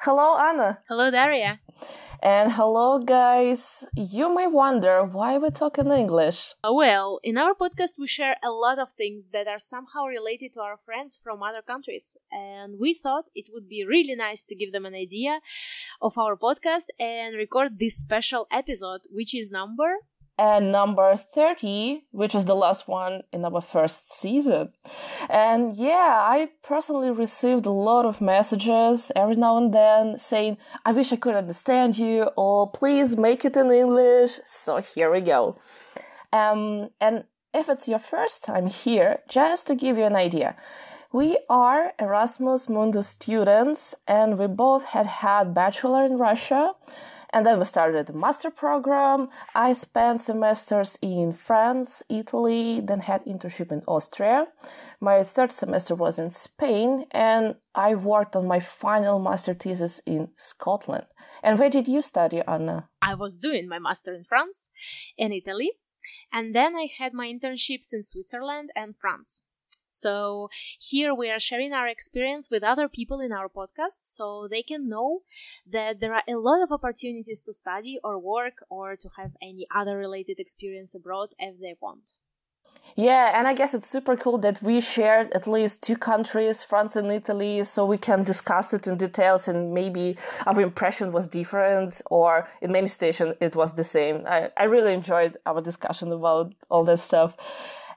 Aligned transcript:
Hello, 0.00 0.38
Anna. 0.38 0.78
Hello, 0.88 1.10
Daria. 1.10 1.58
And 2.22 2.52
hello, 2.52 3.00
guys. 3.00 3.84
You 3.96 4.32
may 4.32 4.46
wonder 4.46 5.04
why 5.04 5.38
we 5.38 5.50
talk 5.50 5.76
in 5.76 5.90
English. 5.90 6.54
Uh, 6.62 6.72
well, 6.72 7.18
in 7.24 7.36
our 7.36 7.52
podcast, 7.52 7.98
we 7.98 8.06
share 8.06 8.36
a 8.44 8.50
lot 8.50 8.78
of 8.78 8.92
things 8.92 9.30
that 9.32 9.48
are 9.48 9.58
somehow 9.58 10.04
related 10.04 10.52
to 10.52 10.60
our 10.60 10.76
friends 10.84 11.18
from 11.20 11.42
other 11.42 11.62
countries. 11.62 12.16
And 12.30 12.78
we 12.78 12.94
thought 12.94 13.24
it 13.34 13.46
would 13.52 13.68
be 13.68 13.84
really 13.84 14.14
nice 14.14 14.44
to 14.44 14.54
give 14.54 14.70
them 14.70 14.86
an 14.86 14.94
idea 14.94 15.40
of 16.00 16.16
our 16.16 16.36
podcast 16.36 16.86
and 17.00 17.36
record 17.36 17.80
this 17.80 17.96
special 17.96 18.46
episode, 18.52 19.00
which 19.10 19.34
is 19.34 19.50
number 19.50 19.96
and 20.38 20.70
number 20.70 21.16
30, 21.16 22.04
which 22.12 22.34
is 22.34 22.44
the 22.44 22.54
last 22.54 22.86
one 22.86 23.22
in 23.32 23.44
our 23.44 23.60
first 23.60 24.12
season. 24.12 24.72
And 25.28 25.74
yeah, 25.74 26.20
I 26.22 26.50
personally 26.62 27.10
received 27.10 27.66
a 27.66 27.70
lot 27.70 28.06
of 28.06 28.20
messages 28.20 29.10
every 29.16 29.34
now 29.34 29.56
and 29.56 29.74
then 29.74 30.18
saying, 30.18 30.58
I 30.84 30.92
wish 30.92 31.12
I 31.12 31.16
could 31.16 31.34
understand 31.34 31.98
you, 31.98 32.30
or 32.36 32.70
please 32.70 33.16
make 33.16 33.44
it 33.44 33.56
in 33.56 33.70
English. 33.72 34.38
So 34.46 34.78
here 34.78 35.10
we 35.10 35.20
go. 35.20 35.58
Um, 36.32 36.90
and 37.00 37.24
if 37.52 37.68
it's 37.68 37.88
your 37.88 37.98
first 37.98 38.44
time 38.44 38.68
here, 38.68 39.20
just 39.28 39.66
to 39.66 39.74
give 39.74 39.98
you 39.98 40.04
an 40.04 40.16
idea, 40.16 40.54
we 41.10 41.38
are 41.48 41.94
Erasmus 41.98 42.66
Mundus 42.66 43.08
students 43.08 43.94
and 44.06 44.38
we 44.38 44.46
both 44.46 44.84
had 44.84 45.06
had 45.06 45.54
bachelor 45.54 46.04
in 46.04 46.18
Russia 46.18 46.74
and 47.32 47.44
then 47.44 47.58
we 47.58 47.64
started 47.64 48.06
the 48.06 48.12
master 48.12 48.50
program. 48.50 49.28
I 49.54 49.72
spent 49.72 50.20
semesters 50.20 50.98
in 51.02 51.32
France, 51.32 52.02
Italy, 52.08 52.80
then 52.80 53.00
had 53.00 53.24
internship 53.24 53.70
in 53.70 53.82
Austria. 53.86 54.46
My 55.00 55.22
third 55.22 55.52
semester 55.52 55.94
was 55.94 56.18
in 56.18 56.30
Spain, 56.30 57.06
and 57.10 57.56
I 57.74 57.94
worked 57.94 58.34
on 58.34 58.46
my 58.46 58.60
final 58.60 59.18
master 59.18 59.54
thesis 59.54 60.00
in 60.06 60.28
Scotland. 60.36 61.06
And 61.42 61.58
where 61.58 61.70
did 61.70 61.86
you 61.86 62.02
study, 62.02 62.42
Anna? 62.46 62.88
I 63.02 63.14
was 63.14 63.36
doing 63.36 63.68
my 63.68 63.78
master 63.78 64.14
in 64.14 64.24
France 64.24 64.70
and 65.18 65.32
Italy, 65.32 65.72
and 66.32 66.54
then 66.54 66.74
I 66.74 66.88
had 66.98 67.12
my 67.12 67.26
internships 67.26 67.92
in 67.92 68.04
Switzerland 68.04 68.70
and 68.74 68.96
France. 68.96 69.44
So 69.88 70.48
here 70.78 71.14
we 71.14 71.30
are 71.30 71.40
sharing 71.40 71.72
our 71.72 71.88
experience 71.88 72.50
with 72.50 72.62
other 72.62 72.88
people 72.88 73.20
in 73.20 73.32
our 73.32 73.48
podcast 73.48 74.02
so 74.02 74.46
they 74.50 74.62
can 74.62 74.88
know 74.88 75.22
that 75.70 76.00
there 76.00 76.14
are 76.14 76.22
a 76.28 76.36
lot 76.36 76.62
of 76.62 76.72
opportunities 76.72 77.42
to 77.42 77.52
study 77.52 77.98
or 78.04 78.18
work 78.18 78.64
or 78.68 78.96
to 78.96 79.08
have 79.16 79.32
any 79.42 79.66
other 79.74 79.96
related 79.96 80.38
experience 80.38 80.94
abroad 80.94 81.30
if 81.38 81.60
they 81.60 81.74
want. 81.80 82.12
Yeah, 82.96 83.38
and 83.38 83.46
I 83.46 83.52
guess 83.52 83.74
it's 83.74 83.88
super 83.88 84.16
cool 84.16 84.38
that 84.38 84.62
we 84.62 84.80
shared 84.80 85.32
at 85.32 85.46
least 85.46 85.82
two 85.82 85.96
countries, 85.96 86.62
France 86.62 86.96
and 86.96 87.12
Italy, 87.12 87.62
so 87.62 87.84
we 87.84 87.98
can 87.98 88.24
discuss 88.24 88.72
it 88.72 88.86
in 88.86 88.96
details 88.96 89.46
and 89.46 89.72
maybe 89.72 90.16
our 90.46 90.60
impression 90.60 91.12
was 91.12 91.28
different 91.28 92.02
or 92.10 92.48
in 92.60 92.72
many 92.72 92.88
stations 92.88 93.36
it 93.40 93.54
was 93.54 93.74
the 93.74 93.84
same. 93.84 94.24
I, 94.26 94.50
I 94.56 94.64
really 94.64 94.94
enjoyed 94.94 95.36
our 95.46 95.60
discussion 95.60 96.10
about 96.10 96.54
all 96.70 96.84
this 96.84 97.02
stuff. 97.02 97.34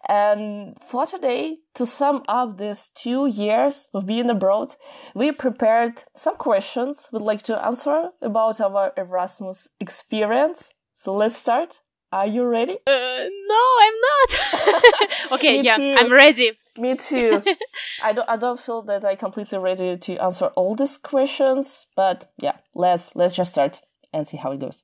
And 0.07 0.75
for 0.89 1.05
today, 1.05 1.57
to 1.75 1.85
sum 1.85 2.23
up 2.27 2.57
these 2.57 2.89
two 2.95 3.27
years 3.27 3.89
of 3.93 4.05
being 4.05 4.29
abroad, 4.29 4.75
we 5.13 5.31
prepared 5.31 6.03
some 6.15 6.37
questions 6.37 7.09
we'd 7.11 7.21
like 7.21 7.43
to 7.43 7.65
answer 7.65 8.09
about 8.21 8.59
our 8.59 8.93
Erasmus 8.97 9.67
experience. 9.79 10.71
So 10.95 11.13
let's 11.13 11.37
start. 11.37 11.79
Are 12.11 12.27
you 12.27 12.43
ready? 12.43 12.73
Uh, 12.85 13.23
no, 13.47 13.63
I'm 13.79 13.93
not. 14.01 15.31
okay, 15.31 15.61
yeah, 15.63 15.77
too. 15.77 15.95
I'm 15.97 16.11
ready. 16.11 16.57
Me 16.77 16.95
too. 16.95 17.41
I 18.03 18.11
don't. 18.11 18.27
I 18.27 18.35
don't 18.35 18.59
feel 18.59 18.81
that 18.83 19.05
I 19.05 19.15
completely 19.15 19.59
ready 19.59 19.97
to 19.97 20.17
answer 20.17 20.47
all 20.47 20.75
these 20.75 20.97
questions, 20.97 21.85
but 21.95 22.31
yeah, 22.37 22.57
let's 22.75 23.15
let's 23.15 23.33
just 23.33 23.51
start 23.51 23.79
and 24.11 24.27
see 24.27 24.37
how 24.37 24.51
it 24.51 24.59
goes. 24.59 24.83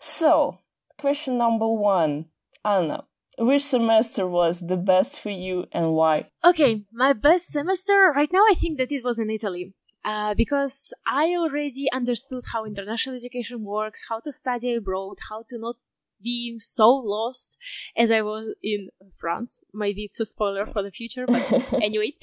So, 0.00 0.58
question 0.98 1.38
number 1.38 1.68
one, 1.68 2.26
Anna. 2.64 3.04
Which 3.38 3.64
semester 3.64 4.26
was 4.26 4.60
the 4.60 4.76
best 4.76 5.20
for 5.20 5.30
you 5.30 5.66
and 5.72 5.92
why? 5.92 6.30
Okay, 6.44 6.84
my 6.92 7.12
best 7.12 7.52
semester 7.52 8.12
right 8.14 8.32
now 8.32 8.44
I 8.50 8.54
think 8.54 8.78
that 8.78 8.92
it 8.92 9.04
was 9.04 9.18
in 9.18 9.30
Italy. 9.30 9.74
Uh, 10.04 10.34
because 10.34 10.94
I 11.04 11.34
already 11.34 11.88
understood 11.92 12.44
how 12.52 12.64
international 12.64 13.16
education 13.16 13.64
works, 13.64 14.04
how 14.08 14.20
to 14.20 14.32
study 14.32 14.72
abroad, 14.72 15.16
how 15.28 15.44
to 15.48 15.58
not 15.58 15.76
be 16.22 16.58
so 16.58 16.88
lost 16.88 17.58
as 17.96 18.10
I 18.10 18.22
was 18.22 18.52
in 18.62 18.88
France. 19.16 19.64
Maybe 19.74 20.04
it's 20.04 20.20
a 20.20 20.24
spoiler 20.24 20.66
for 20.66 20.82
the 20.82 20.90
future, 20.90 21.26
but 21.26 21.72
anyway. 21.82 22.14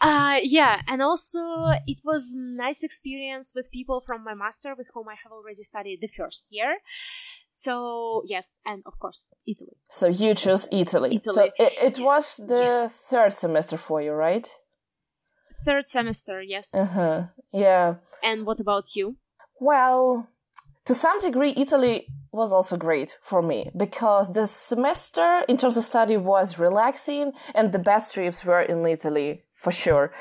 Uh, 0.00 0.40
yeah, 0.42 0.82
and 0.86 1.02
also 1.02 1.40
it 1.86 2.00
was 2.04 2.34
nice 2.36 2.82
experience 2.82 3.52
with 3.54 3.70
people 3.70 4.02
from 4.04 4.24
my 4.24 4.34
master 4.34 4.74
with 4.76 4.88
whom 4.92 5.08
I 5.08 5.16
have 5.22 5.32
already 5.32 5.62
studied 5.62 6.00
the 6.00 6.08
first 6.08 6.48
year. 6.50 6.78
So 7.48 8.22
yes, 8.26 8.60
and 8.64 8.82
of 8.86 8.98
course 8.98 9.30
Italy. 9.46 9.76
So 9.90 10.08
you 10.08 10.34
chose 10.34 10.68
Italy. 10.72 11.16
Italy. 11.16 11.34
So 11.34 11.64
it, 11.64 11.72
it 11.80 11.98
yes. 11.98 12.00
was 12.00 12.36
the 12.36 12.62
yes. 12.62 12.96
third 13.10 13.32
semester 13.32 13.76
for 13.76 14.02
you, 14.02 14.12
right? 14.12 14.48
Third 15.64 15.86
semester, 15.86 16.42
yes. 16.42 16.74
Uh 16.74 16.86
huh. 16.86 17.22
Yeah. 17.52 17.94
And 18.22 18.44
what 18.44 18.60
about 18.60 18.96
you? 18.96 19.16
Well, 19.60 20.28
to 20.86 20.94
some 20.94 21.18
degree, 21.20 21.54
Italy 21.56 22.06
was 22.32 22.52
also 22.52 22.76
great 22.76 23.16
for 23.22 23.40
me 23.40 23.70
because 23.76 24.32
the 24.32 24.46
semester 24.46 25.44
in 25.48 25.56
terms 25.56 25.76
of 25.76 25.84
study 25.84 26.16
was 26.16 26.58
relaxing 26.58 27.32
and 27.54 27.72
the 27.72 27.78
best 27.78 28.12
trips 28.12 28.44
were 28.44 28.62
in 28.62 28.84
Italy 28.84 29.44
for 29.54 29.70
sure. 29.70 30.12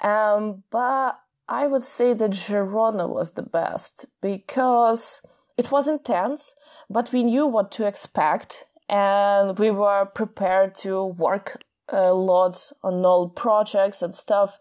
Um, 0.00 0.64
but 0.70 1.20
I 1.48 1.66
would 1.66 1.82
say 1.82 2.14
that 2.14 2.30
Girona 2.30 3.08
was 3.08 3.32
the 3.32 3.42
best 3.42 4.06
because 4.22 5.20
it 5.60 5.70
was 5.70 5.86
intense, 5.86 6.54
but 6.88 7.12
we 7.12 7.22
knew 7.22 7.46
what 7.46 7.70
to 7.72 7.86
expect 7.86 8.64
and 8.88 9.58
we 9.58 9.70
were 9.70 10.06
prepared 10.06 10.74
to 10.74 11.04
work 11.04 11.62
uh, 11.92 11.96
a 11.96 12.14
lot 12.14 12.72
on 12.82 13.04
all 13.04 13.28
projects 13.28 14.00
and 14.00 14.14
stuff. 14.14 14.58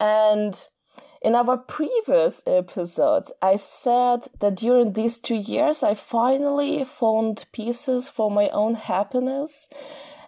And 0.00 0.66
in 1.20 1.34
our 1.34 1.58
previous 1.58 2.42
episodes, 2.46 3.30
I 3.42 3.56
said 3.56 4.28
that 4.40 4.56
during 4.56 4.94
these 4.94 5.18
two 5.18 5.36
years, 5.36 5.82
I 5.82 5.94
finally 5.94 6.84
found 6.84 7.44
pieces 7.52 8.08
for 8.08 8.30
my 8.30 8.48
own 8.48 8.76
happiness. 8.76 9.68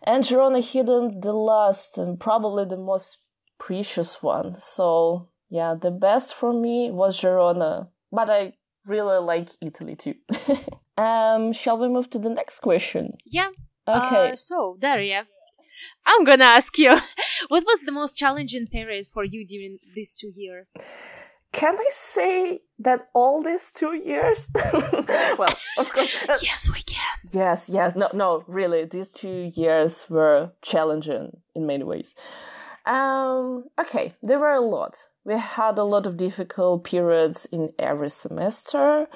And 0.03 0.25
Girona 0.25 0.63
hidden 0.63 1.21
the 1.23 1.33
last 1.33 1.97
and 1.97 2.21
probably 2.21 2.67
the 2.67 2.77
most 2.77 3.17
precious 3.59 4.23
one. 4.23 4.57
So, 4.59 5.29
yeah, 5.49 5.75
the 5.81 5.91
best 5.91 6.35
for 6.35 6.53
me 6.53 6.91
was 6.91 7.19
Girona. 7.19 7.89
But 8.11 8.29
I 8.29 8.53
really 8.87 9.19
like 9.19 9.51
Italy 9.61 9.97
too. 9.97 10.15
um, 11.03 11.53
shall 11.53 11.79
we 11.79 11.89
move 11.89 12.11
to 12.11 12.19
the 12.19 12.31
next 12.31 12.61
question? 12.61 13.17
Yeah. 13.25 13.51
Okay. 13.89 14.31
Uh, 14.31 14.37
so, 14.37 14.77
Daria, 14.81 15.27
I'm 16.07 16.25
gonna 16.25 16.45
ask 16.45 16.79
you, 16.79 16.91
what 17.49 17.65
was 17.67 17.83
the 17.83 17.93
most 17.93 18.17
challenging 18.17 18.67
period 18.67 19.07
for 19.13 19.25
you 19.25 19.47
during 19.47 19.79
these 19.95 20.15
two 20.15 20.31
years? 20.35 20.77
Can 21.53 21.77
I 21.77 21.87
say 21.91 22.61
that 22.79 23.09
all 23.13 23.43
these 23.43 23.73
two 23.73 23.95
years? 23.95 24.47
well, 24.73 25.55
of 25.77 25.93
course. 25.93 26.11
Uh, 26.27 26.37
yes, 26.43 26.71
we 26.73 26.81
can. 26.81 27.19
Yes, 27.31 27.69
yes. 27.69 27.95
No, 27.95 28.09
no, 28.15 28.43
really, 28.47 28.87
these 28.87 29.11
two 29.11 29.51
years 29.55 30.07
were 30.09 30.53
challenging 30.63 31.37
in 31.55 31.67
many 31.67 31.85
ways. 31.85 32.15
Um, 32.85 33.65
okay, 33.79 34.15
there 34.23 34.39
were 34.39 34.53
a 34.53 34.61
lot. 34.61 35.07
We 35.25 35.37
had 35.37 35.79
a 35.79 35.85
lot 35.85 36.07
of 36.07 36.17
difficult 36.17 36.85
periods 36.85 37.47
in 37.53 37.73
every 37.79 38.11
semester, 38.11 39.07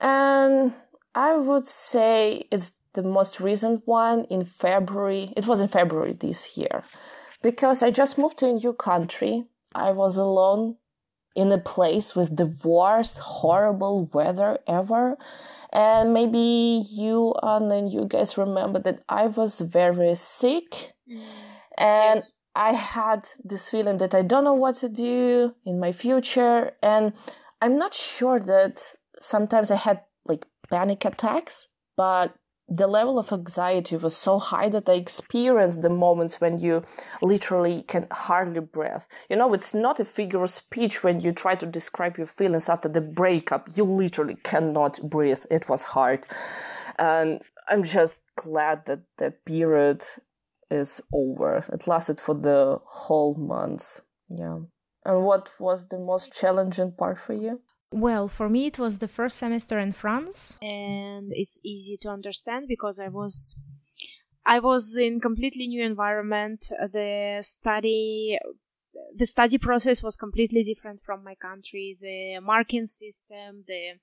and 0.00 0.74
I 1.14 1.36
would 1.36 1.66
say 1.66 2.46
it's 2.50 2.72
the 2.92 3.02
most 3.02 3.40
recent 3.40 3.86
one 3.86 4.24
in 4.24 4.44
February. 4.44 5.32
It 5.36 5.46
was 5.46 5.60
in 5.60 5.68
February 5.68 6.12
this 6.12 6.56
year 6.56 6.84
because 7.42 7.82
I 7.82 7.90
just 7.90 8.18
moved 8.18 8.38
to 8.38 8.48
a 8.48 8.52
new 8.52 8.72
country. 8.72 9.44
I 9.74 9.92
was 9.92 10.16
alone 10.16 10.76
in 11.34 11.52
a 11.52 11.58
place 11.58 12.14
with 12.14 12.36
the 12.36 12.54
worst, 12.64 13.18
horrible 13.18 14.10
weather 14.12 14.58
ever. 14.66 15.16
And 15.72 16.12
maybe 16.12 16.84
you 16.90 17.34
and 17.42 17.90
you 17.90 18.06
guys 18.06 18.36
remember 18.36 18.80
that 18.80 19.02
I 19.08 19.28
was 19.28 19.60
very 19.60 20.16
sick. 20.16 20.92
Mm. 21.08 21.22
And 21.78 22.16
yes. 22.16 22.32
I 22.60 22.74
had 22.74 23.26
this 23.42 23.70
feeling 23.70 23.96
that 23.98 24.14
I 24.14 24.20
don't 24.20 24.44
know 24.44 24.52
what 24.52 24.74
to 24.76 24.90
do 24.90 25.54
in 25.64 25.80
my 25.80 25.92
future. 25.92 26.72
And 26.82 27.14
I'm 27.62 27.78
not 27.78 27.94
sure 27.94 28.38
that 28.38 28.92
sometimes 29.18 29.70
I 29.70 29.76
had 29.76 30.02
like 30.26 30.44
panic 30.68 31.06
attacks, 31.06 31.68
but 31.96 32.34
the 32.68 32.86
level 32.86 33.18
of 33.18 33.32
anxiety 33.32 33.96
was 33.96 34.14
so 34.14 34.38
high 34.38 34.68
that 34.68 34.90
I 34.90 34.92
experienced 34.92 35.80
the 35.80 35.88
moments 35.88 36.38
when 36.38 36.58
you 36.58 36.84
literally 37.22 37.82
can 37.88 38.06
hardly 38.12 38.60
breathe. 38.60 39.06
You 39.30 39.36
know, 39.36 39.54
it's 39.54 39.72
not 39.72 39.98
a 39.98 40.04
figure 40.04 40.42
of 40.42 40.50
speech 40.50 41.02
when 41.02 41.20
you 41.20 41.32
try 41.32 41.54
to 41.54 41.64
describe 41.64 42.18
your 42.18 42.26
feelings 42.26 42.68
after 42.68 42.90
the 42.90 43.00
breakup. 43.00 43.70
You 43.74 43.84
literally 43.84 44.36
cannot 44.44 45.00
breathe. 45.08 45.44
It 45.50 45.66
was 45.70 45.82
hard. 45.82 46.26
And 46.98 47.40
I'm 47.68 47.84
just 47.84 48.20
glad 48.36 48.84
that 48.84 49.00
that 49.16 49.46
period 49.46 50.04
is 50.70 51.00
over. 51.12 51.64
It 51.72 51.86
lasted 51.86 52.20
for 52.20 52.34
the 52.34 52.78
whole 52.84 53.34
month. 53.34 54.00
Yeah. 54.28 54.60
And 55.04 55.24
what 55.24 55.48
was 55.58 55.88
the 55.88 55.98
most 55.98 56.32
challenging 56.32 56.92
part 56.92 57.18
for 57.18 57.32
you? 57.32 57.60
Well, 57.92 58.28
for 58.28 58.48
me, 58.48 58.66
it 58.66 58.78
was 58.78 58.98
the 58.98 59.08
first 59.08 59.36
semester 59.36 59.78
in 59.78 59.90
France, 59.90 60.58
and 60.62 61.32
it's 61.32 61.58
easy 61.64 61.98
to 62.02 62.08
understand 62.08 62.66
because 62.68 63.00
I 63.00 63.08
was 63.08 63.58
I 64.46 64.60
was 64.60 64.96
in 64.96 65.20
completely 65.20 65.66
new 65.66 65.84
environment. 65.84 66.66
The 66.92 67.40
study 67.42 68.38
the 69.16 69.26
study 69.26 69.58
process 69.58 70.02
was 70.02 70.16
completely 70.16 70.62
different 70.62 71.00
from 71.02 71.24
my 71.24 71.34
country. 71.34 71.96
The 72.00 72.38
marking 72.40 72.86
system, 72.86 73.64
the 73.66 73.98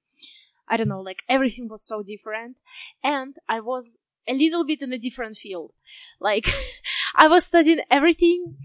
I 0.68 0.76
don't 0.76 0.90
know, 0.90 1.02
like 1.02 1.24
everything 1.30 1.70
was 1.70 1.88
so 1.88 2.04
different, 2.04 2.60
and 3.02 3.36
I 3.48 3.62
was 3.62 4.00
a 4.28 4.34
little 4.34 4.66
bit 4.66 4.82
in 4.82 4.94
a 4.94 4.98
different 4.98 5.38
field. 5.38 5.74
Like 6.20 6.48
I 7.16 7.28
was 7.28 7.46
studying 7.46 7.82
everything 7.90 8.58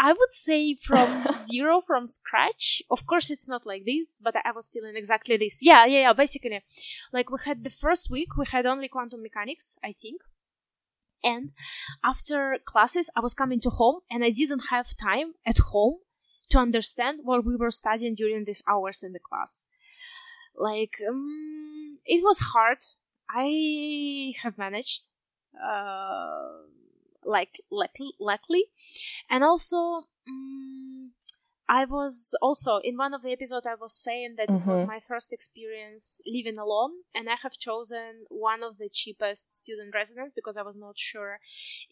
I 0.00 0.12
would 0.12 0.30
say 0.30 0.76
from 0.76 1.26
zero, 1.38 1.82
from 1.84 2.06
scratch. 2.06 2.80
Of 2.88 3.04
course, 3.04 3.30
it's 3.30 3.48
not 3.48 3.66
like 3.66 3.84
this, 3.84 4.20
but 4.22 4.36
I 4.36 4.52
was 4.52 4.68
feeling 4.68 4.96
exactly 4.96 5.36
this. 5.36 5.58
Yeah, 5.60 5.86
yeah, 5.86 6.00
yeah. 6.00 6.12
Basically, 6.12 6.62
like 7.12 7.30
we 7.30 7.38
had 7.44 7.64
the 7.64 7.70
first 7.70 8.08
week, 8.08 8.36
we 8.36 8.46
had 8.48 8.64
only 8.64 8.88
quantum 8.88 9.22
mechanics, 9.22 9.76
I 9.82 9.92
think. 9.92 10.20
And 11.24 11.52
after 12.04 12.58
classes, 12.64 13.10
I 13.16 13.20
was 13.20 13.34
coming 13.34 13.60
to 13.62 13.70
home 13.70 14.00
and 14.08 14.22
I 14.22 14.30
didn't 14.30 14.66
have 14.70 14.96
time 14.96 15.34
at 15.44 15.58
home 15.58 15.96
to 16.50 16.58
understand 16.58 17.20
what 17.24 17.44
we 17.44 17.56
were 17.56 17.72
studying 17.72 18.14
during 18.14 18.44
these 18.44 18.62
hours 18.68 19.02
in 19.02 19.12
the 19.12 19.18
class. 19.18 19.66
Like, 20.54 20.94
um, 21.08 21.98
it 22.06 22.22
was 22.22 22.40
hard. 22.40 22.78
I 23.30 24.34
have 24.42 24.58
managed. 24.58 25.10
Uh, 25.54 26.68
like 27.24 27.60
luckily, 27.70 28.12
luckily. 28.18 28.64
and 29.28 29.44
also 29.44 30.04
um, 30.28 31.12
I 31.68 31.84
was 31.84 32.34
also 32.40 32.78
in 32.78 32.96
one 32.96 33.12
of 33.12 33.22
the 33.22 33.32
episodes 33.32 33.66
I 33.66 33.74
was 33.74 33.94
saying 33.94 34.36
that 34.38 34.48
mm-hmm. 34.48 34.68
it 34.68 34.70
was 34.70 34.80
mm-hmm. 34.80 34.88
my 34.88 35.00
first 35.06 35.32
experience 35.32 36.22
living 36.26 36.56
alone 36.58 36.92
and 37.14 37.28
I 37.28 37.36
have 37.42 37.52
chosen 37.52 38.24
one 38.28 38.62
of 38.62 38.78
the 38.78 38.88
cheapest 38.90 39.54
student 39.54 39.94
residence 39.94 40.32
because 40.34 40.56
I 40.56 40.62
was 40.62 40.76
not 40.76 40.98
sure 40.98 41.40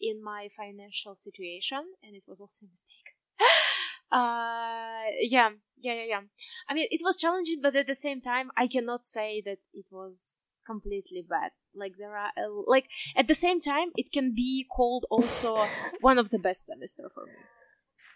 in 0.01 0.23
my 0.23 0.49
financial 0.57 1.15
situation 1.15 1.83
and 2.01 2.15
it 2.15 2.23
was 2.27 2.41
also 2.41 2.65
a 2.65 2.69
mistake. 2.69 3.13
Uh 4.11 5.03
yeah 5.21 5.49
yeah 5.79 5.93
yeah 5.93 6.05
yeah. 6.07 6.21
I 6.69 6.73
mean 6.73 6.87
it 6.91 7.01
was 7.03 7.17
challenging 7.17 7.59
but 7.61 7.75
at 7.75 7.87
the 7.87 7.95
same 7.95 8.21
time 8.21 8.51
i 8.57 8.67
cannot 8.67 9.03
say 9.03 9.41
that 9.45 9.59
it 9.73 9.87
was 9.91 10.57
completely 10.67 11.23
bad. 11.27 11.51
Like 11.73 11.93
there 11.97 12.15
are 12.15 12.31
like 12.67 12.87
at 13.15 13.27
the 13.27 13.33
same 13.33 13.59
time 13.61 13.89
it 13.95 14.11
can 14.11 14.35
be 14.35 14.67
called 14.69 15.05
also 15.09 15.55
one 16.01 16.17
of 16.19 16.29
the 16.29 16.37
best 16.39 16.67
semester 16.67 17.09
for 17.13 17.25
me 17.25 17.41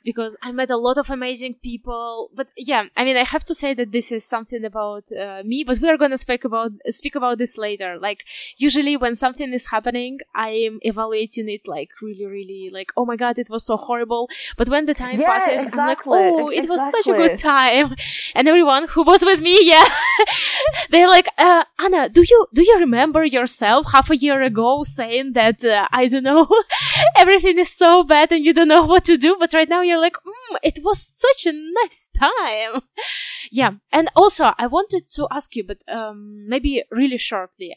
because 0.03 0.38
I 0.42 0.51
met 0.51 0.69
a 0.69 0.77
lot 0.77 0.98
of 0.98 1.09
amazing 1.09 1.56
people. 1.56 2.30
But 2.33 2.48
yeah, 2.57 2.86
I 2.95 3.03
mean, 3.03 3.18
I 3.18 3.24
have 3.24 3.44
to 3.45 3.56
say 3.56 3.74
that 3.74 3.92
this 3.92 4.12
is 4.12 4.25
something 4.25 4.63
about 4.65 5.12
uh, 5.12 5.44
me, 5.45 5.63
but 5.63 5.80
we 5.80 5.89
are 5.89 5.98
going 5.98 6.12
to 6.12 6.18
speak 6.18 6.44
about 6.44 6.71
speak 6.89 7.15
about 7.15 7.38
this 7.38 7.57
later. 7.57 7.98
Like 8.00 8.24
usually 8.57 8.98
when 8.98 9.15
something 9.15 9.53
is 9.53 9.68
happening, 9.68 10.19
I 10.33 10.50
am 10.50 10.80
evaluating 10.81 11.50
it 11.50 11.68
like 11.68 11.89
really, 12.01 12.25
really 12.25 12.69
like, 12.71 12.92
oh 12.98 13.06
my 13.06 13.15
god, 13.15 13.38
it 13.38 13.50
was 13.50 13.65
so 13.65 13.77
horrible. 13.77 14.30
But 14.57 14.69
when 14.69 14.86
the 14.86 14.94
time 14.94 15.19
yeah, 15.19 15.27
passes, 15.27 15.65
exactly. 15.65 16.19
I'm 16.19 16.33
like, 16.33 16.44
oh, 16.44 16.50
it 16.50 16.69
was 16.69 16.81
such 16.92 17.07
a 17.07 17.18
good 17.18 17.38
time. 17.38 17.95
And 18.36 18.47
everyone 18.47 18.88
who 18.88 19.04
was 19.04 19.24
with 19.24 19.42
me, 19.42 19.57
yeah, 19.62 19.88
they're 20.89 21.09
like, 21.09 21.27
uh, 21.38 21.63
Anna, 21.81 22.10
do 22.10 22.22
you 22.22 22.48
do 22.54 22.62
you 22.63 22.78
remember 22.80 23.25
yourself 23.25 23.88
half 23.92 24.12
a 24.12 24.18
year 24.18 24.42
ago 24.44 24.83
saying 24.83 25.33
that 25.33 25.66
uh, 25.66 25.88
I 25.92 26.07
don't 26.07 26.24
know, 26.24 26.48
everything 27.18 27.57
is 27.57 27.75
so 27.75 28.04
bad 28.04 28.31
and 28.31 28.45
you 28.45 28.54
don't 28.54 28.68
know 28.68 28.86
what 28.86 29.04
to 29.06 29.18
do, 29.18 29.36
but 29.39 29.54
right 29.54 29.68
now 29.68 29.81
you're 29.81 30.00
like, 30.00 30.13
mm, 30.13 30.57
it 30.62 30.83
was 30.83 31.01
such 31.01 31.48
a 31.48 31.54
nice 31.54 32.10
time. 32.18 32.83
yeah. 33.51 33.72
And 33.92 34.10
also, 34.16 34.54
I 34.60 34.68
wanted 34.68 35.10
to 35.16 35.28
ask 35.31 35.56
you, 35.56 35.63
but 35.63 35.80
um, 35.88 36.45
maybe 36.48 36.83
really 36.92 37.18
shortly, 37.18 37.75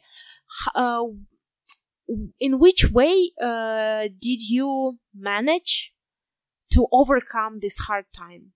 uh, 0.75 1.05
in 2.39 2.59
which 2.59 2.91
way 2.91 3.31
uh, 3.43 4.09
did 4.21 4.43
you 4.49 4.99
manage 5.15 5.95
to 6.73 6.87
overcome 6.93 7.61
this 7.61 7.79
hard 7.79 8.05
time? 8.15 8.53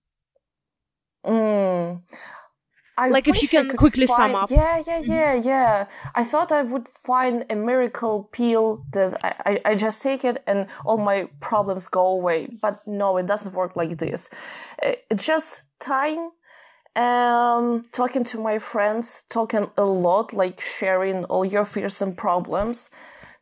Mm. 1.25 2.01
I 2.99 3.07
like 3.07 3.29
if 3.29 3.41
you 3.41 3.47
can 3.47 3.77
quickly 3.77 4.05
find, 4.07 4.33
sum 4.33 4.35
up. 4.35 4.51
Yeah, 4.51 4.83
yeah, 4.85 4.99
yeah, 4.99 5.33
yeah. 5.33 5.85
I 6.15 6.23
thought 6.25 6.51
I 6.51 6.63
would 6.63 6.87
find 7.03 7.45
a 7.49 7.55
miracle 7.55 8.27
pill 8.33 8.83
that 8.91 9.11
I, 9.23 9.31
I, 9.49 9.61
I, 9.71 9.75
just 9.75 10.03
take 10.03 10.25
it 10.25 10.43
and 10.45 10.67
all 10.85 10.97
my 10.97 11.29
problems 11.39 11.87
go 11.87 12.05
away. 12.07 12.47
But 12.61 12.85
no, 12.85 13.15
it 13.15 13.25
doesn't 13.25 13.55
work 13.55 13.77
like 13.77 13.97
this. 13.99 14.29
It's 14.83 15.25
just 15.25 15.67
time, 15.79 16.31
um, 16.97 17.85
talking 17.93 18.25
to 18.25 18.37
my 18.37 18.59
friends, 18.59 19.23
talking 19.29 19.69
a 19.77 19.85
lot, 19.85 20.33
like 20.33 20.59
sharing 20.59 21.23
all 21.25 21.45
your 21.45 21.63
fears 21.63 22.01
and 22.01 22.17
problems. 22.17 22.89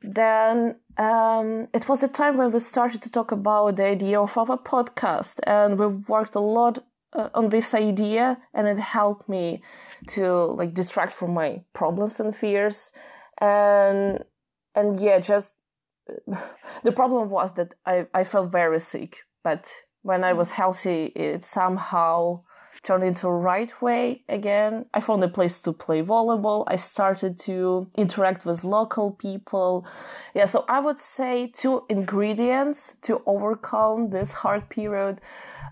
Then 0.03 0.75
um, 0.97 1.67
it 1.73 1.89
was 1.89 2.03
a 2.03 2.07
time 2.07 2.37
when 2.37 2.51
we 2.51 2.59
started 2.59 3.01
to 3.01 3.11
talk 3.11 3.31
about 3.31 3.77
the 3.77 3.85
idea 3.85 4.21
of 4.21 4.37
our 4.37 4.57
podcast, 4.57 5.39
and 5.47 5.79
we 5.79 5.87
worked 5.87 6.35
a 6.35 6.39
lot 6.39 6.83
uh, 7.17 7.29
on 7.33 7.49
this 7.49 7.73
idea 7.73 8.37
and 8.53 8.67
it 8.67 8.79
helped 8.79 9.27
me 9.27 9.61
to 10.07 10.45
like 10.59 10.73
distract 10.73 11.13
from 11.13 11.33
my 11.33 11.61
problems 11.73 12.19
and 12.19 12.35
fears. 12.35 12.91
And 13.39 14.23
and 14.75 14.99
yeah 14.99 15.19
just 15.19 15.55
the 16.83 16.91
problem 16.91 17.29
was 17.29 17.53
that 17.53 17.73
I, 17.85 18.05
I 18.13 18.23
felt 18.23 18.51
very 18.51 18.79
sick. 18.79 19.17
But 19.43 19.69
when 20.03 20.23
i 20.23 20.31
was 20.31 20.51
healthy 20.51 21.11
it 21.15 21.43
somehow 21.43 22.41
turned 22.83 23.03
into 23.03 23.27
right 23.27 23.71
way 23.81 24.23
again. 24.29 24.85
I 24.93 25.01
found 25.01 25.23
a 25.23 25.27
place 25.27 25.59
to 25.61 25.73
play 25.73 26.01
volleyball. 26.01 26.63
I 26.67 26.75
started 26.75 27.37
to 27.39 27.89
interact 27.97 28.45
with 28.45 28.63
local 28.63 29.11
people. 29.11 29.85
Yeah 30.35 30.45
so 30.45 30.65
i 30.69 30.79
would 30.79 30.99
say 30.99 31.51
two 31.61 31.83
ingredients 31.89 32.93
to 33.01 33.21
overcome 33.25 34.09
this 34.09 34.31
hard 34.31 34.69
period 34.69 35.19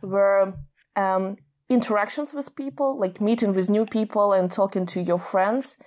were 0.02 0.54
um, 0.96 1.38
interactions 1.70 2.34
with 2.34 2.56
people, 2.56 3.00
like 3.00 3.22
meeting 3.22 3.54
with 3.54 3.70
new 3.70 3.86
people 3.86 4.34
and 4.34 4.52
talking 4.52 4.86
to 4.88 5.02
your 5.02 5.20
friends, 5.20 5.78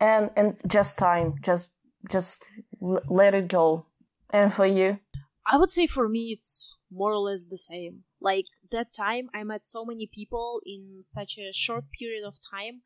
and 0.00 0.30
and 0.36 0.56
just 0.66 0.98
time, 0.98 1.34
just 1.42 1.68
just 2.10 2.44
l- 2.82 3.02
let 3.08 3.34
it 3.34 3.48
go. 3.48 3.86
And 4.30 4.52
for 4.52 4.66
you, 4.66 4.98
I 5.46 5.56
would 5.56 5.70
say 5.70 5.86
for 5.86 6.08
me 6.08 6.30
it's 6.36 6.76
more 6.90 7.12
or 7.12 7.18
less 7.18 7.44
the 7.44 7.58
same. 7.58 8.04
Like 8.20 8.46
that 8.70 8.92
time, 8.92 9.28
I 9.34 9.44
met 9.44 9.64
so 9.64 9.84
many 9.84 10.06
people 10.12 10.60
in 10.64 11.02
such 11.02 11.38
a 11.38 11.52
short 11.52 11.84
period 11.98 12.24
of 12.26 12.34
time 12.50 12.82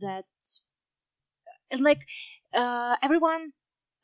that, 0.00 0.24
and 1.70 1.82
like 1.82 2.00
uh, 2.54 2.96
everyone 3.02 3.52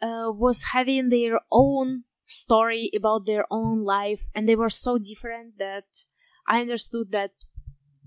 uh, 0.03 0.31
was 0.31 0.65
having 0.73 1.09
their 1.09 1.41
own 1.51 2.05
story 2.27 2.91
about 2.97 3.27
their 3.27 3.47
own 3.51 3.85
life, 3.85 4.27
and 4.35 4.49
they 4.49 4.57
were 4.57 4.71
so 4.71 4.99
different 4.99 5.59
that 5.59 6.07
I 6.49 6.61
understood 6.61 7.13
that 7.13 7.33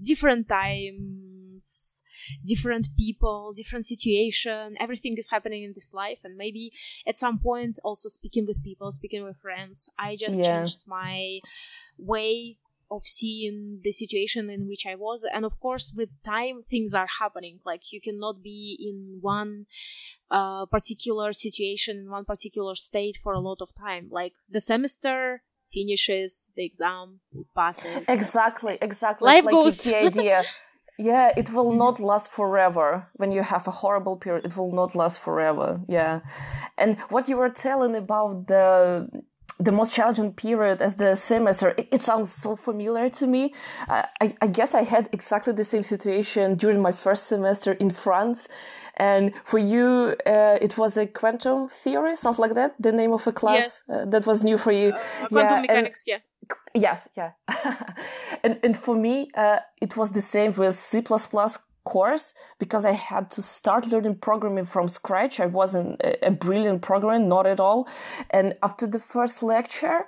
different 0.02 0.48
times, 0.48 2.04
different 2.46 2.88
people, 2.98 3.54
different 3.54 3.86
situation, 3.86 4.76
everything 4.80 5.16
is 5.18 5.30
happening 5.30 5.64
in 5.64 5.74
this 5.74 5.94
life. 5.94 6.20
And 6.24 6.38
maybe 6.38 6.72
at 7.06 7.20
some 7.20 7.40
point, 7.40 7.80
also 7.84 8.10
speaking 8.10 8.46
with 8.46 8.64
people, 8.64 8.92
speaking 8.92 9.24
with 9.24 9.38
friends, 9.38 9.90
I 9.98 10.16
just 10.16 10.40
yeah. 10.40 10.60
changed 10.60 10.84
my 10.88 11.40
way 11.98 12.58
of 12.92 13.06
seeing 13.06 13.80
the 13.84 13.92
situation 13.92 14.50
in 14.50 14.68
which 14.68 14.86
I 14.88 14.96
was. 14.96 15.26
And 15.32 15.46
of 15.46 15.60
course, 15.60 15.94
with 15.96 16.10
time, 16.24 16.62
things 16.62 16.94
are 16.94 17.08
happening. 17.20 17.60
Like 17.66 17.92
you 17.92 18.02
cannot 18.02 18.42
be 18.42 18.78
in 18.80 19.20
one 19.22 19.68
uh, 20.32 20.66
particular 20.66 21.34
situation, 21.34 21.98
in 21.98 22.10
one 22.10 22.26
particular 22.26 22.76
state 22.76 23.18
for 23.22 23.34
a 23.34 23.40
lot 23.40 23.60
of 23.62 23.76
time. 23.76 24.08
Like 24.10 24.34
the 24.50 24.60
semester 24.60 25.44
finishes 25.74 26.52
the 26.56 26.66
exam, 26.66 27.20
it 27.34 27.48
passes. 27.56 28.10
Exactly, 28.10 28.78
exactly. 28.82 29.26
Life 29.26 29.46
like 29.46 29.54
goes. 29.54 29.84
the 29.84 29.98
idea. 29.98 30.44
yeah, 30.98 31.32
it 31.38 31.52
will 31.52 31.72
not 31.72 32.00
last 32.00 32.32
forever. 32.32 33.08
When 33.16 33.32
you 33.32 33.42
have 33.42 33.68
a 33.68 33.72
horrible 33.72 34.18
period, 34.18 34.46
it 34.46 34.58
will 34.58 34.72
not 34.72 34.96
last 34.96 35.20
forever. 35.20 35.82
Yeah, 35.88 36.22
and 36.78 36.98
what 37.10 37.30
you 37.30 37.38
were 37.38 37.50
telling 37.50 37.96
about 37.96 38.48
the 38.48 39.10
the 39.60 39.72
most 39.72 39.92
challenging 39.94 40.32
period 40.32 40.82
as 40.82 40.96
the 40.96 41.16
semester. 41.16 41.74
It, 41.78 41.90
it 41.92 42.04
sounds 42.04 42.32
so 42.32 42.56
familiar 42.56 43.10
to 43.10 43.28
me. 43.28 43.54
Uh, 43.88 44.04
I, 44.22 44.36
I, 44.42 44.48
guess 44.48 44.74
I 44.74 44.84
had 44.84 45.10
exactly 45.12 45.54
the 45.54 45.66
same 45.66 45.84
situation 45.84 46.56
during 46.56 46.82
my 46.82 46.94
first 46.94 47.28
semester 47.28 47.74
in 47.74 47.90
France. 47.90 48.48
And 48.96 49.34
for 49.44 49.60
you, 49.60 50.16
uh, 50.26 50.58
it 50.62 50.78
was 50.78 50.98
a 50.98 51.06
quantum 51.08 51.70
theory, 51.70 52.18
something 52.18 52.42
like 52.42 52.54
that, 52.56 52.76
the 52.80 52.92
name 52.92 53.14
of 53.14 53.26
a 53.28 53.32
class 53.32 53.86
yes. 53.88 53.90
uh, 53.90 54.06
that 54.10 54.26
was 54.26 54.44
new 54.44 54.58
for 54.58 54.72
you. 54.72 54.90
Uh, 54.90 55.28
quantum 55.28 55.56
yeah, 55.56 55.62
mechanics, 55.62 56.04
and, 56.06 56.14
yes. 56.14 56.38
Yes, 56.74 57.08
yeah. 57.16 57.32
and, 58.44 58.60
and 58.64 58.78
for 58.78 58.96
me, 58.96 59.30
uh, 59.36 59.60
it 59.82 59.96
was 59.96 60.12
the 60.12 60.22
same 60.22 60.54
with 60.54 60.76
C++ 60.76 61.02
course 61.96 62.34
because 62.60 62.84
I 62.86 62.96
had 63.12 63.26
to 63.36 63.42
start 63.42 63.88
learning 63.88 64.18
programming 64.28 64.68
from 64.74 64.88
scratch. 64.88 65.40
I 65.40 65.48
wasn't 65.62 66.02
a, 66.30 66.32
brilliant 66.32 66.82
programmer, 66.82 67.20
not 67.36 67.46
at 67.54 67.60
all. 67.60 67.88
And 68.30 68.56
after 68.62 68.86
the 68.96 69.00
first 69.14 69.38
lecture, 69.56 70.00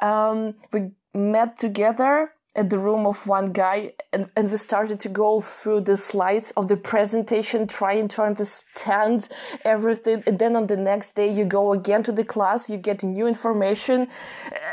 um, 0.00 0.54
we 0.72 0.80
met 1.14 1.58
together 1.58 2.32
at 2.54 2.70
the 2.70 2.78
room 2.78 3.06
of 3.06 3.26
one 3.26 3.52
guy 3.52 3.92
and, 4.12 4.28
and 4.36 4.50
we 4.50 4.56
started 4.56 4.98
to 5.00 5.08
go 5.08 5.40
through 5.40 5.80
the 5.80 5.96
slides 5.96 6.52
of 6.56 6.66
the 6.66 6.76
presentation 6.76 7.66
trying 7.66 8.08
to 8.08 8.22
understand 8.22 9.28
everything 9.64 10.22
and 10.26 10.38
then 10.38 10.56
on 10.56 10.66
the 10.66 10.76
next 10.76 11.14
day 11.14 11.30
you 11.38 11.44
go 11.44 11.72
again 11.72 12.02
to 12.02 12.12
the 12.12 12.24
class 12.24 12.68
you 12.68 12.76
get 12.76 13.04
new 13.04 13.26
information 13.28 14.08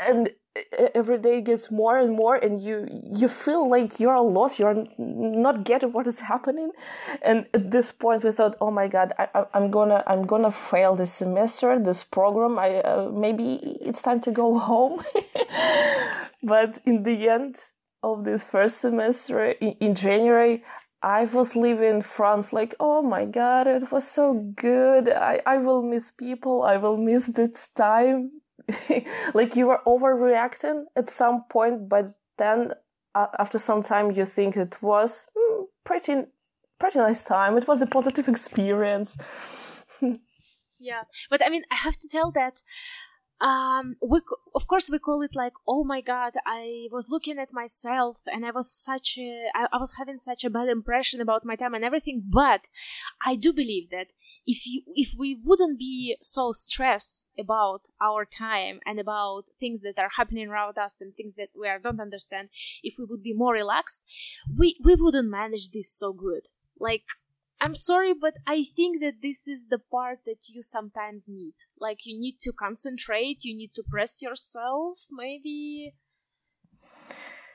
and 0.08 0.30
every 0.94 1.18
day 1.18 1.40
gets 1.40 1.70
more 1.70 1.96
and 1.98 2.12
more 2.14 2.36
and 2.36 2.60
you 2.60 2.86
you 3.12 3.28
feel 3.28 3.68
like 3.68 4.00
you're 4.00 4.20
lost 4.20 4.58
you're 4.58 4.86
not 4.98 5.64
getting 5.64 5.92
what 5.92 6.06
is 6.06 6.20
happening 6.20 6.70
and 7.22 7.46
at 7.54 7.70
this 7.70 7.92
point 7.92 8.24
we 8.24 8.30
thought 8.30 8.56
oh 8.60 8.70
my 8.70 8.88
god 8.88 9.12
I, 9.18 9.44
am 9.54 9.70
gonna 9.70 10.02
i'm 10.06 10.26
gonna 10.26 10.50
fail 10.50 10.96
this 10.96 11.12
semester 11.12 11.78
this 11.78 12.04
program 12.04 12.58
i 12.58 12.80
uh, 12.80 13.10
maybe 13.12 13.78
it's 13.80 14.02
time 14.02 14.20
to 14.20 14.30
go 14.30 14.58
home 14.70 15.02
but 16.42 16.80
in 16.84 17.02
the 17.02 17.28
end 17.28 17.56
of 18.02 18.24
this 18.24 18.42
first 18.42 18.80
semester 18.80 19.50
in, 19.50 19.72
in 19.80 19.94
January, 19.94 20.62
I 21.02 21.24
was 21.24 21.54
leaving 21.56 22.02
France 22.02 22.52
like, 22.52 22.74
oh 22.80 23.02
my 23.02 23.24
god, 23.24 23.66
it 23.66 23.90
was 23.92 24.08
so 24.08 24.52
good. 24.56 25.08
I, 25.08 25.42
I 25.46 25.58
will 25.58 25.82
miss 25.82 26.10
people. 26.10 26.62
I 26.62 26.76
will 26.76 26.96
miss 26.96 27.26
this 27.26 27.68
time. 27.74 28.42
like 29.34 29.56
you 29.56 29.66
were 29.66 29.80
overreacting 29.86 30.84
at 30.96 31.10
some 31.10 31.44
point, 31.48 31.88
but 31.88 32.14
then 32.38 32.72
uh, 33.14 33.26
after 33.38 33.58
some 33.58 33.82
time 33.82 34.10
you 34.10 34.24
think 34.24 34.56
it 34.56 34.76
was 34.82 35.26
mm, 35.36 35.64
pretty, 35.84 36.24
pretty 36.78 36.98
nice 36.98 37.24
time. 37.24 37.56
It 37.56 37.68
was 37.68 37.82
a 37.82 37.86
positive 37.86 38.28
experience. 38.34 39.16
yeah, 40.78 41.02
but 41.30 41.44
I 41.44 41.48
mean, 41.48 41.64
I 41.70 41.76
have 41.76 41.96
to 41.98 42.08
tell 42.08 42.30
that 42.32 42.62
um 43.40 43.96
we 44.00 44.20
of 44.54 44.66
course 44.66 44.90
we 44.90 44.98
call 44.98 45.20
it 45.20 45.36
like 45.36 45.52
oh 45.68 45.84
my 45.84 46.00
god 46.00 46.32
i 46.46 46.88
was 46.90 47.10
looking 47.10 47.38
at 47.38 47.52
myself 47.52 48.20
and 48.26 48.46
i 48.46 48.50
was 48.50 48.70
such 48.70 49.18
a 49.18 49.48
I, 49.54 49.66
I 49.72 49.76
was 49.76 49.96
having 49.98 50.18
such 50.18 50.42
a 50.42 50.50
bad 50.50 50.68
impression 50.68 51.20
about 51.20 51.44
my 51.44 51.54
time 51.54 51.74
and 51.74 51.84
everything 51.84 52.22
but 52.26 52.68
i 53.26 53.34
do 53.34 53.52
believe 53.52 53.90
that 53.90 54.14
if 54.46 54.66
you 54.66 54.82
if 54.94 55.10
we 55.18 55.38
wouldn't 55.44 55.78
be 55.78 56.16
so 56.22 56.52
stressed 56.52 57.26
about 57.38 57.88
our 58.00 58.24
time 58.24 58.80
and 58.86 58.98
about 58.98 59.44
things 59.60 59.82
that 59.82 59.98
are 59.98 60.10
happening 60.16 60.48
around 60.48 60.78
us 60.78 60.96
and 61.00 61.14
things 61.14 61.34
that 61.34 61.48
we 61.58 61.68
are, 61.68 61.78
don't 61.78 62.00
understand 62.00 62.48
if 62.82 62.94
we 62.98 63.04
would 63.04 63.22
be 63.22 63.34
more 63.34 63.52
relaxed 63.52 64.02
we 64.54 64.76
we 64.84 64.94
wouldn't 64.94 65.30
manage 65.30 65.70
this 65.70 65.90
so 65.90 66.12
good. 66.12 66.48
Like 66.78 67.04
I'm 67.60 67.74
sorry, 67.74 68.12
but 68.12 68.34
I 68.46 68.64
think 68.64 69.00
that 69.00 69.22
this 69.22 69.48
is 69.48 69.66
the 69.70 69.78
part 69.78 70.18
that 70.26 70.48
you 70.48 70.60
sometimes 70.62 71.26
need. 71.28 71.54
Like, 71.80 72.00
you 72.04 72.18
need 72.18 72.36
to 72.40 72.52
concentrate, 72.52 73.38
you 73.42 73.56
need 73.56 73.72
to 73.74 73.82
press 73.82 74.20
yourself, 74.20 74.98
maybe. 75.10 75.94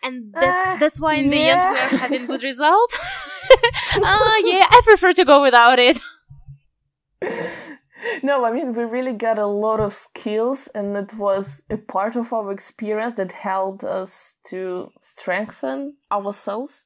And 0.03 0.33
that's, 0.33 0.69
uh, 0.69 0.77
that's 0.77 0.99
why 0.99 1.15
in 1.15 1.31
yeah. 1.31 1.31
the 1.31 1.39
end 1.39 1.61
we 1.61 1.79
are 1.79 1.99
having 1.99 2.25
good 2.25 2.41
result. 2.41 2.97
uh, 3.95 4.35
yeah, 4.43 4.65
I 4.69 4.81
prefer 4.83 5.13
to 5.13 5.25
go 5.25 5.41
without 5.43 5.77
it. 5.77 5.99
no, 8.23 8.43
I 8.43 8.51
mean, 8.51 8.73
we 8.73 8.83
really 8.83 9.13
got 9.13 9.37
a 9.37 9.45
lot 9.45 9.79
of 9.79 9.93
skills, 9.93 10.67
and 10.73 10.97
it 10.97 11.13
was 11.13 11.61
a 11.69 11.77
part 11.77 12.15
of 12.15 12.33
our 12.33 12.51
experience 12.51 13.13
that 13.13 13.31
helped 13.31 13.83
us 13.83 14.33
to 14.45 14.89
strengthen 15.01 15.97
ourselves 16.11 16.85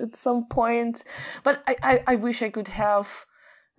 at 0.00 0.16
some 0.16 0.46
point. 0.46 1.02
But 1.44 1.62
I, 1.66 1.76
I, 1.82 2.02
I 2.08 2.14
wish 2.16 2.42
I 2.42 2.50
could 2.50 2.68
have 2.68 3.08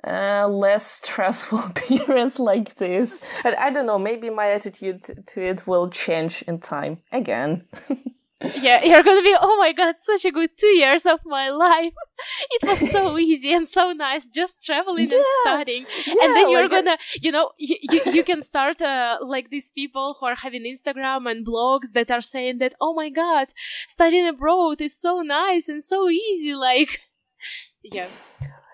uh, 0.06 0.48
less 0.48 0.86
stressful 1.04 1.70
periods 1.75 2.40
like 2.40 2.75
this. 2.75 3.20
I 3.44 3.70
don't 3.70 3.86
know, 3.86 4.00
maybe 4.00 4.30
my 4.30 4.51
attitude 4.51 5.25
to 5.28 5.42
it 5.42 5.68
will 5.68 5.90
change 5.90 6.44
in 6.48 6.60
time 6.60 7.00
again. 7.12 7.66
yeah, 8.62 8.83
you're 8.83 9.03
gonna 9.03 9.21
be, 9.21 9.36
oh 9.39 9.57
my 9.57 9.71
god, 9.71 9.95
such 9.98 10.25
a 10.25 10.31
good 10.31 10.51
two 10.57 10.75
years 10.75 11.05
of 11.05 11.19
my 11.25 11.50
life. 11.50 11.93
It 12.51 12.67
was 12.67 12.91
so 12.91 13.17
easy 13.31 13.51
and 13.51 13.67
so 13.67 13.93
nice 13.93 14.25
just 14.29 14.63
traveling 14.63 15.10
yeah. 15.10 15.17
and 15.17 15.25
studying. 15.41 15.86
Yeah, 16.05 16.13
and 16.21 16.36
then 16.36 16.50
you're 16.51 16.69
like 16.69 16.71
gonna, 16.71 16.98
you 17.19 17.31
know, 17.31 17.51
you, 17.57 17.77
you, 17.81 18.01
you 18.12 18.24
can 18.24 18.41
start, 18.41 18.81
uh, 18.81 19.17
like 19.21 19.50
these 19.50 19.71
people 19.71 20.17
who 20.19 20.27
are 20.27 20.36
having 20.36 20.63
Instagram 20.63 21.29
and 21.29 21.45
blogs 21.45 21.93
that 21.93 22.12
are 22.12 22.21
saying 22.21 22.60
that, 22.60 22.75
oh 22.79 22.93
my 22.93 23.10
god, 23.10 23.48
studying 23.88 24.27
abroad 24.27 24.81
is 24.81 25.00
so 25.00 25.21
nice 25.21 25.67
and 25.67 25.83
so 25.83 26.10
easy. 26.10 26.53
Like, 26.53 27.00
yeah. 27.83 28.07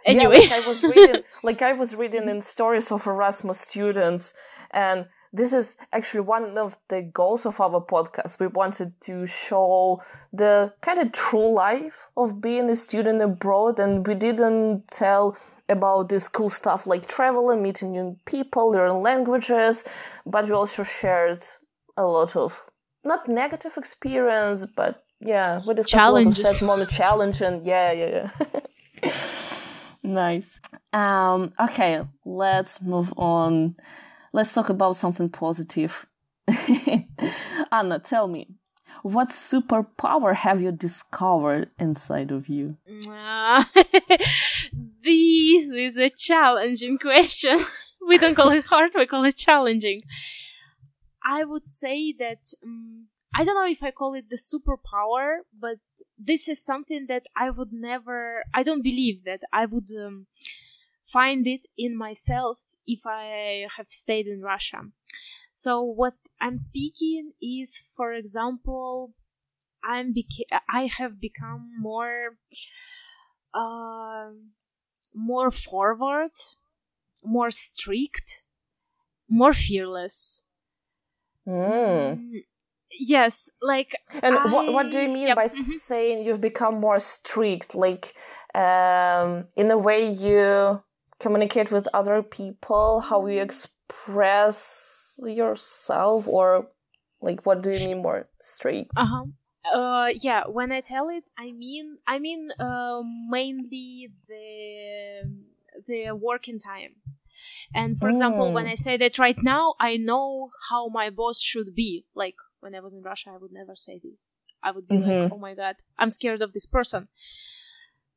Anyway. 0.05 0.39
Yeah, 0.41 0.55
like 0.55 0.63
I 0.63 0.67
was 0.67 0.83
reading, 0.83 1.23
like 1.43 1.61
I 1.61 1.73
was 1.73 1.95
reading 1.95 2.27
in 2.29 2.41
stories 2.41 2.91
of 2.91 3.07
Erasmus 3.07 3.61
students 3.61 4.33
and 4.71 5.05
this 5.33 5.53
is 5.53 5.75
actually 5.93 6.21
one 6.21 6.57
of 6.57 6.77
the 6.89 7.01
goals 7.01 7.45
of 7.45 7.59
our 7.59 7.81
podcast. 7.81 8.39
We 8.39 8.47
wanted 8.47 8.99
to 9.01 9.25
show 9.27 10.01
the 10.33 10.73
kind 10.81 10.99
of 10.99 11.11
true 11.11 11.53
life 11.53 12.07
of 12.15 12.41
being 12.41 12.69
a 12.69 12.75
student 12.75 13.21
abroad, 13.21 13.79
and 13.79 14.05
we 14.07 14.15
didn't 14.15 14.87
tell 14.89 15.37
about 15.69 16.09
this 16.09 16.27
cool 16.27 16.49
stuff 16.49 16.87
like 16.87 17.07
travel 17.07 17.49
and 17.49 17.61
meeting 17.61 17.91
new 17.91 18.17
people, 18.25 18.71
learning 18.71 19.01
languages, 19.01 19.83
but 20.25 20.45
we 20.45 20.53
also 20.53 20.83
shared 20.83 21.43
a 21.97 22.03
lot 22.03 22.35
of 22.35 22.63
not 23.03 23.27
negative 23.27 23.73
experience, 23.77 24.65
but 24.65 25.03
yeah, 25.19 25.59
we 25.67 25.73
discussed 25.73 25.91
challenges. 25.91 26.61
a 26.61 26.65
lot 26.65 26.81
of 26.81 26.89
challenging. 26.89 27.65
Yeah, 27.65 27.91
yeah, 27.91 28.29
yeah. 29.03 29.11
nice. 30.03 30.59
Um, 30.93 31.53
okay, 31.59 32.01
let's 32.25 32.81
move 32.81 33.11
on 33.17 33.75
let's 34.37 34.53
talk 34.53 34.69
about 34.69 34.95
something 34.95 35.29
positive. 35.29 36.05
Anna, 37.71 37.97
tell 37.97 38.27
me, 38.27 38.47
what 39.01 39.29
superpower 39.29 40.35
have 40.35 40.61
you 40.61 40.71
discovered 40.71 41.71
inside 41.79 42.29
of 42.29 42.47
you? 42.47 42.77
this 45.03 45.71
is 45.71 45.97
a 45.97 46.11
challenging 46.11 46.99
question. 46.99 47.57
we 48.07 48.19
don't 48.19 48.35
call 48.35 48.51
it 48.51 48.65
hard, 48.65 48.91
we 48.93 49.07
call 49.07 49.25
it 49.25 49.37
challenging. 49.37 50.03
I 51.25 51.43
would 51.43 51.65
say 51.65 52.13
that 52.19 52.43
um, 52.63 53.07
I 53.33 53.43
don't 53.43 53.55
know 53.55 53.65
if 53.65 53.81
I 53.81 53.89
call 53.89 54.13
it 54.13 54.29
the 54.29 54.37
superpower, 54.37 55.37
but 55.59 55.77
this 56.15 56.47
is 56.47 56.63
something 56.63 57.07
that 57.09 57.23
I 57.35 57.49
would 57.49 57.73
never, 57.73 58.43
I 58.53 58.61
don't 58.61 58.83
believe 58.83 59.23
that 59.23 59.41
I 59.51 59.65
would 59.65 59.89
um, 59.99 60.27
find 61.11 61.47
it 61.47 61.65
in 61.75 61.97
myself 61.97 62.59
if 62.87 63.01
I 63.05 63.67
have 63.77 63.89
stayed 63.89 64.27
in 64.27 64.41
Russia. 64.41 64.79
So 65.53 65.81
what 65.81 66.13
I'm 66.39 66.55
speaking 66.55 67.33
is, 67.41 67.83
for 67.95 68.13
example, 68.13 69.13
I'm 69.83 70.13
beca- 70.13 70.61
I 70.69 70.85
have 70.97 71.19
become 71.19 71.71
more, 71.79 72.37
uh, 73.53 74.29
more 75.13 75.51
forward, 75.51 76.31
more 77.23 77.49
strict, 77.49 78.43
more 79.29 79.53
fearless. 79.53 80.43
Mm. 81.47 82.17
Mm, 82.17 82.43
yes, 82.99 83.49
like. 83.61 83.91
And 84.21 84.37
I, 84.37 84.47
what 84.51 84.71
what 84.71 84.91
do 84.91 84.99
you 84.99 85.09
mean 85.09 85.27
yep. 85.29 85.37
by 85.37 85.47
mm-hmm. 85.47 85.71
saying 85.71 86.25
you've 86.25 86.41
become 86.41 86.79
more 86.79 86.99
strict? 86.99 87.73
Like, 87.73 88.13
um, 88.53 89.45
in 89.55 89.71
a 89.71 89.77
way 89.77 90.11
you 90.11 90.81
communicate 91.19 91.71
with 91.71 91.87
other 91.93 92.21
people, 92.21 93.01
how 93.01 93.25
you 93.27 93.41
express 93.41 95.15
yourself, 95.17 96.27
or 96.27 96.67
like 97.21 97.45
what 97.45 97.61
do 97.61 97.71
you 97.71 97.79
mean 97.79 98.01
more 98.01 98.27
straight? 98.41 98.89
Uh 98.95 99.05
huh. 99.05 99.25
Uh, 99.73 100.07
yeah. 100.21 100.43
When 100.47 100.71
I 100.71 100.81
tell 100.81 101.09
it, 101.09 101.23
I 101.37 101.51
mean, 101.51 101.97
I 102.07 102.19
mean, 102.19 102.49
uh, 102.59 103.01
mainly 103.29 104.09
the 104.27 105.33
the 105.87 106.11
working 106.11 106.59
time. 106.59 106.95
And 107.73 107.99
for 107.99 108.07
mm. 108.07 108.11
example, 108.11 108.51
when 108.51 108.65
mm. 108.65 108.71
I 108.71 108.73
say 108.73 108.97
that 108.97 109.19
right 109.19 109.37
now, 109.41 109.75
I 109.79 109.97
know 109.97 110.51
how 110.69 110.87
my 110.87 111.09
boss 111.09 111.39
should 111.41 111.75
be. 111.75 112.05
Like 112.15 112.35
when 112.59 112.75
I 112.75 112.79
was 112.79 112.93
in 112.93 113.01
Russia, 113.01 113.31
I 113.33 113.37
would 113.37 113.51
never 113.51 113.75
say 113.75 113.99
this. 114.03 114.35
I 114.63 114.71
would 114.71 114.87
be 114.87 114.97
mm-hmm. 114.97 115.23
like, 115.23 115.33
"Oh 115.33 115.37
my 115.37 115.53
god, 115.53 115.75
I'm 115.97 116.09
scared 116.09 116.41
of 116.41 116.53
this 116.53 116.65
person." 116.65 117.07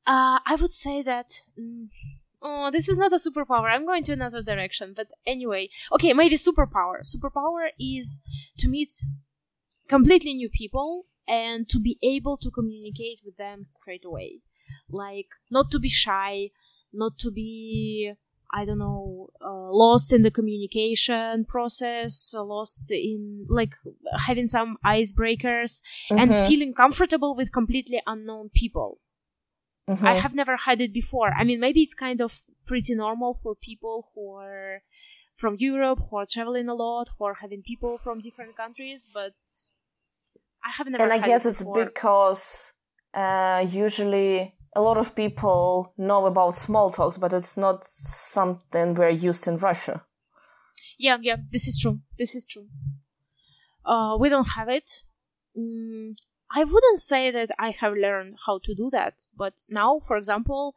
Uh, 0.06 0.38
I 0.46 0.56
would 0.58 0.72
say 0.72 1.02
that. 1.02 1.42
Mm, 1.58 1.88
oh, 2.42 2.70
this 2.70 2.88
is 2.88 2.98
not 2.98 3.12
a 3.12 3.16
superpower. 3.16 3.70
I'm 3.70 3.86
going 3.86 4.04
to 4.04 4.12
another 4.12 4.42
direction. 4.42 4.94
But 4.96 5.08
anyway, 5.26 5.68
okay, 5.92 6.12
maybe 6.12 6.36
superpower. 6.36 7.00
Superpower 7.02 7.68
is 7.78 8.20
to 8.58 8.68
meet 8.68 8.90
completely 9.88 10.34
new 10.34 10.48
people 10.48 11.06
and 11.26 11.68
to 11.68 11.78
be 11.78 11.98
able 12.02 12.36
to 12.38 12.50
communicate 12.50 13.20
with 13.24 13.36
them 13.36 13.64
straight 13.64 14.04
away. 14.04 14.40
Like, 14.88 15.28
not 15.50 15.70
to 15.72 15.78
be 15.78 15.88
shy, 15.88 16.50
not 16.92 17.18
to 17.18 17.30
be, 17.30 18.12
I 18.52 18.64
don't 18.64 18.78
know, 18.78 19.30
uh, 19.44 19.70
lost 19.70 20.12
in 20.12 20.22
the 20.22 20.30
communication 20.30 21.44
process, 21.44 22.34
uh, 22.36 22.42
lost 22.42 22.90
in, 22.90 23.46
like, 23.48 23.70
having 24.26 24.48
some 24.48 24.78
icebreakers 24.84 25.82
mm-hmm. 26.10 26.18
and 26.18 26.48
feeling 26.48 26.74
comfortable 26.74 27.36
with 27.36 27.52
completely 27.52 28.00
unknown 28.06 28.50
people. 28.52 28.98
Mm-hmm. 29.88 30.06
I 30.06 30.18
have 30.18 30.34
never 30.34 30.56
had 30.56 30.80
it 30.80 30.92
before. 30.92 31.32
I 31.36 31.44
mean, 31.44 31.60
maybe 31.60 31.80
it's 31.82 31.94
kind 31.94 32.20
of 32.20 32.42
pretty 32.66 32.94
normal 32.94 33.38
for 33.42 33.54
people 33.54 34.10
who 34.14 34.34
are 34.34 34.82
from 35.36 35.56
Europe, 35.58 36.00
who 36.08 36.18
are 36.18 36.26
traveling 36.30 36.68
a 36.68 36.74
lot, 36.74 37.08
who 37.18 37.24
are 37.24 37.34
having 37.34 37.62
people 37.62 37.98
from 38.04 38.20
different 38.20 38.56
countries, 38.56 39.08
but 39.12 39.34
I 40.64 40.70
have 40.76 40.86
never. 40.88 41.04
And 41.04 41.12
I 41.12 41.18
guess 41.18 41.46
it 41.46 41.50
it's 41.50 41.64
because 41.64 42.72
uh, 43.14 43.66
usually 43.68 44.54
a 44.76 44.80
lot 44.80 44.98
of 44.98 45.14
people 45.14 45.94
know 45.96 46.26
about 46.26 46.56
small 46.56 46.90
talks, 46.90 47.16
but 47.16 47.32
it's 47.32 47.56
not 47.56 47.88
something 47.88 48.94
we're 48.94 49.08
used 49.08 49.48
in 49.48 49.56
Russia. 49.56 50.04
Yeah, 50.98 51.16
yeah, 51.20 51.36
this 51.50 51.66
is 51.66 51.78
true. 51.78 52.00
This 52.18 52.34
is 52.34 52.46
true. 52.46 52.68
Uh, 53.84 54.16
we 54.20 54.28
don't 54.28 54.48
have 54.56 54.68
it. 54.68 55.02
Mm, 55.56 56.14
I 56.52 56.64
wouldn't 56.64 56.98
say 56.98 57.30
that 57.30 57.50
I 57.58 57.70
have 57.80 57.94
learned 57.94 58.36
how 58.46 58.58
to 58.64 58.74
do 58.74 58.90
that, 58.90 59.14
but 59.36 59.54
now, 59.68 60.00
for 60.06 60.16
example, 60.16 60.74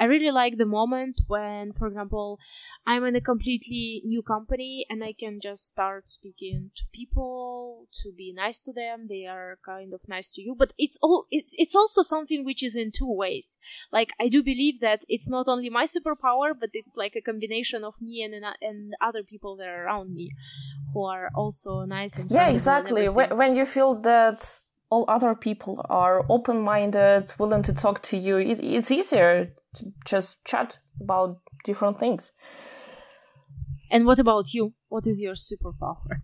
I 0.00 0.06
really 0.06 0.32
like 0.32 0.58
the 0.58 0.66
moment 0.66 1.20
when, 1.28 1.72
for 1.72 1.86
example, 1.86 2.40
I'm 2.84 3.04
in 3.04 3.14
a 3.14 3.20
completely 3.20 4.02
new 4.04 4.20
company 4.20 4.84
and 4.90 5.04
I 5.04 5.12
can 5.12 5.38
just 5.40 5.66
start 5.68 6.08
speaking 6.08 6.72
to 6.76 6.82
people 6.92 7.86
to 8.02 8.10
be 8.10 8.32
nice 8.32 8.58
to 8.60 8.72
them. 8.72 9.06
They 9.08 9.26
are 9.26 9.58
kind 9.64 9.94
of 9.94 10.00
nice 10.08 10.30
to 10.32 10.42
you, 10.42 10.56
but 10.58 10.72
it's 10.76 10.98
all 11.02 11.26
it's 11.30 11.54
it's 11.56 11.76
also 11.76 12.02
something 12.02 12.44
which 12.44 12.64
is 12.64 12.74
in 12.74 12.90
two 12.90 13.12
ways. 13.12 13.58
Like 13.92 14.10
I 14.18 14.26
do 14.28 14.42
believe 14.42 14.80
that 14.80 15.04
it's 15.08 15.30
not 15.30 15.46
only 15.46 15.70
my 15.70 15.84
superpower, 15.84 16.52
but 16.58 16.70
it's 16.72 16.96
like 16.96 17.14
a 17.14 17.20
combination 17.20 17.84
of 17.84 17.94
me 18.00 18.22
and 18.22 18.34
and 18.60 18.94
other 19.00 19.22
people 19.22 19.54
that 19.58 19.68
are 19.68 19.84
around 19.84 20.12
me 20.14 20.32
who 20.92 21.04
are 21.04 21.30
also 21.34 21.84
nice 21.84 22.18
and 22.18 22.28
Yeah, 22.28 22.38
friendly 22.38 22.48
and 22.48 22.56
exactly. 22.56 23.08
When, 23.08 23.36
when 23.36 23.56
you 23.56 23.66
feel 23.66 23.94
that 24.00 24.61
all 24.92 25.06
other 25.08 25.34
people 25.34 25.84
are 25.88 26.22
open 26.28 26.60
minded, 26.60 27.32
willing 27.38 27.62
to 27.62 27.72
talk 27.72 28.02
to 28.02 28.16
you, 28.18 28.36
it, 28.36 28.60
it's 28.60 28.90
easier 28.90 29.54
to 29.74 29.92
just 30.04 30.44
chat 30.44 30.76
about 31.00 31.40
different 31.64 31.98
things. 31.98 32.30
And 33.90 34.04
what 34.04 34.18
about 34.18 34.52
you? 34.52 34.74
What 34.90 35.06
is 35.06 35.18
your 35.18 35.34
superpower? 35.34 36.20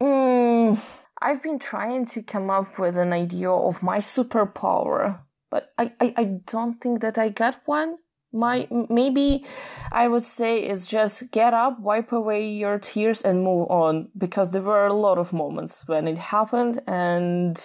Mm, 0.00 0.78
I've 1.20 1.42
been 1.42 1.58
trying 1.58 2.06
to 2.06 2.22
come 2.22 2.48
up 2.48 2.78
with 2.78 2.96
an 2.96 3.12
idea 3.12 3.50
of 3.50 3.82
my 3.82 3.98
superpower, 3.98 5.18
but 5.50 5.72
I, 5.76 5.92
I, 6.00 6.14
I 6.16 6.24
don't 6.46 6.80
think 6.80 7.00
that 7.00 7.18
I 7.18 7.28
got 7.28 7.56
one. 7.66 7.96
My 8.32 8.68
maybe 8.90 9.44
I 9.90 10.06
would 10.08 10.24
say 10.24 10.58
is 10.58 10.86
just 10.86 11.30
get 11.30 11.54
up, 11.54 11.80
wipe 11.80 12.12
away 12.12 12.48
your 12.48 12.78
tears, 12.78 13.22
and 13.22 13.42
move 13.42 13.70
on 13.70 14.10
because 14.16 14.50
there 14.50 14.62
were 14.62 14.86
a 14.86 14.92
lot 14.92 15.18
of 15.18 15.32
moments 15.32 15.82
when 15.86 16.06
it 16.06 16.18
happened, 16.18 16.82
and 16.86 17.56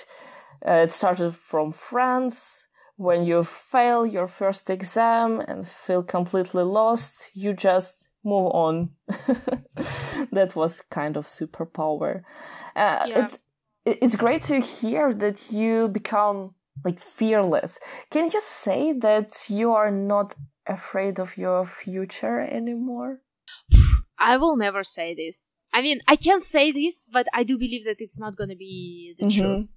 uh, 0.66 0.86
it 0.86 0.92
started 0.92 1.36
from 1.36 1.72
France. 1.72 2.66
When 2.96 3.24
you 3.24 3.44
fail 3.44 4.06
your 4.06 4.28
first 4.28 4.70
exam 4.70 5.42
and 5.42 5.68
feel 5.68 6.04
completely 6.04 6.64
lost, 6.64 7.32
you 7.34 7.54
just 7.54 8.08
move 8.24 8.52
on. 8.54 8.92
that 10.32 10.54
was 10.56 10.82
kind 10.90 11.18
of 11.18 11.26
superpower. 11.26 12.22
Uh, 12.76 13.06
Yeah. 13.08 13.26
It's 13.26 13.40
it's 13.86 14.16
great 14.16 14.44
to 14.44 14.62
hear 14.62 15.14
that 15.14 15.52
you 15.52 15.90
become 15.90 16.56
like 16.86 17.02
fearless. 17.02 17.80
Can 18.10 18.30
you 18.34 18.42
say 18.42 18.94
that 19.00 19.50
you 19.50 19.74
are 19.74 19.92
not 19.92 20.36
afraid 20.68 21.20
of 21.20 21.38
your 21.38 21.66
future 21.66 22.40
anymore? 22.40 23.22
I 24.18 24.38
will 24.38 24.56
never 24.56 24.84
say 24.84 25.14
this. 25.14 25.66
I 25.74 25.82
mean, 25.82 26.00
I 26.08 26.16
can 26.16 26.40
say 26.40 26.72
this, 26.72 27.08
but 27.12 27.28
I 27.34 27.44
do 27.44 27.58
believe 27.58 27.86
that 27.86 28.00
it's 28.00 28.20
not 28.20 28.38
going 28.38 28.50
to 28.50 28.56
be 28.56 29.16
the 29.18 29.26
Mhm. 29.26 29.38
truth. 29.42 29.76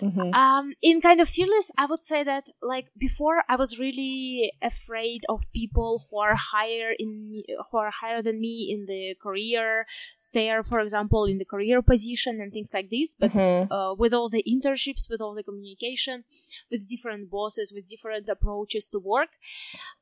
Mm-hmm. 0.00 0.34
Um, 0.34 0.72
in 0.82 1.00
kind 1.00 1.20
of 1.20 1.28
fearless, 1.28 1.70
I 1.78 1.86
would 1.86 2.00
say 2.00 2.24
that 2.24 2.44
like 2.62 2.86
before, 2.98 3.42
I 3.48 3.56
was 3.56 3.78
really 3.78 4.52
afraid 4.62 5.24
of 5.28 5.50
people 5.52 6.06
who 6.10 6.18
are 6.18 6.34
higher 6.34 6.92
in 6.98 7.30
me, 7.30 7.44
who 7.70 7.78
are 7.78 7.90
higher 7.90 8.22
than 8.22 8.40
me 8.40 8.70
in 8.72 8.86
the 8.86 9.14
career 9.20 9.86
stair, 10.18 10.62
for 10.62 10.80
example, 10.80 11.24
in 11.24 11.38
the 11.38 11.44
career 11.44 11.82
position 11.82 12.40
and 12.40 12.52
things 12.52 12.72
like 12.74 12.90
this. 12.90 13.14
But 13.14 13.32
Mhm. 13.32 13.68
uh, 13.70 13.94
with 13.96 14.12
all 14.12 14.28
the 14.28 14.44
internships, 14.46 15.08
with 15.10 15.20
all 15.20 15.34
the 15.34 15.42
communication, 15.42 16.24
with 16.70 16.88
different 16.88 17.30
bosses, 17.30 17.72
with 17.74 17.88
different 17.88 18.28
approaches 18.28 18.88
to 18.88 18.98
work, 18.98 19.30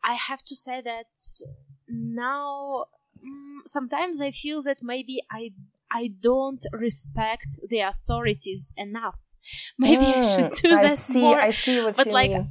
I 0.02 0.14
have 0.14 0.42
to 0.44 0.56
say 0.56 0.80
that 0.80 1.06
now 1.88 2.86
mm, 3.22 3.60
sometimes 3.66 4.20
I 4.20 4.30
feel 4.30 4.62
that 4.62 4.78
maybe 4.82 5.22
I 5.30 5.50
I 5.90 6.08
don't 6.20 6.64
respect 6.72 7.60
the 7.68 7.80
authorities 7.80 8.72
enough. 8.76 9.18
Maybe 9.78 10.14
I 10.14 10.20
should 10.20 10.50
Mm, 10.50 10.54
do 10.54 10.78
I 10.78 10.86
that 10.86 11.08
see. 11.08 11.08
more. 11.08 11.40
I 11.40 11.50
see 11.50 11.80
what 11.80 11.96
but 11.96 12.06
you 12.06 12.12
like, 12.12 12.32
mean. 12.32 12.50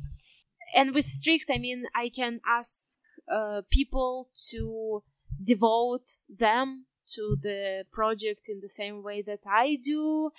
and 0.76 0.94
with 0.94 1.06
strict, 1.06 1.46
I 1.50 1.58
mean 1.58 1.86
I 1.96 2.10
can 2.10 2.40
ask 2.48 3.00
uh, 3.32 3.62
people 3.70 4.30
to 4.50 5.04
devote 5.42 6.18
them 6.30 6.86
to 7.16 7.38
the 7.42 7.86
project 7.92 8.48
in 8.48 8.60
the 8.62 8.70
same 8.70 9.04
way 9.04 9.22
that 9.22 9.42
I 9.46 9.78
do. 9.84 10.32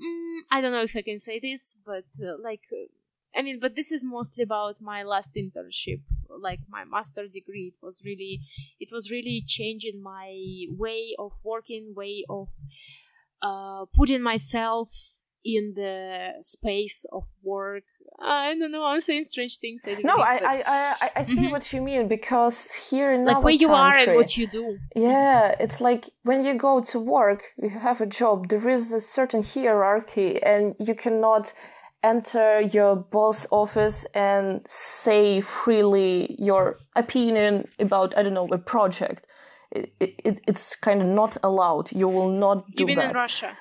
Mm, 0.00 0.40
I 0.50 0.60
don't 0.60 0.72
know 0.72 0.82
if 0.82 0.96
I 0.96 1.02
can 1.02 1.18
say 1.18 1.40
this, 1.40 1.78
but 1.84 2.04
uh, 2.22 2.36
like, 2.42 2.62
uh, 2.72 2.86
I 3.38 3.42
mean, 3.42 3.60
but 3.60 3.74
this 3.76 3.90
is 3.92 4.04
mostly 4.04 4.42
about 4.44 4.80
my 4.80 5.02
last 5.02 5.34
internship, 5.34 6.00
like 6.28 6.60
my 6.68 6.84
master 6.84 7.26
degree. 7.28 7.74
It 7.74 7.84
was 7.84 8.02
really, 8.04 8.40
it 8.80 8.90
was 8.92 9.10
really 9.10 9.42
changing 9.46 10.02
my 10.02 10.66
way 10.70 11.14
of 11.18 11.32
working, 11.44 11.94
way 11.94 12.24
of 12.28 12.48
uh, 13.42 13.86
putting 13.94 14.22
myself 14.22 14.90
in 15.44 15.74
the 15.74 16.32
space 16.40 17.04
of 17.12 17.24
work. 17.42 17.84
I 18.20 18.54
don't 18.58 18.70
know. 18.70 18.84
I'm 18.84 19.00
saying 19.00 19.24
strange 19.24 19.58
things. 19.58 19.84
I 19.88 19.96
No, 20.04 20.16
I, 20.18 20.34
I, 20.36 20.62
I, 20.66 21.08
I- 21.16 21.22
see 21.24 21.46
Mhm. 21.48 21.50
what 21.50 21.72
you 21.72 21.80
mean 21.82 22.06
because 22.08 22.68
here 22.90 23.12
in 23.12 23.24
like 23.24 23.42
where 23.42 23.52
you 23.52 23.72
are 23.72 23.94
and 23.94 24.14
what 24.14 24.36
you 24.36 24.46
do. 24.46 24.78
Yeah, 24.94 25.54
it's 25.58 25.80
like 25.80 26.10
when 26.22 26.44
you 26.44 26.54
go 26.54 26.80
to 26.92 26.98
work, 27.00 27.42
you 27.60 27.70
have 27.70 28.00
a 28.00 28.06
job, 28.06 28.48
there 28.48 28.68
is 28.68 28.92
a 28.92 29.00
certain 29.00 29.42
hierarchy, 29.42 30.40
and 30.42 30.76
you 30.78 30.94
cannot 30.94 31.52
enter 32.04 32.60
your 32.60 32.94
boss 32.96 33.46
office 33.50 34.04
and 34.14 34.60
say 34.68 35.40
freely 35.40 36.36
your 36.38 36.78
opinion 36.96 37.68
about, 37.78 38.16
I 38.16 38.22
don't 38.22 38.34
know, 38.34 38.48
a 38.52 38.58
project. 38.58 39.26
It, 39.70 39.92
it, 40.00 40.40
it's 40.46 40.76
kind 40.76 41.00
of 41.00 41.08
not 41.08 41.36
allowed. 41.42 41.90
You 41.92 42.08
will 42.08 42.28
not 42.28 42.70
do 42.76 42.84
mean 42.86 42.96
that. 42.98 43.10
in 43.10 43.14
Russia? 43.16 43.56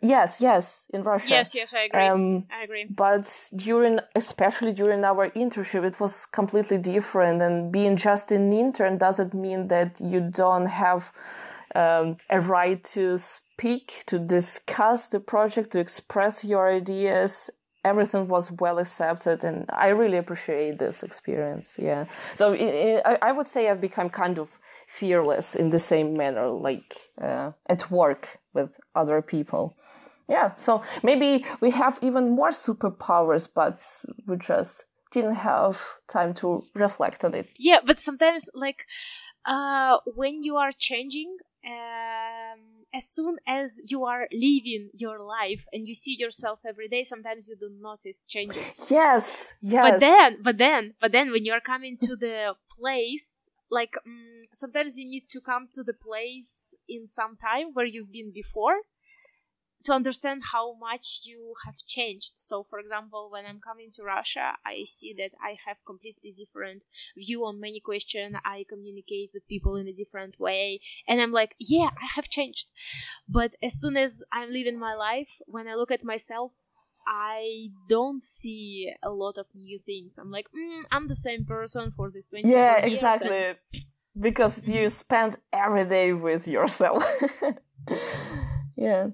Yes, 0.00 0.40
yes, 0.40 0.84
in 0.92 1.02
Russia. 1.02 1.28
Yes, 1.28 1.54
yes, 1.54 1.74
I 1.74 1.80
agree. 1.80 2.06
Um, 2.06 2.44
I 2.50 2.62
agree. 2.62 2.86
but 2.88 3.48
during 3.56 3.98
especially 4.14 4.72
during 4.72 5.04
our 5.04 5.30
internship 5.30 5.84
it 5.84 5.98
was 5.98 6.26
completely 6.26 6.78
different 6.78 7.42
and 7.42 7.72
being 7.72 7.96
just 7.96 8.30
an 8.30 8.52
intern 8.52 8.96
doesn't 8.98 9.34
mean 9.34 9.68
that 9.68 10.00
you 10.00 10.20
don't 10.20 10.66
have 10.66 11.12
um, 11.74 12.16
a 12.30 12.40
right 12.40 12.82
to 12.82 13.18
speak 13.18 14.04
to 14.06 14.18
discuss 14.18 15.08
the 15.08 15.20
project 15.20 15.72
to 15.72 15.78
express 15.80 16.44
your 16.44 16.72
ideas 16.72 17.50
everything 17.84 18.28
was 18.28 18.50
well 18.52 18.78
accepted 18.78 19.44
and 19.44 19.64
i 19.70 19.88
really 19.88 20.16
appreciate 20.16 20.78
this 20.78 21.02
experience 21.02 21.76
yeah 21.78 22.04
so 22.34 22.52
i 22.52 23.00
i 23.04 23.18
I 23.28 23.32
would 23.32 23.46
say 23.46 23.68
i've 23.68 23.80
become 23.80 24.10
kind 24.10 24.38
of 24.38 24.48
fearless 24.88 25.54
in 25.54 25.70
the 25.70 25.78
same 25.78 26.16
manner 26.16 26.48
like 26.48 26.96
uh, 27.20 27.52
at 27.68 27.90
work 27.90 28.38
with 28.54 28.70
other 28.94 29.22
people 29.22 29.76
yeah, 30.28 30.52
so 30.58 30.82
maybe 31.02 31.44
we 31.60 31.70
have 31.70 31.98
even 32.02 32.30
more 32.36 32.50
superpowers, 32.50 33.48
but 33.52 33.82
we 34.26 34.36
just 34.36 34.84
didn't 35.10 35.36
have 35.36 35.80
time 36.06 36.34
to 36.34 36.62
reflect 36.74 37.24
on 37.24 37.34
it. 37.34 37.48
Yeah, 37.58 37.78
but 37.84 37.98
sometimes 37.98 38.50
like 38.54 38.84
uh 39.46 39.98
when 40.04 40.42
you 40.42 40.56
are 40.56 40.72
changing 40.72 41.38
um 41.64 42.60
as 42.92 43.08
soon 43.08 43.36
as 43.46 43.80
you 43.86 44.04
are 44.04 44.26
living 44.32 44.90
your 44.92 45.20
life 45.20 45.64
and 45.72 45.86
you 45.86 45.94
see 45.94 46.16
yourself 46.18 46.58
every 46.66 46.88
day 46.88 47.04
sometimes 47.04 47.48
you 47.48 47.54
don't 47.54 47.80
notice 47.80 48.24
changes 48.26 48.84
Yes, 48.90 49.52
yes. 49.60 49.90
but 49.90 50.00
then 50.00 50.42
but 50.42 50.58
then 50.58 50.94
but 51.00 51.12
then 51.12 51.30
when 51.30 51.44
you're 51.44 51.60
coming 51.60 51.96
to 52.02 52.16
the 52.16 52.54
place 52.76 53.50
like 53.70 53.94
mm 54.06 54.26
sometimes 54.52 54.98
you 54.98 55.06
need 55.06 55.28
to 55.28 55.40
come 55.40 55.68
to 55.72 55.82
the 55.82 55.92
place 55.92 56.74
in 56.88 57.06
some 57.06 57.36
time 57.36 57.66
where 57.74 57.84
you've 57.84 58.10
been 58.10 58.32
before 58.32 58.78
to 59.84 59.92
understand 59.92 60.42
how 60.52 60.74
much 60.74 61.20
you 61.24 61.54
have 61.64 61.76
changed. 61.86 62.32
So 62.36 62.64
for 62.68 62.78
example 62.78 63.28
when 63.30 63.44
i'm 63.46 63.60
coming 63.60 63.90
to 63.94 64.02
russia 64.02 64.52
i 64.64 64.84
see 64.84 65.14
that 65.18 65.32
i 65.42 65.56
have 65.66 65.76
completely 65.86 66.32
different 66.32 66.84
view 67.16 67.44
on 67.44 67.60
many 67.60 67.80
questions. 67.80 68.34
I 68.44 68.64
communicate 68.68 69.30
with 69.32 69.46
people 69.48 69.76
in 69.76 69.86
a 69.88 69.92
different 69.92 70.38
way. 70.40 70.80
And 71.06 71.20
i'm 71.20 71.32
like 71.32 71.54
yeah 71.58 71.90
i 72.04 72.08
have 72.16 72.28
changed. 72.28 72.68
But 73.28 73.56
as 73.62 73.74
soon 73.80 73.96
as 73.96 74.22
i'm 74.32 74.50
living 74.52 74.78
my 74.78 74.94
life 74.94 75.28
when 75.46 75.68
i 75.68 75.74
look 75.74 75.90
at 75.90 76.04
myself 76.04 76.52
I 77.08 77.70
don't 77.88 78.20
see 78.22 78.92
a 79.02 79.10
lot 79.10 79.38
of 79.38 79.46
new 79.54 79.78
things. 79.78 80.18
I'm 80.18 80.30
like, 80.30 80.46
mm, 80.54 80.82
I'm 80.92 81.08
the 81.08 81.16
same 81.16 81.46
person 81.46 81.92
for 81.96 82.10
this 82.10 82.26
20 82.26 82.48
yeah, 82.50 82.80
years. 82.82 82.92
Yeah, 82.92 82.96
exactly. 82.96 83.44
and- 83.44 83.56
Because 84.20 84.68
you 84.68 84.90
spend 84.90 85.36
every 85.52 85.84
day 85.86 86.12
with 86.12 86.46
yourself. 86.48 87.04
yeah. 88.76 89.08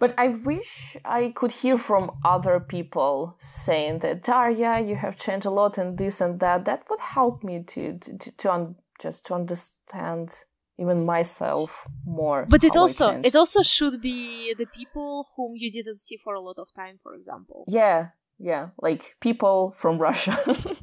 But 0.00 0.14
I 0.18 0.28
wish 0.28 0.96
I 1.04 1.32
could 1.36 1.52
hear 1.52 1.78
from 1.78 2.10
other 2.24 2.58
people 2.58 3.36
saying 3.40 4.00
that 4.00 4.24
Daria, 4.24 4.80
you 4.80 4.96
have 4.96 5.16
changed 5.16 5.46
a 5.46 5.50
lot 5.50 5.78
and 5.78 5.96
this 5.96 6.20
and 6.20 6.40
that. 6.40 6.64
That 6.64 6.84
would 6.90 7.00
help 7.00 7.44
me 7.44 7.62
to 7.68 7.98
to, 7.98 8.30
to 8.32 8.52
un- 8.52 8.76
just 8.98 9.26
to 9.26 9.34
understand 9.34 10.34
even 10.78 11.04
myself 11.04 11.70
more. 12.04 12.46
But 12.48 12.64
it 12.64 12.76
also 12.76 13.20
it 13.22 13.34
also 13.34 13.62
should 13.62 14.00
be 14.00 14.54
the 14.58 14.66
people 14.66 15.28
whom 15.36 15.52
you 15.56 15.70
didn't 15.70 15.98
see 15.98 16.16
for 16.16 16.34
a 16.34 16.40
lot 16.40 16.58
of 16.58 16.72
time, 16.74 16.98
for 17.02 17.14
example. 17.14 17.64
yeah, 17.68 18.08
yeah, 18.38 18.68
like 18.80 19.16
people 19.20 19.74
from 19.78 19.98
Russia. 19.98 20.36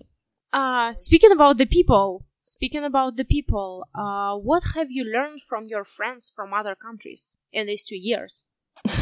Uh 0.53 0.93
speaking 0.97 1.31
about 1.31 1.57
the 1.57 1.65
people, 1.65 2.27
speaking 2.43 2.83
about 2.83 3.17
the 3.17 3.25
people, 3.25 3.87
uh 3.95 4.35
what 4.37 4.61
have 4.75 4.91
you 4.91 5.03
learned 5.03 5.41
from 5.49 5.67
your 5.67 5.83
friends 5.83 6.31
from 6.35 6.53
other 6.53 6.75
countries 6.75 7.37
in 7.51 7.65
these 7.65 7.83
two 7.83 7.97
years? 7.97 8.45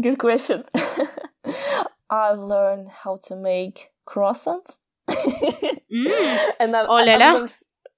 Good 0.00 0.18
question. 0.18 0.64
I've 2.10 2.38
learned 2.38 2.88
how 2.90 3.18
to 3.28 3.36
make 3.36 3.90
croissants. 4.04 4.78
Mm. 5.08 6.50
and 6.58 6.74
Oh 6.74 6.96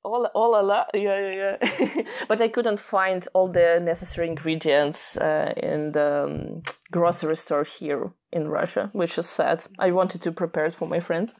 la. 0.04 0.18
learned 0.18 0.26
s- 0.26 0.30
Oh, 0.34 0.44
oh 0.44 0.50
la 0.50 0.60
la, 0.60 0.84
yeah, 0.94 1.30
yeah, 1.30 1.56
yeah. 1.60 2.02
but 2.28 2.40
I 2.40 2.48
couldn't 2.48 2.80
find 2.80 3.26
all 3.34 3.48
the 3.52 3.80
necessary 3.82 4.28
ingredients 4.28 5.16
uh, 5.16 5.52
in 5.56 5.92
the 5.92 6.24
um, 6.24 6.62
grocery 6.90 7.36
store 7.36 7.64
here 7.64 8.12
in 8.32 8.48
Russia, 8.48 8.90
which 8.92 9.18
is 9.18 9.28
sad. 9.28 9.64
I 9.78 9.92
wanted 9.92 10.22
to 10.22 10.32
prepare 10.32 10.66
it 10.66 10.74
for 10.74 10.88
my 10.88 11.00
friends. 11.00 11.34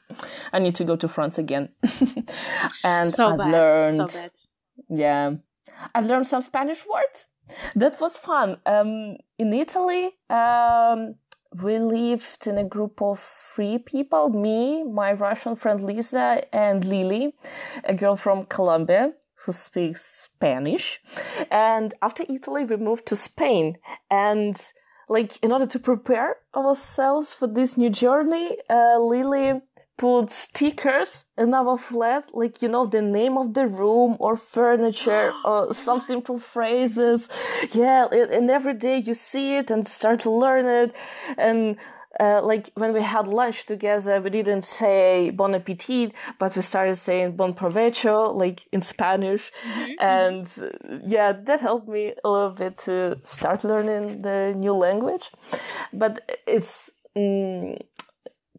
I 0.52 0.58
need 0.60 0.74
to 0.76 0.84
go 0.84 0.96
to 0.96 1.08
France 1.08 1.38
again. 1.38 1.68
and 2.84 3.06
so 3.06 3.28
I've 3.30 3.38
bad. 3.38 3.52
learned 3.52 3.96
So 3.96 4.06
bad. 4.06 4.30
yeah. 4.88 5.32
I've 5.94 6.06
learned 6.06 6.26
some 6.26 6.42
Spanish 6.42 6.84
words. 6.86 7.28
That 7.76 8.00
was 8.00 8.16
fun. 8.16 8.56
Um, 8.64 9.16
in 9.38 9.52
Italy, 9.52 10.12
um, 10.30 11.16
we 11.62 11.78
lived 11.78 12.46
in 12.46 12.58
a 12.58 12.64
group 12.64 13.00
of 13.00 13.20
three 13.54 13.78
people 13.78 14.30
me, 14.30 14.82
my 14.82 15.12
Russian 15.12 15.56
friend 15.56 15.84
Lisa, 15.84 16.42
and 16.52 16.84
Lily, 16.84 17.34
a 17.84 17.94
girl 17.94 18.16
from 18.16 18.46
Colombia 18.46 19.12
who 19.44 19.52
speaks 19.52 20.04
Spanish. 20.04 21.00
And 21.50 21.94
after 22.02 22.24
Italy, 22.28 22.64
we 22.64 22.76
moved 22.76 23.06
to 23.06 23.16
Spain. 23.16 23.76
And 24.10 24.56
like, 25.08 25.38
in 25.42 25.52
order 25.52 25.66
to 25.66 25.78
prepare 25.78 26.36
ourselves 26.56 27.34
for 27.34 27.46
this 27.46 27.76
new 27.76 27.90
journey, 27.90 28.56
uh, 28.70 28.98
Lily 28.98 29.60
put 29.96 30.32
stickers 30.32 31.24
in 31.38 31.54
our 31.54 31.78
flat, 31.78 32.34
like, 32.34 32.60
you 32.62 32.68
know, 32.68 32.86
the 32.86 33.02
name 33.02 33.38
of 33.38 33.54
the 33.54 33.66
room 33.66 34.16
or 34.18 34.36
furniture 34.36 35.32
or 35.44 35.60
So 35.60 35.72
some 35.72 35.98
simple 36.00 36.38
phrases. 36.38 37.28
Yeah, 37.72 38.06
and 38.10 38.30
and 38.30 38.50
every 38.50 38.74
day 38.74 38.98
you 38.98 39.14
see 39.14 39.56
it 39.56 39.70
and 39.70 39.86
start 39.86 40.20
to 40.20 40.30
learn 40.30 40.66
it. 40.66 40.94
And 41.38 41.76
uh, 42.20 42.40
like 42.42 42.70
when 42.74 42.92
we 42.92 43.02
had 43.02 43.26
lunch 43.26 43.66
together, 43.66 44.20
we 44.20 44.30
didn't 44.30 44.64
say 44.64 45.30
bon 45.30 45.54
appetit, 45.54 46.12
but 46.38 46.54
we 46.54 46.62
started 46.62 46.96
saying 46.96 47.36
bon 47.36 47.54
provecho, 47.54 48.34
like 48.34 48.66
in 48.72 48.82
Spanish. 48.82 49.52
And 49.98 50.46
uh, 50.60 50.68
yeah, 51.06 51.32
that 51.32 51.60
helped 51.60 51.88
me 51.88 52.14
a 52.24 52.28
little 52.28 52.50
bit 52.50 52.78
to 52.86 53.18
start 53.24 53.64
learning 53.64 54.22
the 54.22 54.54
new 54.56 54.74
language. 54.74 55.30
But 55.92 56.40
it's 56.46 56.90
mm, 57.16 57.80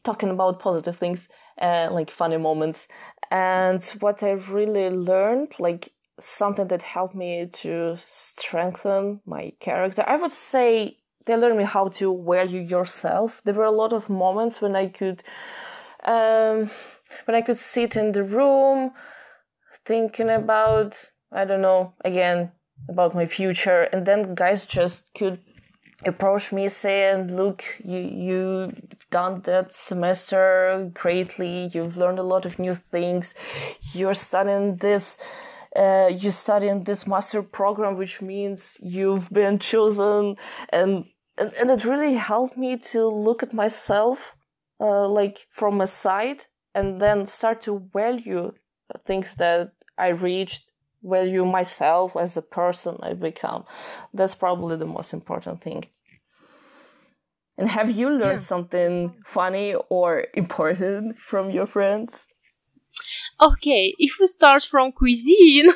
talking 0.05 0.29
about 0.29 0.59
positive 0.59 0.97
things, 0.97 1.27
uh, 1.61 1.89
like 1.91 2.11
funny 2.11 2.37
moments. 2.37 2.87
And 3.31 3.83
what 3.99 4.23
I 4.23 4.31
really 4.31 4.89
learned, 4.89 5.53
like 5.59 5.91
something 6.19 6.67
that 6.67 6.81
helped 6.81 7.15
me 7.15 7.47
to 7.47 7.97
strengthen 8.05 9.21
my 9.25 9.53
character, 9.59 10.03
I 10.07 10.15
would 10.15 10.31
say 10.31 10.97
they 11.25 11.35
learned 11.35 11.57
me 11.57 11.63
how 11.63 11.87
to 11.87 12.23
value 12.23 12.61
yourself. 12.61 13.41
There 13.43 13.53
were 13.53 13.65
a 13.65 13.71
lot 13.71 13.93
of 13.93 14.09
moments 14.09 14.61
when 14.61 14.75
I 14.75 14.87
could, 14.87 15.23
um, 16.03 16.69
when 17.25 17.35
I 17.35 17.41
could 17.41 17.57
sit 17.57 17.95
in 17.95 18.11
the 18.11 18.23
room 18.23 18.91
thinking 19.85 20.29
about, 20.29 20.95
I 21.31 21.45
don't 21.45 21.61
know, 21.61 21.93
again, 22.03 22.51
about 22.89 23.15
my 23.15 23.25
future. 23.25 23.83
And 23.83 24.05
then 24.05 24.35
guys 24.35 24.65
just 24.65 25.03
could 25.17 25.39
approach 26.03 26.51
me 26.51 26.69
saying, 26.69 27.35
look, 27.35 27.63
you, 27.83 27.99
you've 27.99 28.99
done 29.11 29.41
that 29.41 29.73
semester 29.73 30.91
greatly. 30.93 31.69
You've 31.73 31.97
learned 31.97 32.19
a 32.19 32.23
lot 32.23 32.45
of 32.45 32.59
new 32.59 32.75
things. 32.75 33.33
You're 33.93 34.13
studying 34.13 34.77
this, 34.77 35.17
uh, 35.75 36.09
you're 36.11 36.31
studying 36.31 36.83
this 36.83 37.07
master 37.07 37.41
program, 37.41 37.97
which 37.97 38.21
means 38.21 38.77
you've 38.81 39.29
been 39.29 39.59
chosen. 39.59 40.35
And, 40.69 41.05
and, 41.37 41.53
and 41.53 41.71
it 41.71 41.85
really 41.85 42.15
helped 42.15 42.57
me 42.57 42.77
to 42.91 43.07
look 43.07 43.43
at 43.43 43.53
myself, 43.53 44.33
uh, 44.79 45.07
like 45.07 45.47
from 45.49 45.81
a 45.81 45.87
side 45.87 46.45
and 46.73 47.01
then 47.01 47.25
start 47.25 47.61
to 47.61 47.81
value 47.93 48.51
things 49.07 49.33
that 49.35 49.71
I 49.97 50.09
reached, 50.09 50.69
value 51.05 51.45
myself 51.45 52.15
as 52.17 52.37
a 52.37 52.41
person 52.41 52.97
I 53.01 53.13
become. 53.13 53.65
That's 54.13 54.35
probably 54.35 54.77
the 54.77 54.85
most 54.85 55.13
important 55.13 55.61
thing. 55.61 55.85
And 57.57 57.69
have 57.69 57.89
you 57.91 58.09
learned 58.09 58.39
Yeah. 58.39 58.47
something 58.47 59.15
funny 59.25 59.75
or 59.89 60.27
important 60.33 61.17
from 61.19 61.49
your 61.51 61.65
friends? 61.65 62.27
Okay, 63.41 63.93
if 63.99 64.13
we 64.19 64.27
start 64.27 64.63
from 64.63 64.91
cuisine, 64.91 65.69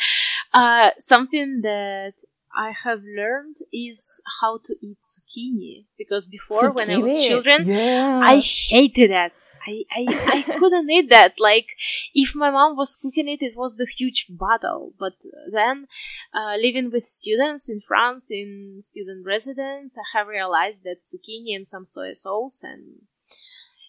uh, 0.54 0.90
something 0.98 1.60
that 1.62 2.14
I 2.54 2.72
have 2.84 3.02
learned 3.02 3.56
is 3.72 4.22
how 4.40 4.58
to 4.64 4.74
eat 4.82 4.98
zucchini. 5.02 5.86
Because 5.96 6.26
before, 6.26 6.70
when 6.70 6.90
I 6.90 6.98
was 6.98 7.26
children, 7.26 7.66
yeah. 7.66 8.20
I 8.22 8.40
hated 8.40 9.10
that. 9.10 9.32
I, 9.66 9.84
I, 9.90 10.04
I 10.26 10.42
couldn't 10.58 10.90
eat 10.90 11.08
that. 11.10 11.34
Like, 11.38 11.68
if 12.14 12.34
my 12.34 12.50
mom 12.50 12.76
was 12.76 12.96
cooking 12.96 13.28
it, 13.28 13.42
it 13.42 13.56
was 13.56 13.76
the 13.76 13.86
huge 13.86 14.26
battle. 14.28 14.92
But 14.98 15.14
then, 15.50 15.86
uh, 16.34 16.56
living 16.56 16.90
with 16.90 17.04
students 17.04 17.68
in 17.70 17.80
France, 17.86 18.30
in 18.30 18.76
student 18.80 19.24
residence, 19.24 19.96
I 19.96 20.18
have 20.18 20.26
realized 20.26 20.82
that 20.84 21.02
zucchini 21.02 21.54
and 21.54 21.66
some 21.66 21.84
soy 21.84 22.12
sauce 22.12 22.62
and 22.62 23.02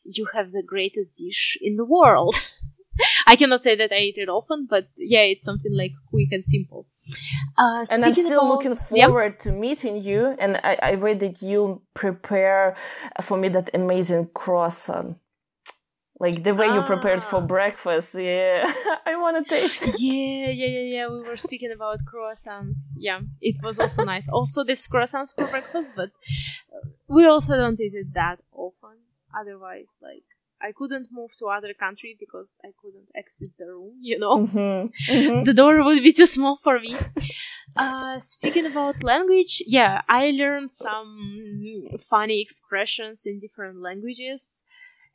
you 0.04 0.28
have 0.34 0.52
the 0.52 0.63
greatest 0.63 1.15
dish 1.15 1.58
in 1.62 1.76
the 1.78 1.86
world. 1.86 2.36
I 3.28 3.36
cannot 3.36 3.62
say 3.62 3.76
that 3.76 3.91
I 3.91 3.97
eat 3.97 4.17
it 4.17 4.30
often, 4.30 4.67
but 4.69 4.88
yeah, 4.97 5.21
it's 5.21 5.43
something 5.43 5.76
like 5.76 5.93
quick 6.10 6.30
and 6.32 6.45
simple. 6.45 6.88
Uh, 7.57 7.83
and 7.91 8.05
I'm 8.05 8.13
still 8.13 8.39
about- 8.39 8.47
looking 8.53 8.75
forward 8.75 9.39
to 9.41 9.51
meeting 9.51 9.97
you. 10.01 10.35
And 10.39 10.57
I, 10.63 10.77
I 10.81 10.91
read 10.93 11.19
that 11.19 11.41
you 11.41 11.81
prepare 11.93 12.75
for 13.21 13.37
me 13.37 13.49
that 13.49 13.69
amazing 13.73 14.29
croissant. 14.33 15.17
Like 16.19 16.43
the 16.43 16.53
way 16.53 16.67
you 16.67 16.81
prepared 16.83 17.21
for 17.23 17.37
Ah. 17.37 17.47
breakfast. 17.55 18.09
Yeah, 18.15 18.71
I 19.05 19.15
want 19.17 19.35
to 19.45 19.55
taste 19.55 19.81
it. 19.81 19.95
Yeah, 19.99 20.49
yeah, 20.51 20.67
yeah, 20.77 20.87
yeah. 20.95 21.07
We 21.09 21.21
were 21.27 21.35
speaking 21.37 21.71
about 21.71 21.99
croissants. 22.05 22.93
Yeah, 22.97 23.19
it 23.41 23.57
was 23.61 23.79
also 23.79 24.03
nice. 24.05 24.29
Also, 24.29 24.63
this 24.63 24.87
croissants 24.87 25.35
for 25.35 25.45
breakfast, 25.47 25.89
but 25.95 26.11
we 27.07 27.25
also 27.25 27.57
don't 27.57 27.79
eat 27.81 27.93
it 27.93 28.13
that 28.13 28.39
often. 28.53 28.97
Otherwise, 29.37 29.99
like, 30.01 30.23
I 30.63 30.71
couldn't 30.71 31.10
move 31.12 31.32
to 31.39 31.47
other 31.47 31.73
country 31.73 32.15
because 32.17 32.58
I 32.63 32.69
couldn't 32.82 33.10
exit 33.15 33.52
the 33.60 33.65
room, 33.65 33.97
you 34.02 34.17
know? 34.17 34.47
Mhm, 34.47 34.91
mhm. 35.10 35.45
the 35.45 35.54
door 35.54 35.84
would 35.84 36.02
be 36.02 36.13
too 36.13 36.26
small 36.26 36.58
for 36.63 36.80
me. 36.80 36.97
Uh, 37.76 38.19
speaking 38.19 38.65
about 38.67 39.04
language, 39.04 39.63
yeah, 39.65 40.02
I 40.08 40.30
learned 40.32 40.71
some 40.71 41.89
funny 42.10 42.39
expressions 42.39 43.26
in 43.26 43.39
different 43.39 43.82
languages. 43.82 44.63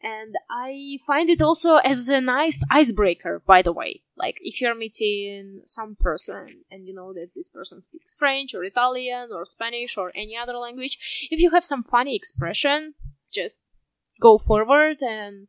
And 0.00 0.34
I 0.48 0.98
find 1.06 1.28
it 1.28 1.42
also 1.42 1.76
as 1.76 2.08
a 2.08 2.20
nice 2.20 2.64
icebreaker, 2.70 3.42
by 3.44 3.62
the 3.62 3.72
way. 3.72 4.02
Like, 4.16 4.36
if 4.42 4.60
you're 4.60 4.74
meeting 4.76 5.62
some 5.64 5.96
person 5.96 6.62
and 6.70 6.86
you 6.86 6.94
know 6.94 7.12
that 7.14 7.30
this 7.34 7.48
person 7.48 7.82
speaks 7.82 8.14
French 8.14 8.54
or 8.54 8.62
Italian 8.64 9.30
or 9.32 9.44
Spanish 9.44 9.96
or 9.96 10.12
any 10.14 10.36
other 10.36 10.56
language, 10.56 10.98
if 11.30 11.40
you 11.40 11.50
have 11.50 11.64
some 11.64 11.82
funny 11.82 12.14
expression, 12.14 12.94
just 13.32 13.64
go 14.20 14.38
forward 14.38 14.98
and 15.00 15.48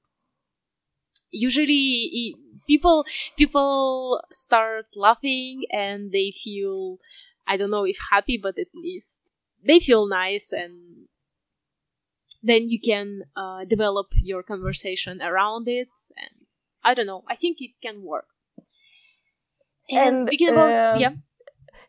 usually 1.32 2.36
people 2.68 3.06
people 3.38 4.22
start 4.32 4.86
laughing 4.96 5.64
and 5.72 6.12
they 6.12 6.32
feel 6.32 6.98
i 7.48 7.58
don't 7.58 7.72
know 7.72 7.86
if 7.86 7.98
happy 8.12 8.40
but 8.42 8.58
at 8.58 8.68
least 8.74 9.32
they 9.66 9.80
feel 9.80 10.08
nice 10.08 10.52
and 10.52 11.08
then 12.42 12.70
you 12.70 12.80
can 12.80 13.24
uh, 13.36 13.66
develop 13.66 14.08
your 14.24 14.42
conversation 14.44 15.22
around 15.22 15.68
it 15.68 15.90
and 16.18 16.46
i 16.84 16.94
don't 16.94 17.08
know. 17.08 17.24
I 17.28 17.36
think 17.36 17.58
it 17.60 17.72
can 17.82 18.04
work. 18.04 18.28
And, 19.90 20.10
And, 20.10 20.20
speaking 20.20 20.50
about 20.50 20.96
um, 20.96 21.02
yeah 21.02 21.14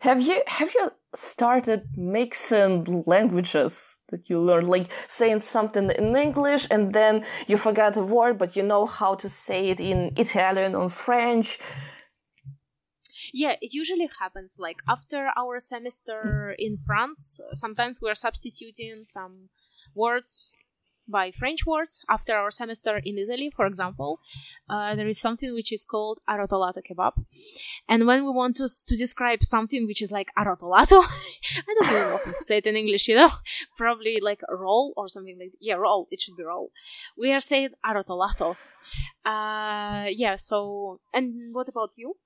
Have 0.00 0.22
you 0.22 0.42
have 0.46 0.72
you 0.74 0.90
started 1.14 1.82
mixing 1.94 3.04
languages 3.06 3.96
that 4.08 4.30
you 4.30 4.40
learned, 4.40 4.68
like 4.68 4.88
saying 5.08 5.40
something 5.40 5.90
in 5.90 6.16
English 6.16 6.66
and 6.70 6.94
then 6.94 7.24
you 7.46 7.58
forgot 7.58 7.98
a 7.98 8.02
word, 8.02 8.38
but 8.38 8.56
you 8.56 8.62
know 8.62 8.86
how 8.86 9.14
to 9.16 9.28
say 9.28 9.68
it 9.68 9.78
in 9.78 10.12
Italian 10.16 10.74
or 10.74 10.88
French? 10.88 11.58
Yeah, 13.34 13.56
it 13.60 13.74
usually 13.74 14.08
happens 14.18 14.56
like 14.58 14.78
after 14.88 15.30
our 15.36 15.58
semester 15.58 16.54
in 16.58 16.78
France. 16.78 17.38
Sometimes 17.52 18.00
we 18.00 18.10
are 18.10 18.14
substituting 18.14 19.04
some 19.04 19.50
words 19.94 20.54
by 21.10 21.30
French 21.30 21.66
words. 21.66 22.02
After 22.08 22.34
our 22.34 22.50
semester 22.50 23.00
in 23.04 23.18
Italy, 23.18 23.50
for 23.54 23.66
example, 23.66 24.20
uh, 24.68 24.94
there 24.94 25.08
is 25.08 25.20
something 25.20 25.52
which 25.52 25.72
is 25.72 25.84
called 25.84 26.20
arrotolato 26.28 26.80
kebab. 26.88 27.12
And 27.88 28.06
when 28.06 28.24
we 28.24 28.30
want 28.30 28.56
to, 28.56 28.68
to 28.88 28.96
describe 28.96 29.42
something 29.42 29.86
which 29.86 30.02
is 30.02 30.12
like 30.12 30.28
arrotolato, 30.38 31.02
I 31.68 31.74
don't 31.74 31.90
even 31.90 32.00
know 32.00 32.20
how 32.24 32.32
to 32.32 32.44
say 32.44 32.58
it 32.58 32.66
in 32.66 32.76
English, 32.76 33.08
you 33.08 33.16
know, 33.16 33.30
probably 33.76 34.20
like 34.20 34.40
a 34.48 34.56
roll 34.56 34.92
or 34.96 35.08
something 35.08 35.38
like, 35.38 35.52
yeah, 35.60 35.74
roll, 35.74 36.08
it 36.10 36.20
should 36.20 36.36
be 36.36 36.44
roll. 36.44 36.70
We 37.16 37.32
are 37.32 37.40
saying 37.40 37.70
arrotolato. 37.84 38.56
Uh, 39.24 40.06
yeah, 40.10 40.36
so, 40.36 41.00
and 41.12 41.54
what 41.54 41.68
about 41.68 41.92
you? 41.96 42.16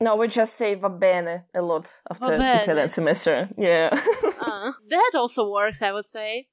No, 0.00 0.14
we 0.14 0.28
just 0.28 0.56
say 0.56 0.74
va 0.74 0.88
bene 0.88 1.44
a 1.54 1.60
lot 1.60 1.90
after. 2.08 2.34
Italian 2.34 2.88
semester. 2.88 3.48
Yeah. 3.58 3.88
uh, 4.40 4.72
that 4.88 5.12
also 5.14 5.50
works, 5.50 5.82
I 5.82 5.92
would 5.92 6.04
say. 6.04 6.46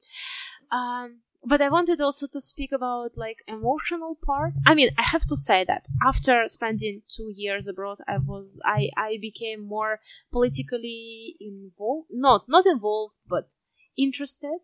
Um, 0.72 1.20
but 1.46 1.62
I 1.62 1.70
wanted 1.70 2.02
also 2.02 2.28
to 2.32 2.42
speak 2.42 2.72
about 2.72 3.12
like 3.16 3.38
emotional 3.48 4.18
part. 4.24 4.54
I 4.66 4.74
mean, 4.74 4.90
I 4.98 5.04
have 5.04 5.26
to 5.28 5.36
say 5.36 5.64
that 5.66 5.86
after 6.04 6.44
spending 6.48 7.04
two 7.10 7.32
years 7.34 7.68
abroad, 7.68 8.00
I 8.08 8.18
was 8.18 8.60
I 8.66 8.90
I 8.98 9.18
became 9.22 9.62
more 9.68 10.00
politically 10.32 11.36
involved. 11.40 12.10
Not 12.12 12.46
not 12.48 12.66
involved, 12.66 13.16
but 13.28 13.54
interested. 13.98 14.60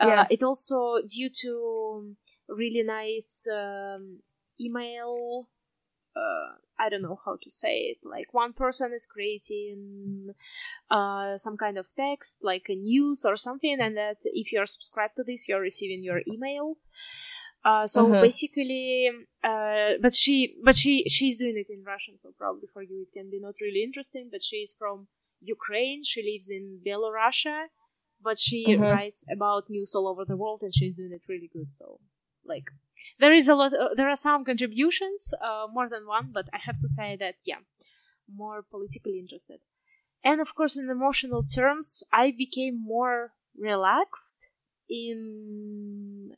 Yeah. 0.00 0.22
Uh, 0.22 0.26
it 0.30 0.42
also 0.42 1.02
due 1.06 1.30
to 1.42 2.16
really 2.48 2.82
nice 2.82 3.46
um, 3.52 4.20
email 4.60 5.48
uh, 6.16 6.54
I 6.78 6.88
don't 6.88 7.02
know 7.02 7.20
how 7.24 7.36
to 7.42 7.50
say 7.50 7.76
it. 7.90 7.98
Like 8.02 8.32
one 8.34 8.52
person 8.52 8.92
is 8.92 9.06
creating 9.06 10.30
uh, 10.90 11.36
some 11.36 11.56
kind 11.56 11.78
of 11.78 11.86
text, 11.94 12.40
like 12.42 12.66
a 12.68 12.74
news 12.74 13.24
or 13.24 13.36
something, 13.36 13.78
and 13.80 13.96
that 13.96 14.18
if 14.24 14.52
you're 14.52 14.66
subscribed 14.66 15.16
to 15.16 15.24
this, 15.24 15.48
you're 15.48 15.60
receiving 15.60 16.02
your 16.02 16.20
email. 16.26 16.76
Uh, 17.64 17.86
so 17.86 18.00
Mhm. 18.08 18.20
basically, 18.20 19.10
uh, 19.42 19.92
but 20.00 20.14
she, 20.14 20.54
but 20.62 20.76
she, 20.76 21.04
she's 21.08 21.38
doing 21.38 21.56
it 21.56 21.70
in 21.72 21.82
Russian, 21.84 22.16
so 22.16 22.30
probably 22.36 22.68
for 22.72 22.82
you 22.82 23.02
it 23.06 23.12
can 23.16 23.30
be 23.30 23.40
not 23.40 23.54
really 23.60 23.82
interesting. 23.82 24.28
But 24.30 24.42
she's 24.42 24.74
from 24.74 25.08
Ukraine. 25.40 26.04
She 26.04 26.22
lives 26.22 26.50
in 26.50 26.80
Belarusia, 26.86 27.68
but 28.20 28.38
she 28.38 28.76
Mhm. 28.76 28.90
writes 28.90 29.24
about 29.30 29.70
news 29.70 29.94
all 29.94 30.08
over 30.08 30.24
the 30.26 30.36
world, 30.36 30.62
and 30.62 30.74
she's 30.74 30.96
doing 30.96 31.12
it 31.12 31.22
really 31.28 31.48
good. 31.52 31.70
So, 31.72 32.00
like, 32.44 32.68
there 33.18 33.32
is 33.32 33.48
a 33.48 33.54
lot 33.54 33.72
uh, 33.72 33.94
there 33.96 34.08
are 34.08 34.16
some 34.16 34.44
contributions 34.44 35.34
uh, 35.42 35.66
more 35.72 35.88
than 35.88 36.06
one 36.06 36.30
but 36.32 36.46
i 36.52 36.58
have 36.58 36.78
to 36.78 36.88
say 36.88 37.16
that 37.16 37.36
yeah 37.44 37.60
more 38.34 38.62
politically 38.62 39.18
interested. 39.18 39.60
And 40.24 40.40
of 40.40 40.54
course 40.54 40.76
in 40.78 40.88
emotional 40.90 41.42
terms 41.44 42.02
i 42.12 42.30
became 42.30 42.82
more 42.82 43.32
relaxed 43.58 44.48
in 44.88 46.30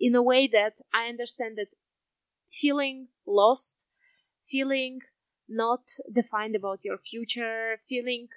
in 0.00 0.14
a 0.14 0.22
way 0.22 0.46
that 0.48 0.74
i 0.94 1.08
understand 1.08 1.56
that 1.58 1.68
feeling 2.50 3.08
lost 3.26 3.88
feeling 4.44 5.00
not 5.48 5.84
defined 6.12 6.56
about 6.56 6.80
your 6.84 6.98
future 6.98 7.78
feeling 7.88 8.28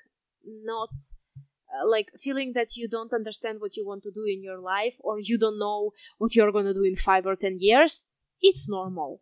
not 0.46 0.94
uh, 1.38 1.42
like 1.88 2.08
feeling 2.20 2.54
that 2.56 2.76
you 2.76 2.88
don't 2.88 3.14
understand 3.14 3.60
what 3.60 3.76
you 3.78 3.86
want 3.86 4.04
to 4.04 4.12
do 4.12 4.26
in 4.26 4.44
your 4.44 4.60
life 4.60 4.96
or 5.00 5.20
you 5.20 5.38
don't 5.38 5.60
know 5.60 5.92
what 6.18 6.36
you're 6.36 6.52
going 6.52 6.66
to 6.66 6.74
do 6.74 6.84
in 6.84 6.96
5 6.96 7.26
or 7.26 7.36
10 7.36 7.58
years 7.60 8.08
it's 8.42 8.70
normal. 8.70 9.22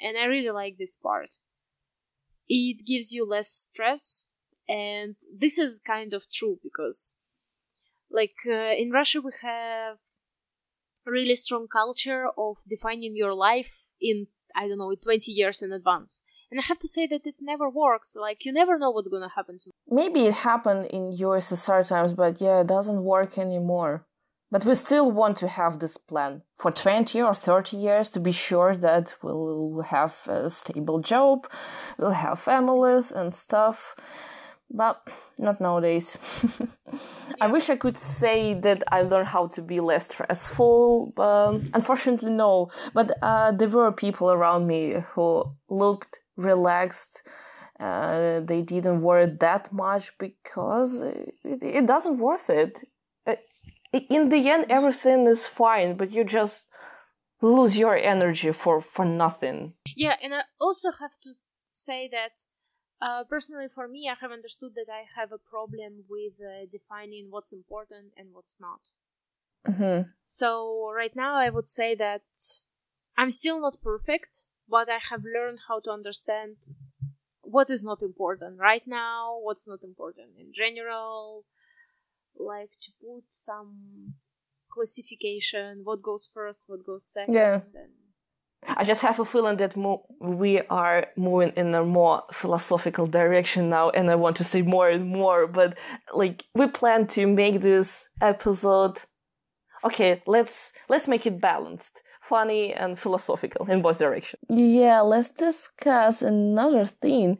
And 0.00 0.16
i 0.16 0.24
really 0.24 0.50
like 0.50 0.76
this 0.78 0.96
part. 0.96 1.30
It 2.48 2.86
gives 2.86 3.12
you 3.12 3.26
less 3.26 3.48
stress 3.48 4.32
and 4.68 5.16
this 5.36 5.58
is 5.58 5.80
kind 5.84 6.12
of 6.12 6.30
true 6.30 6.58
because 6.62 7.16
like 8.10 8.34
uh, 8.46 8.72
in 8.76 8.90
russia 8.90 9.20
we 9.20 9.30
have 9.42 9.96
a 11.06 11.10
really 11.10 11.36
strong 11.36 11.68
culture 11.68 12.26
of 12.36 12.56
defining 12.68 13.14
your 13.14 13.32
life 13.32 13.84
in 14.00 14.26
i 14.56 14.66
don't 14.66 14.78
know 14.78 14.92
20 14.94 15.30
years 15.30 15.62
in 15.62 15.72
advance 15.72 16.24
and 16.50 16.60
i 16.60 16.62
have 16.62 16.78
to 16.78 16.88
say 16.88 17.06
that 17.06 17.26
it 17.26 17.36
never 17.40 17.68
works 17.68 18.16
like 18.16 18.44
you 18.44 18.52
never 18.52 18.78
know 18.78 18.90
what's 18.90 19.08
going 19.08 19.22
to 19.22 19.34
happen 19.34 19.58
to 19.58 19.68
Me. 19.68 19.72
Maybe 19.88 20.26
it 20.26 20.34
happened 20.34 20.86
in 20.86 21.16
USSR 21.16 21.86
times, 21.86 22.12
but 22.12 22.40
yeah, 22.40 22.60
it 22.60 22.66
doesn't 22.66 23.02
work 23.02 23.38
anymore. 23.38 24.06
But 24.50 24.64
we 24.64 24.74
still 24.76 25.10
want 25.10 25.36
to 25.38 25.48
have 25.48 25.80
this 25.80 25.96
plan 25.96 26.42
for 26.56 26.70
20 26.70 27.20
or 27.20 27.34
30 27.34 27.76
years 27.76 28.10
to 28.10 28.20
be 28.20 28.30
sure 28.30 28.76
that 28.76 29.14
we'll 29.22 29.82
have 29.82 30.14
a 30.28 30.48
stable 30.50 31.00
job, 31.00 31.48
we'll 31.98 32.10
have 32.10 32.38
families 32.38 33.10
and 33.10 33.34
stuff. 33.34 33.96
But 34.70 35.06
not 35.38 35.60
nowadays. 35.60 36.16
I 37.40 37.46
wish 37.46 37.70
I 37.70 37.76
could 37.76 37.96
say 37.96 38.54
that 38.54 38.82
I 38.90 39.02
learned 39.02 39.28
how 39.28 39.46
to 39.48 39.62
be 39.62 39.78
less 39.78 40.08
stressful, 40.08 41.12
but 41.14 41.60
unfortunately, 41.72 42.32
no. 42.32 42.70
But 42.92 43.12
uh, 43.22 43.52
there 43.52 43.68
were 43.68 43.92
people 43.92 44.30
around 44.30 44.66
me 44.66 45.04
who 45.12 45.44
looked 45.68 46.18
relaxed 46.36 47.22
uh, 47.78 48.40
they 48.40 48.62
didn't 48.62 49.02
worry 49.02 49.26
that 49.26 49.72
much 49.72 50.16
because 50.18 51.00
it, 51.00 51.34
it 51.44 51.86
doesn't 51.86 52.18
worth 52.18 52.48
it. 52.48 52.82
Uh, 53.26 53.36
In 53.92 54.28
the 54.28 54.50
end, 54.50 54.66
everything 54.70 55.26
is 55.26 55.46
fine, 55.46 55.96
but 55.96 56.10
you 56.10 56.24
just 56.24 56.68
lose 57.42 57.76
your 57.76 57.96
energy 57.96 58.52
for 58.52 58.80
for 58.80 59.04
nothing. 59.04 59.74
Yeah, 59.96 60.16
and 60.22 60.34
I 60.34 60.42
also 60.58 60.90
have 60.92 61.16
to 61.24 61.30
say 61.64 62.08
that 62.08 62.34
uh, 63.00 63.24
personally 63.24 63.68
for 63.68 63.88
me, 63.88 64.08
I 64.08 64.14
have 64.20 64.32
understood 64.32 64.72
that 64.74 64.90
I 64.90 65.04
have 65.18 65.32
a 65.32 65.38
problem 65.38 66.04
with 66.08 66.34
uh, 66.40 66.66
defining 66.70 67.26
what's 67.30 67.52
important 67.52 68.12
and 68.16 68.28
what's 68.32 68.58
not. 68.60 68.80
hmm 69.66 70.02
So 70.24 70.90
right 70.94 71.14
now, 71.14 71.36
I 71.36 71.50
would 71.50 71.66
say 71.66 71.94
that 71.94 72.22
I'm 73.16 73.30
still 73.30 73.60
not 73.60 73.82
perfect, 73.82 74.46
but 74.68 74.88
I 74.88 74.98
have 75.10 75.22
learned 75.24 75.60
how 75.68 75.80
to 75.80 75.90
understand 75.90 76.56
what 77.42 77.70
is 77.70 77.84
not 77.84 78.02
important 78.02 78.58
right 78.58 78.82
now, 78.86 79.38
what's 79.40 79.68
not 79.68 79.80
important 79.82 80.30
in 80.38 80.52
general, 80.52 81.44
like 82.38 82.70
to 82.82 82.90
put 83.00 83.24
some 83.28 84.14
classification, 84.70 85.80
what 85.84 86.02
goes 86.02 86.28
first, 86.32 86.64
what 86.68 86.84
goes 86.84 87.04
second, 87.06 87.34
Yeah. 87.34 87.60
and 87.74 87.92
I 88.68 88.84
just 88.84 89.02
have 89.02 89.20
a 89.20 89.24
feeling 89.24 89.58
that 89.58 89.76
mo- 89.76 90.06
we 90.20 90.60
are 90.62 91.06
moving 91.16 91.52
in 91.56 91.74
a 91.74 91.84
more 91.84 92.24
philosophical 92.32 93.06
direction 93.06 93.70
now, 93.70 93.90
and 93.90 94.10
I 94.10 94.16
want 94.16 94.36
to 94.38 94.44
say 94.44 94.62
more 94.62 94.88
and 94.88 95.06
more. 95.08 95.46
But 95.46 95.78
like, 96.12 96.44
we 96.54 96.66
plan 96.66 97.06
to 97.08 97.26
make 97.26 97.60
this 97.60 98.04
episode. 98.20 98.98
Okay, 99.84 100.22
let's 100.26 100.72
let's 100.88 101.06
make 101.06 101.26
it 101.26 101.40
balanced, 101.40 102.00
funny 102.28 102.72
and 102.72 102.98
philosophical 102.98 103.66
in 103.70 103.82
both 103.82 103.98
directions. 103.98 104.42
Yeah, 104.48 105.00
let's 105.00 105.30
discuss 105.30 106.22
another 106.22 106.86
thing. 106.86 107.38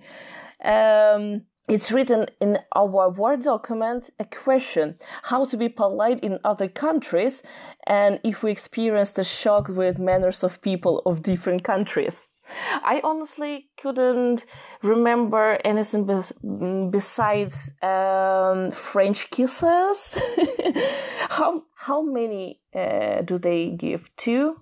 Um, 0.64 1.42
it's 1.68 1.90
written 1.90 2.27
in 2.40 2.59
our 2.77 3.11
Word 3.11 3.42
document 3.42 4.11
a 4.20 4.25
question 4.25 4.96
how 5.25 5.44
to 5.46 5.57
be 5.57 5.68
polite 5.68 6.20
in 6.20 6.38
other 6.44 6.68
countries 6.68 7.42
and 7.87 8.20
if 8.22 8.42
we 8.44 8.53
experience 8.53 9.12
the 9.12 9.25
shock 9.25 9.68
with 9.68 9.99
manners 9.99 10.44
of 10.44 10.62
people 10.62 11.03
of 11.05 11.22
different 11.22 11.64
countries. 11.64 12.29
I 12.72 13.01
honestly 13.03 13.70
couldn't 13.77 14.46
remember 14.83 15.59
anything 15.64 16.07
bes- 16.07 16.33
besides 16.90 17.72
um, 17.83 18.70
French 18.70 19.31
kisses. 19.31 20.18
how 21.29 21.64
how 21.75 22.03
many 22.03 22.61
uh, 22.72 23.22
do 23.22 23.38
they 23.38 23.70
give? 23.70 24.14
Two? 24.16 24.61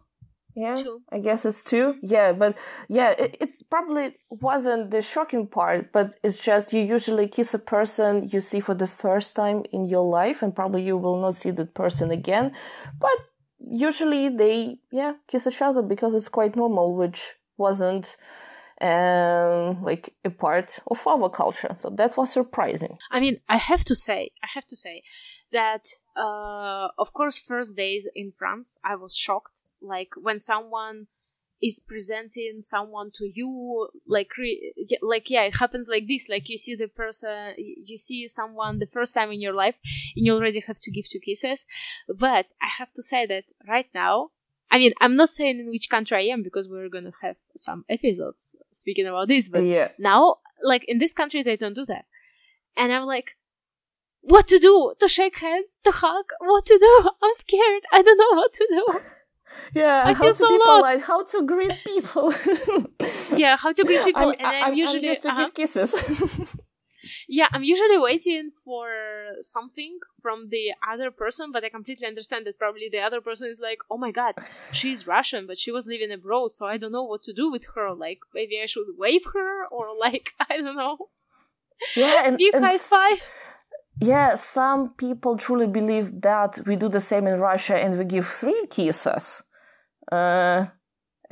Yeah, 0.56 0.76
Two. 0.76 1.02
I 1.10 1.18
guess 1.18 1.44
it's 1.44 1.64
two. 1.64 1.96
Yeah, 2.00 2.32
but 2.32 2.56
yeah, 2.88 3.10
it, 3.10 3.36
it 3.40 3.50
probably 3.70 4.16
wasn't 4.30 4.90
the 4.90 5.02
shocking 5.02 5.48
part, 5.48 5.92
but 5.92 6.14
it's 6.22 6.38
just 6.38 6.72
you 6.72 6.80
usually 6.80 7.26
kiss 7.26 7.54
a 7.54 7.58
person 7.58 8.28
you 8.32 8.40
see 8.40 8.60
for 8.60 8.74
the 8.74 8.86
first 8.86 9.34
time 9.34 9.64
in 9.72 9.88
your 9.88 10.08
life, 10.08 10.42
and 10.42 10.54
probably 10.54 10.82
you 10.82 10.96
will 10.96 11.20
not 11.20 11.34
see 11.34 11.50
that 11.50 11.74
person 11.74 12.10
again. 12.10 12.52
But 13.00 13.18
usually 13.58 14.28
they, 14.28 14.78
yeah, 14.92 15.14
kiss 15.26 15.46
each 15.46 15.60
other 15.60 15.82
because 15.82 16.14
it's 16.14 16.28
quite 16.28 16.54
normal, 16.54 16.94
which 16.94 17.34
wasn't 17.56 18.16
um, 18.80 19.82
like 19.82 20.14
a 20.24 20.30
part 20.30 20.78
of 20.86 21.06
our 21.06 21.30
culture. 21.30 21.76
So 21.82 21.90
that 21.96 22.16
was 22.16 22.32
surprising. 22.32 22.98
I 23.10 23.20
mean, 23.20 23.40
I 23.48 23.56
have 23.56 23.84
to 23.84 23.94
say, 23.94 24.30
I 24.42 24.48
have 24.54 24.66
to 24.66 24.76
say 24.76 25.02
that, 25.54 25.86
uh, 26.16 26.88
of 26.98 27.12
course, 27.12 27.40
first 27.40 27.76
days 27.76 28.08
in 28.14 28.32
France, 28.38 28.78
I 28.84 28.96
was 28.96 29.16
shocked. 29.16 29.62
Like 29.80 30.10
when 30.20 30.38
someone 30.38 31.06
is 31.62 31.80
presenting 31.80 32.60
someone 32.60 33.10
to 33.14 33.30
you, 33.32 33.88
like, 34.06 34.28
like 35.00 35.30
yeah, 35.30 35.44
it 35.44 35.56
happens 35.56 35.88
like 35.88 36.06
this. 36.06 36.28
Like 36.28 36.48
you 36.50 36.58
see 36.58 36.74
the 36.74 36.88
person, 36.88 37.54
you 37.56 37.96
see 37.96 38.28
someone 38.28 38.78
the 38.78 38.92
first 38.92 39.14
time 39.14 39.30
in 39.30 39.40
your 39.40 39.54
life, 39.54 39.76
and 40.16 40.26
you 40.26 40.34
already 40.34 40.60
have 40.66 40.78
to 40.80 40.90
give 40.90 41.06
two 41.08 41.20
kisses. 41.20 41.66
But 42.08 42.46
I 42.60 42.68
have 42.78 42.92
to 42.92 43.02
say 43.02 43.24
that 43.26 43.44
right 43.66 43.88
now. 43.94 44.30
I 44.70 44.78
mean, 44.78 44.92
I'm 45.00 45.16
not 45.16 45.28
saying 45.28 45.60
in 45.60 45.70
which 45.70 45.88
country 45.88 46.16
I 46.16 46.32
am 46.32 46.42
because 46.42 46.68
we're 46.68 46.88
gonna 46.88 47.12
have 47.22 47.36
some 47.56 47.84
episodes 47.88 48.56
speaking 48.72 49.06
about 49.06 49.28
this, 49.28 49.48
but 49.48 49.60
yeah. 49.60 49.88
now, 49.98 50.38
like 50.62 50.84
in 50.88 50.98
this 50.98 51.14
country, 51.14 51.42
they 51.42 51.56
don't 51.56 51.76
do 51.76 51.86
that. 51.86 52.06
And 52.76 52.92
I'm 52.92 53.04
like, 53.04 53.36
what 54.24 54.48
to 54.48 54.58
do, 54.58 54.94
to 54.98 55.08
shake 55.08 55.38
hands, 55.38 55.80
to 55.84 55.90
hug, 55.90 56.24
what 56.40 56.64
to 56.66 56.78
do. 56.78 57.10
I'm 57.22 57.32
scared. 57.32 57.84
I 57.92 58.02
don't 58.02 58.18
know 58.18 58.36
what 58.36 58.52
to 58.54 58.66
do. 58.68 59.00
Yeah, 59.72 60.02
I 60.04 60.14
how 60.14 60.20
feel 60.20 60.30
to 60.30 60.34
so 60.34 60.48
be 60.48 60.58
lost. 60.58 60.80
polite, 60.80 61.04
how 61.04 61.24
to 61.24 61.46
greet 61.46 61.72
people. 61.84 62.34
Yeah, 63.38 63.56
how 63.56 63.72
to 63.72 63.84
greet 63.84 64.04
people, 64.04 64.30
I'm, 64.30 64.34
and 64.38 64.46
I'm, 64.46 64.64
I'm, 64.64 64.74
usually 64.74 64.98
I'm 64.98 65.04
used 65.04 65.22
to 65.22 65.28
uh-huh. 65.28 65.44
give 65.44 65.54
kisses. 65.54 65.94
Yeah, 67.28 67.48
I'm 67.52 67.62
usually 67.62 67.98
waiting 67.98 68.50
for 68.64 68.88
something 69.40 69.98
from 70.20 70.48
the 70.50 70.72
other 70.88 71.10
person, 71.10 71.52
but 71.52 71.64
I 71.64 71.68
completely 71.68 72.06
understand 72.06 72.46
that 72.46 72.58
probably 72.58 72.88
the 72.90 73.00
other 73.00 73.20
person 73.20 73.48
is 73.48 73.60
like, 73.60 73.78
oh 73.90 73.96
my 73.96 74.10
god, 74.10 74.34
she's 74.72 75.06
Russian, 75.06 75.46
but 75.46 75.58
she 75.58 75.70
was 75.70 75.86
living 75.86 76.12
abroad, 76.12 76.50
so 76.50 76.66
I 76.66 76.76
don't 76.76 76.92
know 76.92 77.04
what 77.04 77.22
to 77.24 77.32
do 77.32 77.50
with 77.50 77.66
her. 77.74 77.92
Like, 77.92 78.20
maybe 78.34 78.60
I 78.62 78.66
should 78.66 78.86
wave 78.96 79.22
her, 79.32 79.66
or 79.66 79.88
like, 79.98 80.30
I 80.50 80.56
don't 80.58 80.76
know, 80.76 81.10
yeah, 81.96 82.26
and, 82.26 82.38
give 82.38 82.54
and 82.54 82.64
high 82.64 82.78
five. 82.78 83.30
Yeah, 84.00 84.34
some 84.34 84.90
people 84.90 85.36
truly 85.36 85.66
believe 85.66 86.20
that 86.22 86.58
we 86.66 86.76
do 86.76 86.88
the 86.88 87.00
same 87.00 87.26
in 87.26 87.38
Russia 87.38 87.76
and 87.76 87.96
we 87.98 88.04
give 88.04 88.26
three 88.26 88.66
kisses. 88.68 89.42
Uh, 90.10 90.66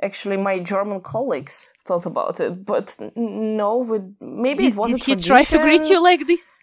actually, 0.00 0.36
my 0.36 0.60
German 0.60 1.00
colleagues 1.00 1.72
thought 1.84 2.06
about 2.06 2.40
it, 2.40 2.64
but 2.64 2.96
no, 3.16 3.78
we, 3.78 3.98
maybe 4.20 4.64
Did, 4.64 4.72
it 4.72 4.76
was 4.76 4.88
did 4.90 5.04
he 5.04 5.16
try 5.16 5.44
to 5.44 5.58
greet 5.58 5.88
you 5.88 6.02
like 6.02 6.26
this? 6.26 6.62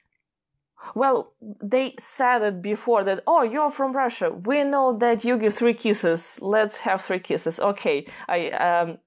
Well, 0.96 1.34
they 1.62 1.96
said 2.00 2.42
it 2.42 2.62
before 2.62 3.04
that, 3.04 3.24
oh, 3.28 3.44
you're 3.44 3.70
from 3.70 3.94
Russia. 3.94 4.32
We 4.32 4.64
know 4.64 4.98
that 5.00 5.24
you 5.24 5.38
give 5.38 5.54
three 5.54 5.74
kisses. 5.74 6.40
Let's 6.42 6.78
have 6.78 7.04
three 7.04 7.20
kisses. 7.20 7.60
Okay. 7.60 8.08
I, 8.28 8.50
um, 8.50 8.98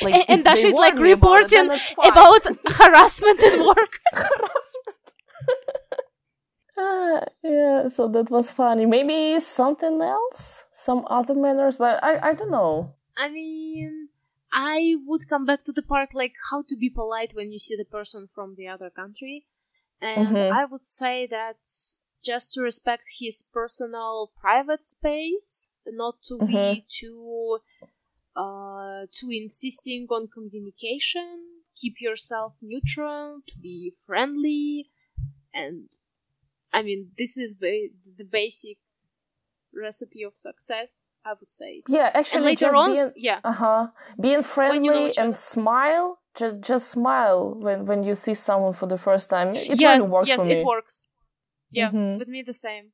like, 0.00 0.14
and, 0.14 0.24
and 0.28 0.44
Dasha 0.44 0.68
is 0.68 0.74
like 0.74 0.94
warn 0.94 1.04
me 1.04 1.12
about 1.12 1.52
it, 1.52 1.58
reporting 1.58 1.78
fine. 1.96 2.10
about 2.10 2.42
harassment 2.72 3.42
at 3.42 3.58
work. 3.66 4.00
Ah, 6.76 7.24
yeah, 7.42 7.88
so 7.88 8.08
that 8.08 8.30
was 8.30 8.52
funny. 8.52 8.86
Maybe 8.86 9.38
something 9.40 10.00
else? 10.00 10.64
Some 10.72 11.04
other 11.08 11.34
manners, 11.34 11.76
but 11.76 12.02
I, 12.02 12.30
I 12.30 12.34
don't 12.34 12.50
know. 12.50 12.94
I 13.16 13.28
mean, 13.28 14.08
I 14.52 14.96
would 15.06 15.28
come 15.28 15.44
back 15.46 15.62
to 15.64 15.72
the 15.72 15.82
part 15.82 16.14
like 16.14 16.34
how 16.50 16.62
to 16.68 16.76
be 16.76 16.90
polite 16.90 17.34
when 17.34 17.52
you 17.52 17.58
see 17.58 17.76
the 17.76 17.84
person 17.84 18.28
from 18.34 18.54
the 18.56 18.68
other 18.68 18.90
country. 18.90 19.46
And 20.00 20.26
Mhm. 20.26 20.52
I 20.52 20.64
would 20.64 20.80
say 20.80 21.26
that 21.26 21.58
just 22.24 22.54
to 22.54 22.62
respect 22.62 23.04
his 23.20 23.42
personal 23.42 24.32
private 24.40 24.84
space, 24.84 25.70
not 25.86 26.22
to 26.28 26.40
be 26.46 26.86
too 26.88 27.60
uh 28.34 29.06
too 29.12 29.30
insisting 29.30 30.06
on 30.10 30.28
communication, 30.28 31.62
keep 31.76 32.00
yourself 32.00 32.54
neutral, 32.62 33.42
to 33.46 33.58
be 33.58 33.94
friendly 34.06 34.90
and 35.54 35.90
I 36.72 36.82
mean 36.82 37.10
this 37.16 37.36
is 37.38 37.54
ba- 37.54 37.88
the 38.18 38.24
basic 38.24 38.78
recipe 39.74 40.22
of 40.22 40.36
success, 40.36 41.10
I 41.24 41.32
would 41.38 41.48
say. 41.48 41.82
Yeah, 41.88 42.06
And 42.06 42.16
actually, 42.16 42.44
later 42.44 42.66
just 42.66 42.76
on, 42.76 42.92
being 42.92 43.12
yeah. 43.16 43.40
uh 43.44 43.52
huh, 43.52 43.86
being 44.20 44.42
friendly 44.42 45.08
each 45.10 45.18
and 45.18 45.28
other. 45.28 45.36
smile. 45.36 46.18
Just 46.34 46.60
just 46.60 46.88
smile 46.90 47.54
when 47.58 47.84
when 47.86 48.02
you 48.04 48.14
see 48.14 48.34
someone 48.34 48.72
for 48.72 48.86
the 48.86 48.98
first 48.98 49.28
time. 49.30 49.54
It 49.54 49.78
yes, 49.78 50.00
really 50.00 50.12
works 50.12 50.28
yes, 50.28 50.40
for 50.42 50.48
me. 50.48 50.54
it 50.60 50.64
works. 50.66 51.08
Yeah, 51.70 51.90
Mhm. 51.90 52.18
with 52.18 52.28
me 52.28 52.42
the 52.42 52.52
same. 52.52 52.92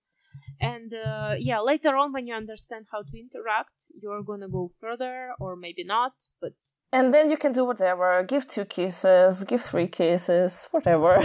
And 0.60 0.92
uh, 0.92 1.34
yeah, 1.38 1.60
later 1.60 1.96
on, 1.96 2.12
when 2.12 2.26
you 2.26 2.34
understand 2.34 2.86
how 2.92 3.02
to 3.02 3.18
interact, 3.18 3.76
you're 4.02 4.22
gonna 4.22 4.48
go 4.48 4.70
further, 4.80 5.32
or 5.40 5.56
maybe 5.56 5.84
not. 5.84 6.14
But 6.40 6.54
And 6.92 7.12
then 7.14 7.30
you 7.30 7.36
can 7.36 7.52
do 7.52 7.64
whatever. 7.64 8.22
Give 8.24 8.44
two 8.46 8.64
kisses, 8.64 9.44
give 9.44 9.62
three 9.62 9.88
kisses, 9.88 10.68
whatever. 10.72 11.12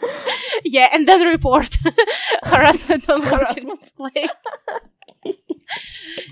yeah, 0.64 0.88
and 0.92 1.06
then 1.08 1.22
report 1.26 1.78
harassment 2.44 3.08
on 3.08 3.22
Harassment. 3.22 3.94
place. 3.96 4.36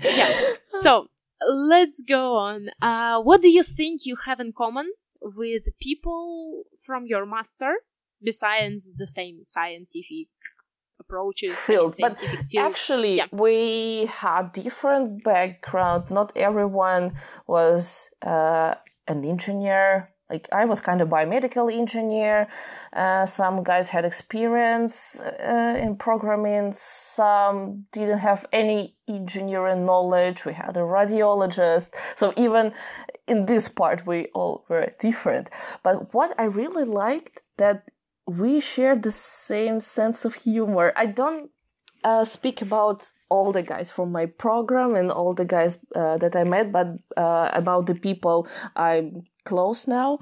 yeah. 0.01 0.53
So 0.81 1.07
let's 1.47 2.03
go 2.07 2.35
on. 2.35 2.69
Uh, 2.81 3.21
what 3.21 3.41
do 3.41 3.49
you 3.49 3.63
think 3.63 4.01
you 4.05 4.15
have 4.25 4.39
in 4.39 4.53
common 4.53 4.91
with 5.21 5.63
people 5.81 6.63
from 6.85 7.05
your 7.05 7.25
master, 7.25 7.73
besides 8.23 8.93
the 8.97 9.05
same 9.07 9.43
scientific 9.43 10.27
approaches, 10.99 11.59
Fields, 11.65 11.97
but 11.99 12.19
field? 12.19 12.65
Actually, 12.71 13.17
Yeah. 13.17 13.25
we 13.31 14.05
had 14.05 14.51
different 14.53 15.23
background. 15.23 16.09
Not 16.09 16.31
everyone 16.35 17.13
was 17.47 18.09
uh, 18.25 18.75
an 19.07 19.23
engineer. 19.25 20.11
Like 20.29 20.47
I 20.51 20.65
was 20.65 20.79
kind 20.79 21.01
of 21.01 21.09
biomedical 21.09 21.73
engineer. 21.73 22.47
Uh, 22.93 23.25
some 23.25 23.63
guys 23.63 23.89
had 23.89 24.05
experience 24.05 25.19
uh, 25.19 25.75
in 25.79 25.95
programming. 25.95 26.75
Some 26.77 27.85
didn't 27.91 28.19
have 28.19 28.45
any 28.53 28.95
engineering 29.07 29.85
knowledge. 29.85 30.45
We 30.45 30.53
had 30.53 30.77
a 30.77 30.81
radiologist. 30.81 31.89
So 32.15 32.33
even 32.37 32.73
in 33.27 33.45
this 33.45 33.69
part, 33.69 34.05
we 34.05 34.27
all 34.33 34.65
were 34.69 34.93
different. 34.99 35.49
But 35.83 36.13
what 36.13 36.33
I 36.37 36.43
really 36.43 36.85
liked 36.85 37.41
that 37.57 37.85
we 38.29 38.59
share 38.59 38.95
the 38.95 39.11
same 39.11 39.79
sense 39.79 40.23
of 40.23 40.35
humor. 40.35 40.93
I 40.95 41.07
don't 41.07 41.49
uh, 42.03 42.23
speak 42.23 42.61
about 42.61 43.05
all 43.29 43.51
the 43.51 43.61
guys 43.61 43.89
from 43.91 44.11
my 44.11 44.25
program 44.25 44.95
and 44.95 45.11
all 45.11 45.33
the 45.33 45.45
guys 45.45 45.77
uh, 45.95 46.17
that 46.17 46.35
I 46.35 46.43
met, 46.43 46.71
but 46.71 46.87
uh, 47.17 47.49
about 47.53 47.85
the 47.85 47.95
people 47.95 48.47
I'm 48.75 49.23
close 49.45 49.87
now. 49.87 50.19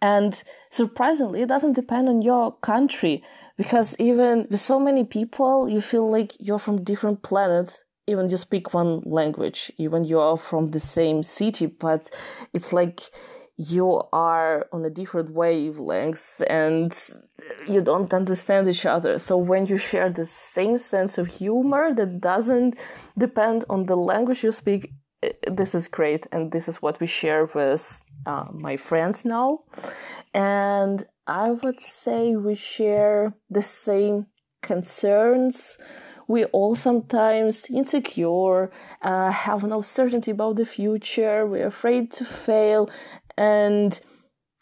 And 0.00 0.42
surprisingly, 0.70 1.42
it 1.42 1.48
doesn't 1.48 1.72
depend 1.72 2.08
on 2.08 2.22
your 2.22 2.56
country 2.58 3.22
because 3.56 3.96
even 3.98 4.46
with 4.50 4.60
so 4.60 4.78
many 4.78 5.04
people, 5.04 5.68
you 5.68 5.80
feel 5.80 6.10
like 6.10 6.34
you're 6.38 6.58
from 6.58 6.84
different 6.84 7.22
planets. 7.22 7.82
Even 8.06 8.28
you 8.28 8.36
speak 8.36 8.74
one 8.74 9.00
language, 9.06 9.72
even 9.78 10.04
you 10.04 10.20
are 10.20 10.36
from 10.36 10.72
the 10.72 10.80
same 10.80 11.22
city, 11.22 11.64
but 11.64 12.10
it's 12.52 12.70
like 12.70 13.00
you 13.56 14.02
are 14.12 14.66
on 14.72 14.84
a 14.84 14.90
different 14.90 15.32
wavelengths 15.32 16.42
and 16.50 16.92
you 17.68 17.80
don't 17.80 18.12
understand 18.12 18.68
each 18.68 18.84
other. 18.84 19.18
So 19.18 19.36
when 19.36 19.66
you 19.66 19.78
share 19.78 20.10
the 20.10 20.26
same 20.26 20.76
sense 20.76 21.18
of 21.18 21.28
humor 21.28 21.94
that 21.94 22.20
doesn't 22.20 22.74
depend 23.16 23.64
on 23.70 23.86
the 23.86 23.96
language 23.96 24.42
you 24.42 24.52
speak, 24.52 24.92
this 25.50 25.74
is 25.74 25.88
great. 25.88 26.26
And 26.32 26.52
this 26.52 26.68
is 26.68 26.82
what 26.82 27.00
we 27.00 27.06
share 27.06 27.46
with 27.54 28.02
uh, 28.26 28.46
my 28.52 28.76
friends 28.76 29.24
now. 29.24 29.60
And 30.32 31.06
I 31.26 31.50
would 31.50 31.80
say 31.80 32.36
we 32.36 32.54
share 32.54 33.34
the 33.50 33.62
same 33.62 34.26
concerns. 34.62 35.78
We 36.26 36.44
all 36.46 36.74
sometimes 36.74 37.66
insecure, 37.70 38.72
uh, 39.02 39.30
have 39.30 39.62
no 39.62 39.82
certainty 39.82 40.30
about 40.30 40.56
the 40.56 40.66
future. 40.66 41.46
We're 41.46 41.66
afraid 41.66 42.12
to 42.12 42.24
fail. 42.24 42.90
And 43.36 44.00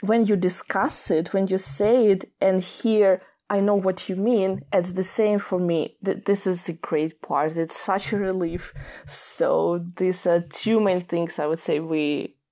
when 0.02 0.26
you 0.26 0.36
discuss 0.36 1.10
it, 1.10 1.32
when 1.32 1.46
you 1.46 1.58
say 1.58 2.08
it 2.08 2.24
and 2.40 2.60
hear, 2.60 3.22
I 3.56 3.60
know 3.60 3.74
what 3.86 4.08
you 4.08 4.16
mean, 4.16 4.50
it's 4.72 4.92
the 4.94 5.04
same 5.20 5.38
for 5.48 5.58
me. 5.70 5.80
Th- 6.04 6.24
This 6.24 6.46
is 6.46 6.68
a 6.68 6.72
great 6.88 7.14
part. 7.28 7.56
It's 7.64 7.78
such 7.92 8.12
a 8.14 8.16
relief. 8.30 8.72
So 9.06 9.84
these 10.00 10.26
are 10.26 10.40
two 10.62 10.78
main 10.80 11.02
things 11.12 11.38
I 11.38 11.46
would 11.50 11.58
say 11.66 11.78
we 11.94 12.04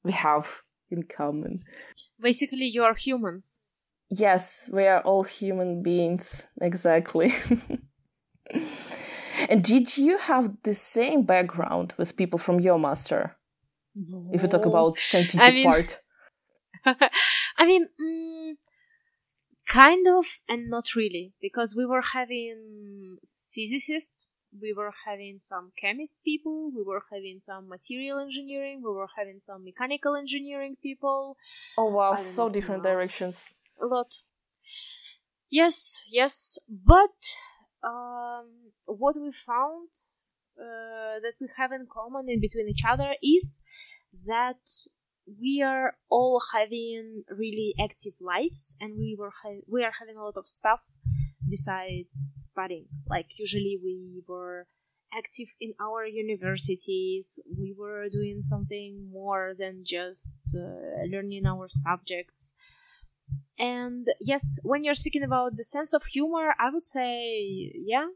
we 0.05 0.13
have 0.13 0.47
in 0.91 1.03
common. 1.19 1.53
Basically, 2.29 2.67
you 2.77 2.83
are 2.89 2.95
humans. 3.09 3.63
Yes, 4.25 4.43
we 4.77 4.85
are 4.93 5.01
all 5.09 5.25
human 5.41 5.83
beings. 5.83 6.27
Exactly. 6.71 7.29
and 9.49 9.63
did 9.65 9.97
you 9.97 10.19
have 10.19 10.45
the 10.69 10.75
same 10.75 11.23
background 11.35 11.95
with 11.99 12.17
people 12.21 12.39
from 12.39 12.61
your 12.61 12.79
master? 12.79 13.37
If 14.35 14.43
you 14.43 14.49
talk 14.49 14.67
about 14.67 14.97
scientific 14.97 15.55
mean- 15.55 15.67
part. 15.71 15.91
I 17.61 17.67
mean, 17.71 17.85
mm, 18.01 18.53
kind 19.71 20.07
of, 20.09 20.27
and 20.49 20.69
not 20.69 20.95
really, 20.97 21.33
because 21.41 21.75
we 21.77 21.87
were 21.87 22.03
having 22.03 23.19
physicists, 23.55 24.29
we 24.61 24.73
were 24.77 24.93
having 25.07 25.39
some 25.39 25.71
chemist 25.81 26.21
people, 26.25 26.73
we 26.77 26.83
were 26.83 27.03
having 27.13 27.39
some 27.39 27.69
material 27.69 28.19
engineering, 28.19 28.83
we 28.85 28.91
were 28.91 29.09
having 29.17 29.39
some 29.39 29.65
mechanical 29.65 30.17
engineering 30.17 30.77
people, 30.83 31.37
Oh 31.79 31.87
wow, 31.87 32.17
so 32.17 32.49
different 32.49 32.83
directions. 32.83 33.45
a 33.81 33.87
lot. 33.87 34.13
Yes, 35.51 36.05
yes, 36.11 36.59
but 36.69 37.19
um, 37.83 38.47
what 38.87 39.17
we 39.21 39.33
found 39.33 39.89
uh, 40.59 41.19
that 41.23 41.35
we 41.41 41.49
have 41.57 41.73
in 41.73 41.87
common 41.93 42.29
in 42.29 42.41
between 42.41 42.69
each 42.69 42.85
other 42.89 43.15
is 43.23 43.61
that 44.27 44.61
we 45.27 45.63
are 45.63 45.95
all 46.09 46.43
having 46.53 47.25
really 47.31 47.75
active 47.81 48.15
lives, 48.21 48.77
and 48.81 48.97
we 48.99 49.17
were 49.19 49.33
ha- 49.43 49.65
we 49.67 49.85
are 49.85 49.93
having 49.99 50.17
a 50.17 50.25
lot 50.25 50.37
of 50.37 50.47
stuff 50.47 50.81
besides 51.49 52.35
studying. 52.37 52.87
Like 53.09 53.39
usually 53.39 53.79
we 53.83 54.23
were 54.27 54.67
active 55.13 55.49
in 55.61 55.75
our 55.81 56.07
universities. 56.07 57.41
We 57.59 57.75
were 57.77 58.09
doing 58.09 58.41
something 58.43 59.11
more 59.13 59.55
than 59.59 59.85
just 59.85 60.57
uh, 60.57 61.05
learning 61.11 61.47
our 61.47 61.67
subjects 61.69 62.55
And 63.59 64.09
yes, 64.21 64.59
when 64.63 64.85
you're 64.85 64.95
speaking 64.95 65.23
about 65.23 65.57
the 65.57 65.65
sense 65.65 65.93
of 65.93 66.05
humor, 66.05 66.55
I 66.59 66.71
would 66.71 66.85
say, 66.85 67.73
yeah, 67.75 68.07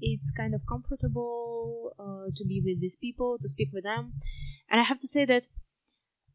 it's 0.00 0.30
kind 0.32 0.54
of 0.54 0.62
comfortable 0.68 1.94
uh, 1.98 2.30
to 2.34 2.44
be 2.44 2.60
with 2.64 2.80
these 2.80 2.96
people, 2.96 3.38
to 3.40 3.48
speak 3.48 3.70
with 3.72 3.84
them. 3.84 4.14
And 4.70 4.80
I 4.80 4.84
have 4.84 4.98
to 5.00 5.06
say 5.06 5.24
that 5.26 5.46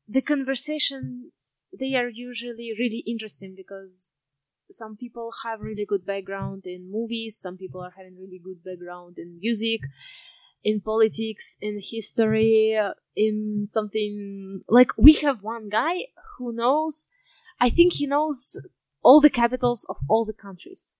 the 0.07 0.21
conversations, 0.21 1.33
they 1.77 1.95
are 1.95 2.09
usually 2.09 2.73
really 2.77 3.03
interesting 3.07 3.53
because 3.55 4.13
some 4.69 4.95
people 4.95 5.31
have 5.43 5.61
really 5.61 5.85
good 5.85 6.05
background 6.05 6.63
in 6.65 6.91
movies, 6.91 7.37
some 7.39 7.57
people 7.57 7.81
are 7.81 7.93
having 7.95 8.17
really 8.19 8.41
good 8.43 8.63
background 8.63 9.17
in 9.17 9.39
music, 9.39 9.81
in 10.63 10.81
politics, 10.81 11.57
in 11.61 11.79
history, 11.79 12.77
in 13.15 13.65
something 13.67 14.61
like 14.67 14.91
we 14.97 15.13
have 15.13 15.43
one 15.43 15.69
guy 15.69 15.95
who 16.37 16.51
knows 16.51 17.09
I 17.59 17.69
think 17.69 17.93
he 17.93 18.07
knows 18.07 18.59
all 19.01 19.21
the 19.21 19.29
capitals 19.29 19.85
of 19.89 19.97
all 20.09 20.25
the 20.25 20.33
countries. 20.33 20.97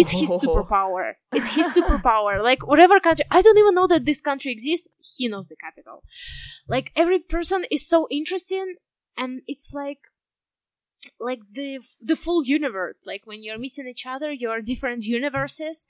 It's 0.00 0.12
his 0.12 0.30
Oh. 0.30 0.38
superpower. 0.44 1.04
It's 1.32 1.54
his 1.58 1.66
superpower. 1.76 2.34
Like 2.50 2.66
whatever 2.66 3.00
country, 3.00 3.24
I 3.30 3.40
don't 3.42 3.58
even 3.62 3.74
know 3.74 3.86
that 3.86 4.04
this 4.04 4.20
country 4.20 4.50
exists. 4.52 4.88
He 5.16 5.28
knows 5.28 5.46
the 5.48 5.56
capital. 5.66 6.02
Like 6.68 6.86
every 6.94 7.18
person 7.18 7.64
is 7.70 7.88
so 7.88 8.06
interesting, 8.10 8.68
and 9.16 9.40
it's 9.46 9.72
like, 9.82 10.00
like 11.28 11.40
the 11.58 11.78
the 12.00 12.16
full 12.24 12.44
universe. 12.44 13.04
Like 13.06 13.22
when 13.24 13.42
you're 13.42 13.58
meeting 13.58 13.86
each 13.88 14.06
other, 14.06 14.30
you're 14.32 14.60
different 14.60 15.02
universes, 15.04 15.88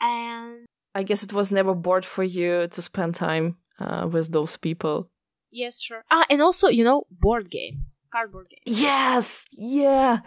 and 0.00 0.66
I 0.94 1.02
guess 1.04 1.22
it 1.22 1.32
was 1.32 1.52
never 1.52 1.74
bored 1.74 2.04
for 2.14 2.24
you 2.24 2.66
to 2.68 2.82
spend 2.82 3.14
time 3.14 3.56
uh, 3.78 4.08
with 4.10 4.32
those 4.32 4.56
people. 4.56 5.10
Yes, 5.50 5.80
sure. 5.80 6.04
Ah, 6.10 6.24
and 6.30 6.40
also 6.42 6.68
you 6.68 6.84
know 6.84 7.04
board 7.10 7.50
games, 7.50 8.02
cardboard 8.10 8.48
games. 8.50 8.78
Yes, 8.80 9.44
yeah. 9.52 10.20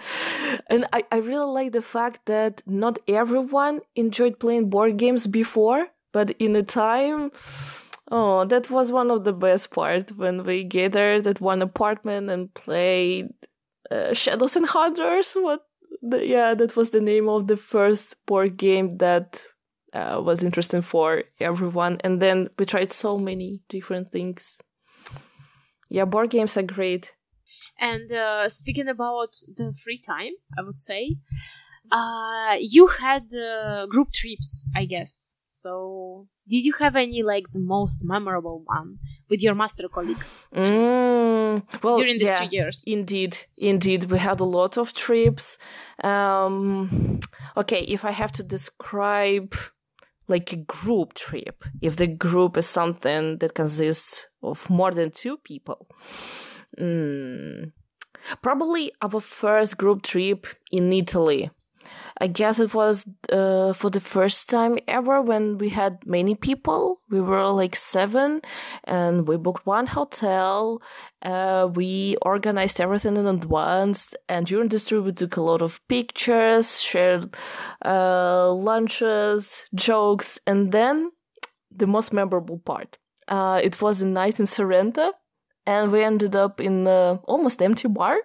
And 0.69 0.85
I, 0.93 1.03
I 1.11 1.17
really 1.17 1.51
like 1.51 1.71
the 1.73 1.81
fact 1.81 2.25
that 2.25 2.63
not 2.65 2.99
everyone 3.07 3.81
enjoyed 3.95 4.39
playing 4.39 4.69
board 4.69 4.97
games 4.97 5.27
before, 5.27 5.87
but 6.11 6.31
in 6.39 6.55
a 6.55 6.63
time, 6.63 7.31
oh, 8.11 8.45
that 8.45 8.69
was 8.69 8.91
one 8.91 9.11
of 9.11 9.23
the 9.23 9.33
best 9.33 9.71
part 9.71 10.15
when 10.17 10.43
we 10.43 10.63
gathered 10.63 11.27
at 11.27 11.41
one 11.41 11.61
apartment 11.61 12.29
and 12.29 12.53
played 12.53 13.29
uh, 13.89 14.13
Shadows 14.13 14.55
and 14.55 14.65
Hunters. 14.65 15.33
What? 15.33 15.65
The, 16.01 16.25
yeah, 16.25 16.53
that 16.55 16.75
was 16.75 16.89
the 16.89 17.01
name 17.01 17.29
of 17.29 17.47
the 17.47 17.57
first 17.57 18.15
board 18.25 18.57
game 18.57 18.97
that 18.97 19.45
uh, 19.93 20.21
was 20.23 20.43
interesting 20.43 20.81
for 20.81 21.23
everyone. 21.39 21.97
And 22.03 22.21
then 22.21 22.49
we 22.57 22.65
tried 22.65 22.91
so 22.93 23.17
many 23.17 23.61
different 23.69 24.11
things. 24.11 24.57
Yeah, 25.91 26.05
board 26.05 26.29
games 26.29 26.55
are 26.55 26.63
great. 26.63 27.11
And 27.77 28.11
uh, 28.13 28.47
speaking 28.47 28.87
about 28.87 29.33
the 29.57 29.73
free 29.83 29.99
time, 29.99 30.31
I 30.57 30.61
would 30.61 30.77
say, 30.77 31.17
uh, 31.91 32.55
you 32.59 32.87
had 32.87 33.23
uh, 33.35 33.87
group 33.87 34.13
trips, 34.13 34.65
I 34.73 34.85
guess. 34.85 35.35
So, 35.49 36.27
did 36.47 36.63
you 36.63 36.73
have 36.79 36.95
any 36.95 37.23
like 37.23 37.43
the 37.51 37.59
most 37.59 38.05
memorable 38.05 38.63
one 38.65 38.99
with 39.29 39.43
your 39.43 39.53
master 39.53 39.89
colleagues 39.89 40.43
Mm, 40.55 41.63
well, 41.83 41.97
during 41.97 42.17
these 42.17 42.29
yeah, 42.29 42.39
two 42.39 42.55
years? 42.55 42.83
Indeed, 42.87 43.37
indeed, 43.57 44.05
we 44.05 44.17
had 44.17 44.39
a 44.39 44.45
lot 44.45 44.77
of 44.77 44.93
trips. 44.93 45.57
Um, 46.01 47.19
okay, 47.57 47.81
if 47.81 48.05
I 48.05 48.11
have 48.11 48.31
to 48.33 48.43
describe 48.43 49.53
like 50.31 50.51
a 50.53 50.57
group 50.57 51.13
trip, 51.13 51.63
if 51.81 51.97
the 51.97 52.07
group 52.07 52.57
is 52.57 52.65
something 52.65 53.37
that 53.37 53.53
consists 53.53 54.27
of 54.41 54.67
more 54.69 54.91
than 54.91 55.11
two 55.11 55.37
people, 55.37 55.87
mm, 56.79 57.71
probably 58.41 58.91
our 59.01 59.19
first 59.19 59.77
group 59.77 60.01
trip 60.01 60.47
in 60.71 60.91
Italy. 60.91 61.51
I 62.19 62.27
guess 62.27 62.59
it 62.59 62.73
was 62.73 63.05
uh, 63.31 63.73
for 63.73 63.89
the 63.89 63.99
first 63.99 64.49
time 64.49 64.77
ever 64.87 65.21
when 65.21 65.57
we 65.57 65.69
had 65.69 66.05
many 66.05 66.35
people. 66.35 67.01
We 67.09 67.21
were 67.21 67.49
like 67.49 67.75
seven, 67.75 68.41
and 68.83 69.27
we 69.27 69.37
booked 69.37 69.65
one 69.65 69.87
hotel. 69.87 70.81
Uh, 71.21 71.69
we 71.73 72.17
organized 72.21 72.79
everything 72.79 73.17
in 73.17 73.27
advance, 73.27 74.13
and 74.29 74.45
during 74.45 74.69
this 74.69 74.87
trip, 74.87 75.03
we 75.03 75.13
took 75.13 75.37
a 75.37 75.41
lot 75.41 75.61
of 75.61 75.81
pictures, 75.87 76.81
shared 76.81 77.35
uh, 77.85 78.51
lunches, 78.51 79.65
jokes, 79.73 80.39
and 80.45 80.71
then 80.71 81.11
the 81.75 81.87
most 81.87 82.13
memorable 82.13 82.59
part. 82.59 82.97
Uh, 83.27 83.59
it 83.63 83.81
was 83.81 84.01
a 84.01 84.07
night 84.07 84.39
in 84.39 84.45
Sorrento, 84.45 85.13
and 85.65 85.91
we 85.91 86.03
ended 86.03 86.35
up 86.35 86.59
in 86.59 86.87
an 86.87 87.19
almost 87.23 87.61
empty 87.61 87.87
bar 87.87 88.17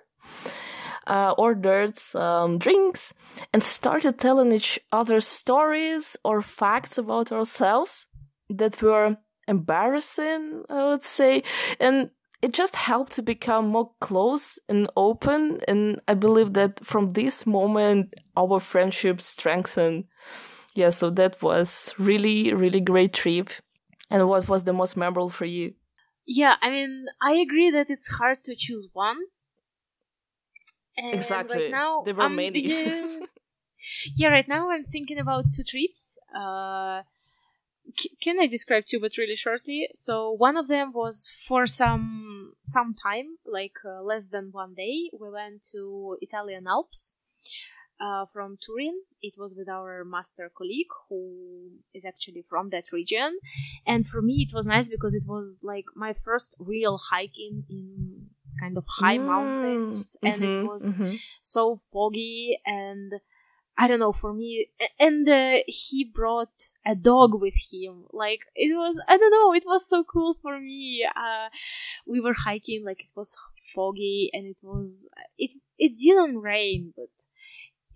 uh, 1.06 1.34
ordered 1.38 1.98
some 1.98 2.58
drinks 2.58 3.12
and 3.52 3.62
started 3.62 4.18
telling 4.18 4.52
each 4.52 4.78
other 4.92 5.20
stories 5.20 6.16
or 6.24 6.42
facts 6.42 6.98
about 6.98 7.32
ourselves 7.32 8.06
that 8.50 8.80
were 8.82 9.16
embarrassing, 9.48 10.64
I 10.68 10.88
would 10.88 11.04
say. 11.04 11.42
And 11.80 12.10
it 12.42 12.52
just 12.52 12.76
helped 12.76 13.12
to 13.12 13.22
become 13.22 13.68
more 13.68 13.92
close 14.00 14.58
and 14.68 14.88
open. 14.96 15.60
And 15.66 16.00
I 16.06 16.14
believe 16.14 16.52
that 16.54 16.84
from 16.84 17.12
this 17.12 17.46
moment, 17.46 18.14
our 18.36 18.60
friendship 18.60 19.20
strengthened. 19.20 20.04
Yeah, 20.74 20.90
so 20.90 21.10
that 21.10 21.40
was 21.42 21.94
really, 21.98 22.52
really 22.52 22.80
great 22.80 23.14
trip. 23.14 23.50
And 24.10 24.28
what 24.28 24.48
was 24.48 24.64
the 24.64 24.72
most 24.72 24.96
memorable 24.96 25.30
for 25.30 25.46
you? 25.46 25.74
Yeah, 26.26 26.54
I 26.60 26.70
mean, 26.70 27.06
I 27.22 27.32
agree 27.34 27.70
that 27.70 27.88
it's 27.88 28.08
hard 28.08 28.42
to 28.44 28.54
choose 28.56 28.88
one. 28.92 29.16
And 30.96 31.14
Exactly. 31.14 31.62
Right 31.64 31.70
now, 31.70 32.02
There 32.04 32.14
were 32.14 32.28
many. 32.28 32.60
Yeah, 32.68 33.04
yeah, 34.16 34.28
right 34.28 34.48
now 34.48 34.70
I'm 34.70 34.84
thinking 34.84 35.18
about 35.18 35.52
two 35.52 35.62
trips. 35.64 36.18
Uh, 36.34 37.02
c- 37.98 38.16
can 38.20 38.38
I 38.40 38.46
describe 38.46 38.84
two, 38.86 39.00
but 39.00 39.16
really 39.16 39.36
shortly? 39.36 39.88
So 39.94 40.30
one 40.30 40.56
of 40.56 40.68
them 40.68 40.92
was 40.92 41.32
for 41.46 41.66
some 41.66 42.54
some 42.62 42.94
time, 42.94 43.38
like 43.44 43.76
uh, 43.84 44.02
less 44.02 44.28
than 44.28 44.50
one 44.52 44.74
day. 44.74 45.10
We 45.18 45.30
went 45.30 45.64
to 45.72 46.16
Italian 46.20 46.66
Alps 46.66 47.14
uh, 48.00 48.26
from 48.32 48.58
Turin. 48.64 49.02
It 49.22 49.34
was 49.38 49.54
with 49.56 49.68
our 49.68 50.04
master 50.04 50.50
colleague 50.56 50.92
who 51.08 51.70
is 51.94 52.04
actually 52.04 52.44
from 52.48 52.70
that 52.70 52.92
region, 52.92 53.38
and 53.86 54.06
for 54.06 54.22
me 54.22 54.46
it 54.48 54.54
was 54.54 54.66
nice 54.66 54.88
because 54.88 55.14
it 55.14 55.24
was 55.26 55.60
like 55.62 55.86
my 55.94 56.12
first 56.12 56.56
real 56.58 56.98
hiking 57.10 57.64
in 57.68 58.30
kind 58.60 58.76
of 58.76 58.84
high 58.88 59.18
Mm, 59.18 59.26
mountains, 59.26 60.16
and 60.24 60.42
it 60.44 60.54
mhm, 60.54 60.62
was 60.62 60.96
mhm. 60.98 61.20
so 61.40 61.76
foggy 61.92 62.58
and 62.66 63.12
I 63.78 63.88
don't 63.88 64.00
know 64.00 64.12
for 64.12 64.32
me 64.32 64.68
and 64.98 65.28
uh, 65.28 65.58
he 65.66 66.04
brought 66.04 66.70
a 66.86 66.94
dog 66.94 67.40
with 67.40 67.54
him 67.72 68.06
like 68.12 68.40
it 68.54 68.74
was 68.74 68.98
I 69.06 69.18
don't 69.18 69.30
know 69.30 69.52
it 69.54 69.64
was 69.66 69.88
so 69.88 70.02
cool 70.04 70.34
for 70.42 70.58
me 70.58 71.06
uh, 71.14 71.48
we 72.06 72.20
were 72.20 72.34
hiking 72.34 72.84
like 72.84 73.00
it 73.00 73.12
was 73.14 73.36
foggy 73.74 74.30
and 74.32 74.46
it 74.46 74.58
was 74.62 75.08
it 75.38 75.50
it 75.78 75.96
didn't 75.96 76.38
rain 76.38 76.92
but 76.96 77.10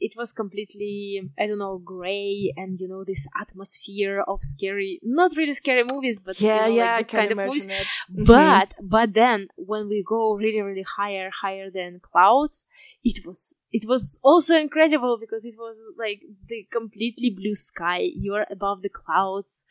it 0.00 0.14
was 0.16 0.32
completely 0.32 1.20
I 1.38 1.46
don't 1.46 1.58
know 1.58 1.78
gray 1.78 2.52
and 2.56 2.78
you 2.80 2.88
know 2.88 3.04
this 3.04 3.26
atmosphere 3.40 4.20
of 4.26 4.42
scary 4.42 4.98
not 5.02 5.36
really 5.36 5.52
scary 5.52 5.84
movies 5.84 6.18
but 6.18 6.40
Yeah, 6.40 6.66
you 6.66 6.70
know, 6.70 6.76
yeah, 6.76 6.92
like 6.92 6.98
this 7.00 7.10
kind 7.10 7.30
of 7.32 7.38
movies 7.38 7.68
it. 7.68 7.86
Mhm. 8.12 8.26
but 8.26 8.74
but 8.82 9.12
then 9.14 9.48
when 9.56 9.88
we 9.88 10.02
go 10.06 10.34
really 10.34 10.62
really 10.62 10.86
higher 10.98 11.30
higher 11.42 11.70
than 11.70 12.00
clouds 12.00 12.66
it 13.04 13.24
was 13.24 13.56
it 13.72 13.84
was 13.88 14.18
also 14.22 14.56
incredible 14.56 15.16
because 15.18 15.44
it 15.44 15.54
was 15.58 15.82
like 15.98 16.20
the 16.48 16.66
completely 16.70 17.30
blue 17.30 17.54
sky 17.54 18.00
you're 18.14 18.46
above 18.50 18.82
the 18.82 18.88
clouds 18.88 19.64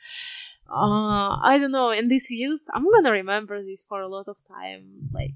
uh 0.69 1.37
i 1.41 1.57
don't 1.59 1.71
know 1.71 1.89
and 1.89 2.09
these 2.09 2.27
views 2.27 2.67
i'm 2.73 2.85
gonna 2.91 3.11
remember 3.11 3.63
this 3.63 3.83
for 3.83 4.01
a 4.01 4.07
lot 4.07 4.27
of 4.27 4.37
time 4.47 5.09
like 5.13 5.33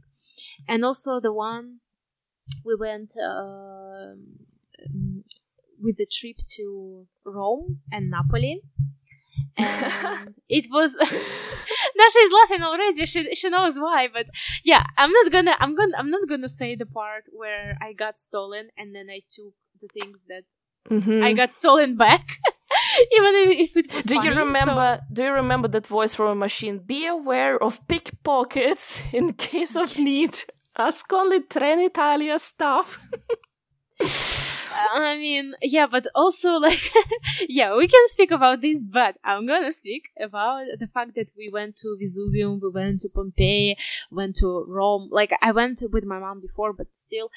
and 0.68 0.84
also 0.86 1.20
the 1.20 1.34
one 1.34 1.80
we 2.66 2.76
went 2.76 3.14
um 3.18 4.40
with 5.82 5.98
the 5.98 6.06
trip 6.18 6.38
to 6.56 7.06
rome 7.26 7.80
and 7.92 8.10
napoli 8.10 8.62
and 9.58 10.36
it 10.50 10.66
was 10.72 10.96
Dasha 11.98 12.20
is 12.20 12.34
laughing 12.40 12.64
already. 12.64 13.06
She 13.06 13.34
she 13.36 13.50
knows 13.50 13.78
why, 13.80 14.08
but 14.12 14.28
yeah, 14.64 14.84
I'm 14.98 15.12
not 15.12 15.32
gonna 15.32 15.56
I'm 15.60 15.76
gonna 15.76 15.96
I'm 15.98 16.10
not 16.10 16.28
gonna 16.30 16.50
say 16.50 16.76
the 16.76 16.86
part 16.86 17.26
where 17.32 17.78
I 17.82 17.94
got 17.94 18.20
stolen 18.20 18.70
and 18.78 18.94
then 18.96 19.08
I 19.10 19.22
took 19.36 19.54
the 19.82 19.88
things 19.98 20.26
that 20.28 20.44
Mhm. 20.90 21.24
I 21.24 21.32
got 21.34 21.54
stolen 21.54 21.96
back, 21.98 22.26
even 23.18 23.34
if 23.64 23.76
it 23.78 23.94
was. 23.94 24.06
Do 24.06 24.16
you 24.16 24.22
funny, 24.22 24.36
so- 24.36 24.44
remember? 24.46 25.00
Do 25.12 25.24
you 25.24 25.32
remember 25.32 25.68
that 25.70 25.88
voice 25.88 26.14
from 26.14 26.28
a 26.28 26.36
machine? 26.36 26.80
Be 26.80 27.08
aware 27.08 27.56
of 27.64 27.80
pickpockets 27.88 29.00
in 29.14 29.34
case 29.34 29.76
of 29.76 29.88
Yes. 29.88 29.98
need. 29.98 30.36
Ask 30.78 31.12
only 31.14 31.40
Trenitalia 31.42 32.38
staff. 32.40 33.00
I 34.74 35.18
mean, 35.18 35.54
yeah, 35.62 35.88
but 35.88 36.08
also 36.16 36.54
like, 36.68 36.92
yeah, 37.48 37.76
we 37.76 37.88
can 37.88 38.08
speak 38.08 38.32
about 38.32 38.62
this, 38.62 38.86
but 38.86 39.18
I'm 39.24 39.46
gonna 39.48 39.72
speak 39.72 40.10
about 40.20 40.66
the 40.80 40.88
fact 40.88 41.16
that 41.16 41.30
we 41.38 41.50
went 41.52 41.76
to 41.78 41.98
Vesuvium, 42.00 42.60
we 42.62 42.70
went 42.70 43.02
to 43.02 43.10
Pompeii, 43.10 43.78
went 44.12 44.36
to 44.38 44.66
Rome. 44.68 45.10
Like, 45.12 45.32
I 45.42 45.52
went 45.52 45.84
with 45.92 46.04
my 46.04 46.20
mom 46.20 46.42
before, 46.42 46.74
but 46.74 46.88
still, 46.94 47.30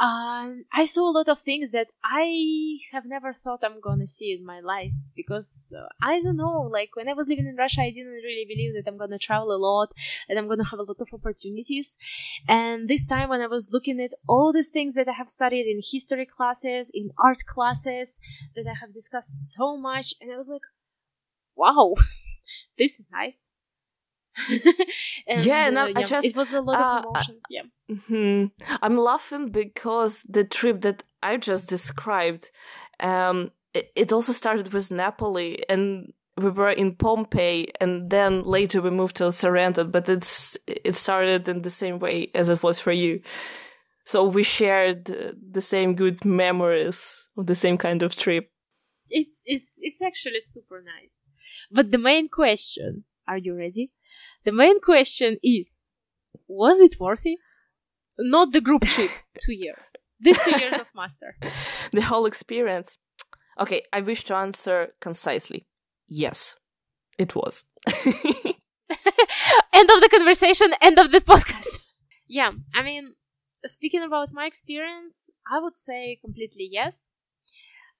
um, 0.00 0.64
I 0.72 0.84
saw 0.84 1.10
a 1.10 1.12
lot 1.12 1.28
of 1.28 1.38
things 1.38 1.72
that 1.72 1.88
I 2.02 2.78
have 2.90 3.04
never 3.04 3.34
thought 3.34 3.60
I'm 3.62 3.82
gonna 3.82 4.06
see 4.06 4.32
in 4.32 4.46
my 4.46 4.60
life 4.60 4.92
because 5.14 5.74
uh, 5.76 5.88
I 6.00 6.22
don't 6.22 6.38
know. 6.38 6.62
Like 6.62 6.96
when 6.96 7.06
I 7.06 7.12
was 7.12 7.28
living 7.28 7.46
in 7.46 7.54
Russia, 7.56 7.82
I 7.82 7.90
didn't 7.90 8.24
really 8.24 8.46
believe 8.48 8.72
that 8.74 8.90
I'm 8.90 8.96
gonna 8.96 9.18
travel 9.18 9.54
a 9.54 9.60
lot 9.60 9.92
and 10.26 10.38
I'm 10.38 10.48
gonna 10.48 10.64
have 10.64 10.78
a 10.80 10.84
lot 10.84 11.02
of 11.02 11.08
opportunities. 11.12 11.98
And 12.48 12.88
this 12.88 13.06
time, 13.06 13.28
when 13.28 13.42
I 13.42 13.46
was 13.46 13.74
looking 13.74 14.00
at 14.00 14.14
all 14.26 14.54
these 14.54 14.70
things 14.70 14.94
that 14.94 15.06
I 15.06 15.12
have 15.12 15.28
studied 15.28 15.66
in 15.66 15.82
history 15.92 16.24
classes, 16.24 16.90
in 16.94 17.10
art 17.22 17.44
classes, 17.46 18.20
that 18.56 18.66
I 18.66 18.74
have 18.80 18.94
discussed 18.94 19.52
so 19.52 19.76
much, 19.76 20.14
and 20.18 20.32
I 20.32 20.36
was 20.38 20.48
like, 20.48 20.62
"Wow, 21.54 21.94
this 22.78 22.98
is 22.98 23.08
nice." 23.12 23.50
and, 25.26 25.44
yeah, 25.44 25.66
and 25.66 25.78
uh, 25.78 25.88
I 25.94 26.04
just 26.04 26.26
it 26.26 26.36
was 26.36 26.52
a 26.52 26.60
lot 26.60 26.80
uh, 26.80 26.98
of 26.98 27.04
emotions. 27.04 27.42
Yeah, 27.50 27.62
mm-hmm. 27.90 28.46
I'm 28.82 28.96
laughing 28.96 29.50
because 29.50 30.22
the 30.28 30.44
trip 30.44 30.82
that 30.82 31.02
I 31.22 31.36
just 31.36 31.66
described, 31.66 32.50
um, 33.00 33.50
it, 33.74 33.90
it 33.96 34.12
also 34.12 34.32
started 34.32 34.72
with 34.72 34.90
Napoli, 34.90 35.64
and 35.68 36.12
we 36.36 36.50
were 36.50 36.70
in 36.70 36.94
Pompeii, 36.94 37.68
and 37.80 38.10
then 38.10 38.42
later 38.44 38.80
we 38.80 38.90
moved 38.90 39.16
to 39.16 39.32
Sorrento. 39.32 39.84
But 39.84 40.08
it's 40.08 40.56
it 40.66 40.94
started 40.94 41.48
in 41.48 41.62
the 41.62 41.70
same 41.70 41.98
way 41.98 42.30
as 42.34 42.48
it 42.48 42.62
was 42.62 42.78
for 42.78 42.92
you. 42.92 43.20
So 44.06 44.24
we 44.24 44.42
shared 44.42 45.04
the 45.04 45.60
same 45.60 45.94
good 45.94 46.24
memories 46.24 47.24
of 47.36 47.46
the 47.46 47.54
same 47.54 47.78
kind 47.78 48.02
of 48.02 48.16
trip. 48.16 48.50
It's 49.08 49.42
it's 49.46 49.78
it's 49.82 50.00
actually 50.02 50.40
super 50.40 50.82
nice. 50.82 51.24
But 51.70 51.90
the 51.90 51.98
main 51.98 52.28
question, 52.28 53.04
are 53.28 53.38
you 53.38 53.56
ready? 53.56 53.92
The 54.44 54.52
main 54.52 54.80
question 54.80 55.38
is 55.42 55.92
was 56.48 56.80
it 56.80 56.98
worthy? 56.98 57.36
Not 58.18 58.52
the 58.52 58.60
group 58.60 58.82
trip, 58.82 59.10
two 59.44 59.52
years. 59.52 59.96
These 60.20 60.40
two 60.42 60.58
years 60.58 60.74
of 60.74 60.86
master. 60.94 61.36
The 61.92 62.02
whole 62.02 62.26
experience. 62.26 62.96
Okay, 63.58 63.82
I 63.92 64.00
wish 64.00 64.24
to 64.24 64.34
answer 64.34 64.88
concisely. 65.00 65.66
Yes, 66.08 66.56
it 67.18 67.34
was. 67.34 67.64
end 67.86 67.96
of 69.90 70.00
the 70.00 70.08
conversation, 70.10 70.74
end 70.80 70.98
of 70.98 71.12
the 71.12 71.20
podcast. 71.20 71.80
yeah, 72.26 72.50
I 72.74 72.82
mean, 72.82 73.14
speaking 73.64 74.02
about 74.02 74.32
my 74.32 74.46
experience, 74.46 75.30
I 75.50 75.60
would 75.62 75.74
say 75.74 76.18
completely 76.20 76.68
yes. 76.70 77.10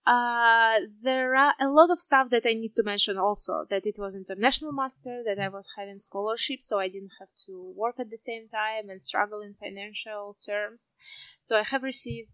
Uh, 0.07 0.81
there 1.03 1.37
are 1.37 1.55
a 1.61 1.69
lot 1.69 1.91
of 1.91 2.01
stuff 2.01 2.31
that 2.31 2.47
I 2.47 2.55
need 2.55 2.75
to 2.77 2.83
mention 2.83 3.19
also 3.19 3.67
that 3.69 3.87
it 3.87 3.97
was 3.99 4.17
international 4.17 4.73
master, 4.73 5.23
that 5.27 5.39
I 5.39 5.49
was 5.49 5.69
having 5.77 5.99
scholarship, 5.99 6.63
so 6.63 6.81
I 6.81 6.89
didn't 6.89 7.13
have 7.21 7.29
to 7.47 7.73
work 7.77 7.97
at 7.99 8.11
the 8.11 8.19
same 8.19 8.49
time 8.49 8.89
and 8.89 9.01
struggle 9.01 9.41
in 9.41 9.55
financial 9.55 10.37
terms. 10.45 10.95
So 11.41 11.59
I 11.59 11.65
have 11.65 11.83
received 11.83 12.31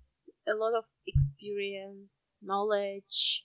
a 0.48 0.54
lot 0.54 0.74
of 0.74 0.84
experience, 1.06 2.38
knowledge, 2.40 3.44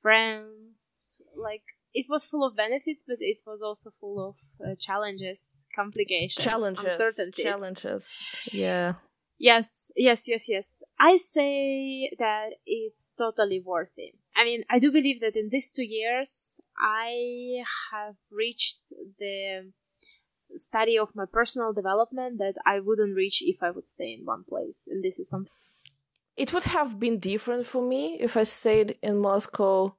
friends. 0.00 1.22
Like 1.36 1.62
it 1.92 2.06
was 2.08 2.26
full 2.26 2.46
of 2.46 2.56
benefits, 2.56 3.04
but 3.06 3.18
it 3.20 3.38
was 3.46 3.62
also 3.62 3.90
full 4.00 4.28
of 4.28 4.36
uh, 4.64 4.74
challenges, 4.78 5.66
complications, 5.74 6.46
challenges, 6.46 6.84
uncertainties, 6.84 7.44
challenges. 7.44 8.04
Yeah. 8.52 8.94
Yes, 9.42 9.90
yes, 9.96 10.28
yes, 10.28 10.50
yes. 10.50 10.82
I 10.98 11.16
say 11.16 12.12
that 12.18 12.50
it's 12.66 13.10
totally 13.16 13.58
worth 13.58 13.94
it. 13.96 14.14
I 14.36 14.44
mean, 14.44 14.64
I 14.68 14.78
do 14.78 14.92
believe 14.92 15.22
that 15.22 15.34
in 15.34 15.48
these 15.48 15.70
two 15.70 15.82
years, 15.82 16.60
I 16.78 17.62
have 17.90 18.16
reached 18.30 18.92
the 19.18 19.72
study 20.54 20.98
of 20.98 21.14
my 21.14 21.24
personal 21.24 21.72
development 21.72 22.36
that 22.36 22.56
I 22.66 22.80
wouldn't 22.80 23.16
reach 23.16 23.40
if 23.40 23.62
I 23.62 23.70
would 23.70 23.86
stay 23.86 24.12
in 24.12 24.26
one 24.26 24.44
place. 24.46 24.86
And 24.90 25.02
this 25.02 25.18
is 25.18 25.30
something. 25.30 25.50
It 26.36 26.52
would 26.52 26.64
have 26.64 27.00
been 27.00 27.18
different 27.18 27.66
for 27.66 27.80
me 27.80 28.18
if 28.20 28.36
I 28.36 28.42
stayed 28.42 28.98
in 29.02 29.16
Moscow. 29.16 29.94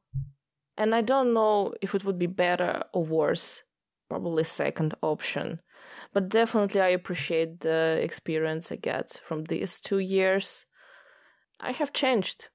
And 0.77 0.93
I 0.93 1.01
don't 1.01 1.33
know 1.33 1.73
if 1.81 1.95
it 1.95 2.05
would 2.05 2.19
be 2.19 2.27
better 2.27 2.83
or 2.93 3.03
worse. 3.03 3.63
Probably 4.07 4.43
second 4.43 4.93
option 5.01 5.61
but 6.13 6.29
definitely 6.29 6.81
I 6.81 6.89
appreciate 6.89 7.61
the 7.61 7.99
experience 8.01 8.71
I 8.71 8.75
get 8.75 9.21
from 9.25 9.45
these 9.45 9.79
two 9.79 9.99
years. 9.99 10.65
I 11.59 11.71
have 11.71 11.93
changed, 11.93 12.49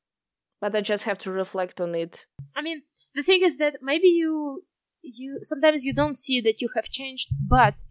but 0.61 0.75
I 0.75 0.81
just 0.81 1.05
have 1.05 1.19
to 1.19 1.33
reflect 1.33 1.81
on 1.81 1.95
it. 1.95 2.27
I 2.55 2.63
mean, 2.63 2.83
the 3.15 3.23
thing 3.23 3.43
is 3.43 3.59
that 3.59 3.77
maybe 3.83 4.09
you 4.09 4.65
you 5.03 5.39
sometimes 5.43 5.85
you 5.85 5.95
don't 5.95 6.17
see 6.17 6.41
that 6.41 6.61
you 6.61 6.69
have 6.75 6.87
changed, 6.87 7.29
but 7.49 7.83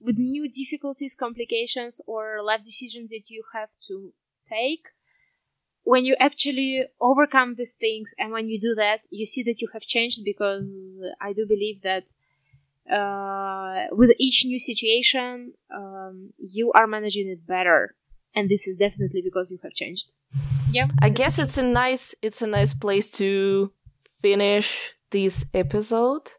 with 0.00 0.16
new 0.18 0.48
difficulties, 0.48 1.14
complications, 1.14 2.00
or 2.06 2.42
life 2.42 2.62
decisions 2.62 3.10
that 3.10 3.24
you 3.28 3.44
have 3.54 3.68
to 3.88 4.12
take, 4.46 4.86
when 5.84 6.04
you 6.04 6.16
actually 6.18 6.84
overcome 7.00 7.54
these 7.56 7.74
things 7.74 8.14
and 8.18 8.32
when 8.32 8.48
you 8.48 8.60
do 8.60 8.74
that, 8.74 9.00
you 9.10 9.26
see 9.26 9.42
that 9.42 9.60
you 9.60 9.68
have 9.72 9.82
changed 9.82 10.20
because 10.24 11.02
I 11.20 11.32
do 11.32 11.46
believe 11.46 11.82
that 11.82 12.04
uh, 12.90 13.86
with 13.92 14.10
each 14.18 14.44
new 14.44 14.58
situation, 14.58 15.54
um, 15.74 16.32
you 16.38 16.72
are 16.74 16.86
managing 16.86 17.28
it 17.28 17.46
better, 17.46 17.94
and 18.34 18.48
this 18.48 18.66
is 18.66 18.76
definitely 18.76 19.22
because 19.22 19.50
you 19.50 19.58
have 19.62 19.72
changed. 19.72 20.12
Yeah, 20.70 20.88
I 21.00 21.10
guess 21.10 21.38
it's 21.38 21.58
a 21.58 21.62
nice 21.62 22.14
it's 22.22 22.42
a 22.42 22.46
nice 22.46 22.74
place 22.74 23.10
to 23.12 23.72
finish 24.22 24.92
this 25.10 25.44
episode. 25.52 26.30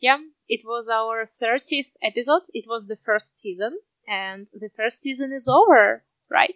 Yeah, 0.00 0.18
it 0.48 0.62
was 0.64 0.88
our 0.88 1.24
thirtieth 1.24 1.96
episode. 2.02 2.42
It 2.52 2.66
was 2.68 2.86
the 2.86 2.96
first 2.96 3.36
season, 3.38 3.78
and 4.06 4.48
the 4.52 4.70
first 4.76 5.00
season 5.00 5.32
is 5.32 5.48
over, 5.48 6.04
right? 6.30 6.54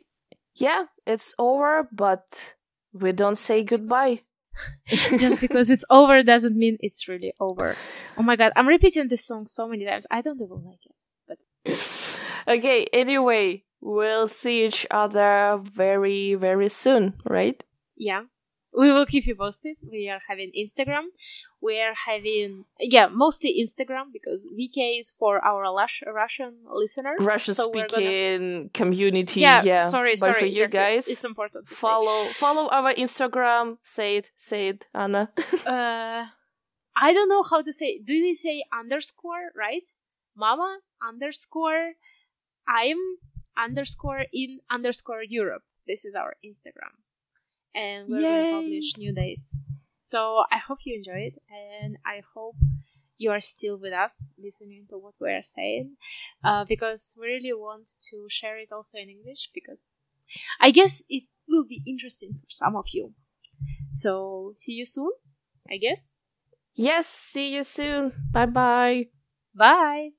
Yeah, 0.55 0.87
it's 1.07 1.35
over, 1.39 1.89
but 1.93 2.55
we 2.93 3.13
don't 3.13 3.39
say 3.39 3.63
goodbye. 3.63 4.23
Just 5.19 5.41
because 5.41 5.71
it's 5.71 5.85
over 5.91 6.23
doesn't 6.23 6.57
mean 6.57 6.77
it's 6.81 7.09
really 7.09 7.33
over. 7.41 7.77
Oh 8.17 8.23
my 8.23 8.37
god, 8.37 8.53
I'm 8.57 8.69
repeating 8.69 9.09
this 9.09 9.25
song 9.25 9.47
so 9.47 9.69
many 9.69 9.85
times. 9.85 10.07
I 10.11 10.23
don't 10.23 10.41
even 10.41 10.63
like 10.65 10.81
it. 10.85 11.39
But 12.47 12.49
okay, 12.59 12.87
anyway, 12.93 13.65
we'll 13.81 14.29
see 14.29 14.67
each 14.67 14.87
other 14.91 15.61
very 15.63 16.35
very 16.35 16.69
soon, 16.69 17.15
right? 17.25 17.63
Yeah 17.97 18.23
we 18.75 18.91
will 18.93 19.07
keep 19.07 19.27
you 19.27 19.35
posted. 19.35 19.77
We 19.83 20.09
are 20.09 20.21
having 20.27 20.51
Instagram. 20.59 21.05
We 21.61 21.81
are 21.81 21.95
having, 21.95 22.65
yeah, 22.81 23.07
mostly 23.09 23.63
Instagram 23.63 24.13
because 24.13 24.49
VK 24.49 24.99
is 24.99 25.13
for 25.13 25.45
our 25.45 25.63
Russian 26.13 26.55
listeners. 26.73 27.19
Russian 27.21 27.55
so 27.55 27.71
speaking 27.71 28.51
gonna... 28.51 28.69
community. 28.71 29.41
Yeah, 29.41 29.63
yeah, 29.63 29.81
sorry, 29.81 30.17
sorry. 30.17 30.41
For 30.41 30.47
you 30.47 30.63
yes, 30.63 30.73
guys, 30.73 30.91
yes, 30.91 31.09
it's 31.09 31.25
important 31.25 31.69
follow 31.69 32.27
say. 32.29 32.33
follow 32.35 32.69
our 32.69 32.95
Instagram. 32.95 33.79
Say 33.85 34.17
it, 34.17 34.31
say 34.37 34.69
it, 34.69 34.87
Anna. 34.95 35.31
uh, 35.67 36.25
I 36.97 37.13
don't 37.13 37.29
know 37.29 37.43
how 37.43 37.63
to 37.63 37.73
say. 37.73 37.99
Do 37.99 38.21
they 38.21 38.33
say 38.33 38.65
underscore 38.73 39.53
right? 39.57 39.87
Mama 40.37 40.79
underscore 41.07 41.93
I'm 42.67 42.99
underscore 43.57 44.25
in 44.33 44.61
underscore 44.71 45.23
Europe. 45.23 45.63
This 45.87 46.05
is 46.05 46.15
our 46.15 46.37
Instagram 46.45 47.02
and 47.75 48.09
we're 48.09 48.27
going 48.27 48.45
to 48.45 48.51
publish 48.51 48.97
new 48.97 49.13
dates. 49.15 49.59
So 50.01 50.43
I 50.51 50.59
hope 50.59 50.79
you 50.85 50.97
enjoy 50.97 51.31
it, 51.33 51.35
and 51.51 51.97
I 52.05 52.23
hope 52.35 52.57
you 53.19 53.31
are 53.31 53.41
still 53.41 53.79
with 53.79 53.93
us 53.93 54.33
listening 54.37 54.87
to 54.91 54.99
what 54.99 55.15
we 55.21 55.31
are 55.31 55.43
saying, 55.43 55.97
uh, 56.45 56.65
because 56.65 57.17
we 57.21 57.27
really 57.29 57.53
want 57.53 57.89
to 58.11 58.27
share 58.29 58.59
it 58.59 58.71
also 58.73 58.99
in 58.99 59.09
English, 59.09 59.51
because 59.55 59.93
I 60.61 60.71
guess 60.73 61.03
it 61.09 61.25
will 61.49 61.65
be 61.65 61.83
interesting 61.87 62.35
for 62.35 62.51
some 62.51 62.77
of 62.77 62.87
you. 62.93 63.15
So 63.93 64.53
see 64.57 64.73
you 64.73 64.85
soon, 64.85 65.13
I 65.71 65.77
guess. 65.77 66.17
Yes, 66.75 67.07
see 67.07 67.55
you 67.55 67.65
soon. 67.65 68.13
Bye 68.33 68.47
bye. 68.47 69.07
Bye. 69.55 70.11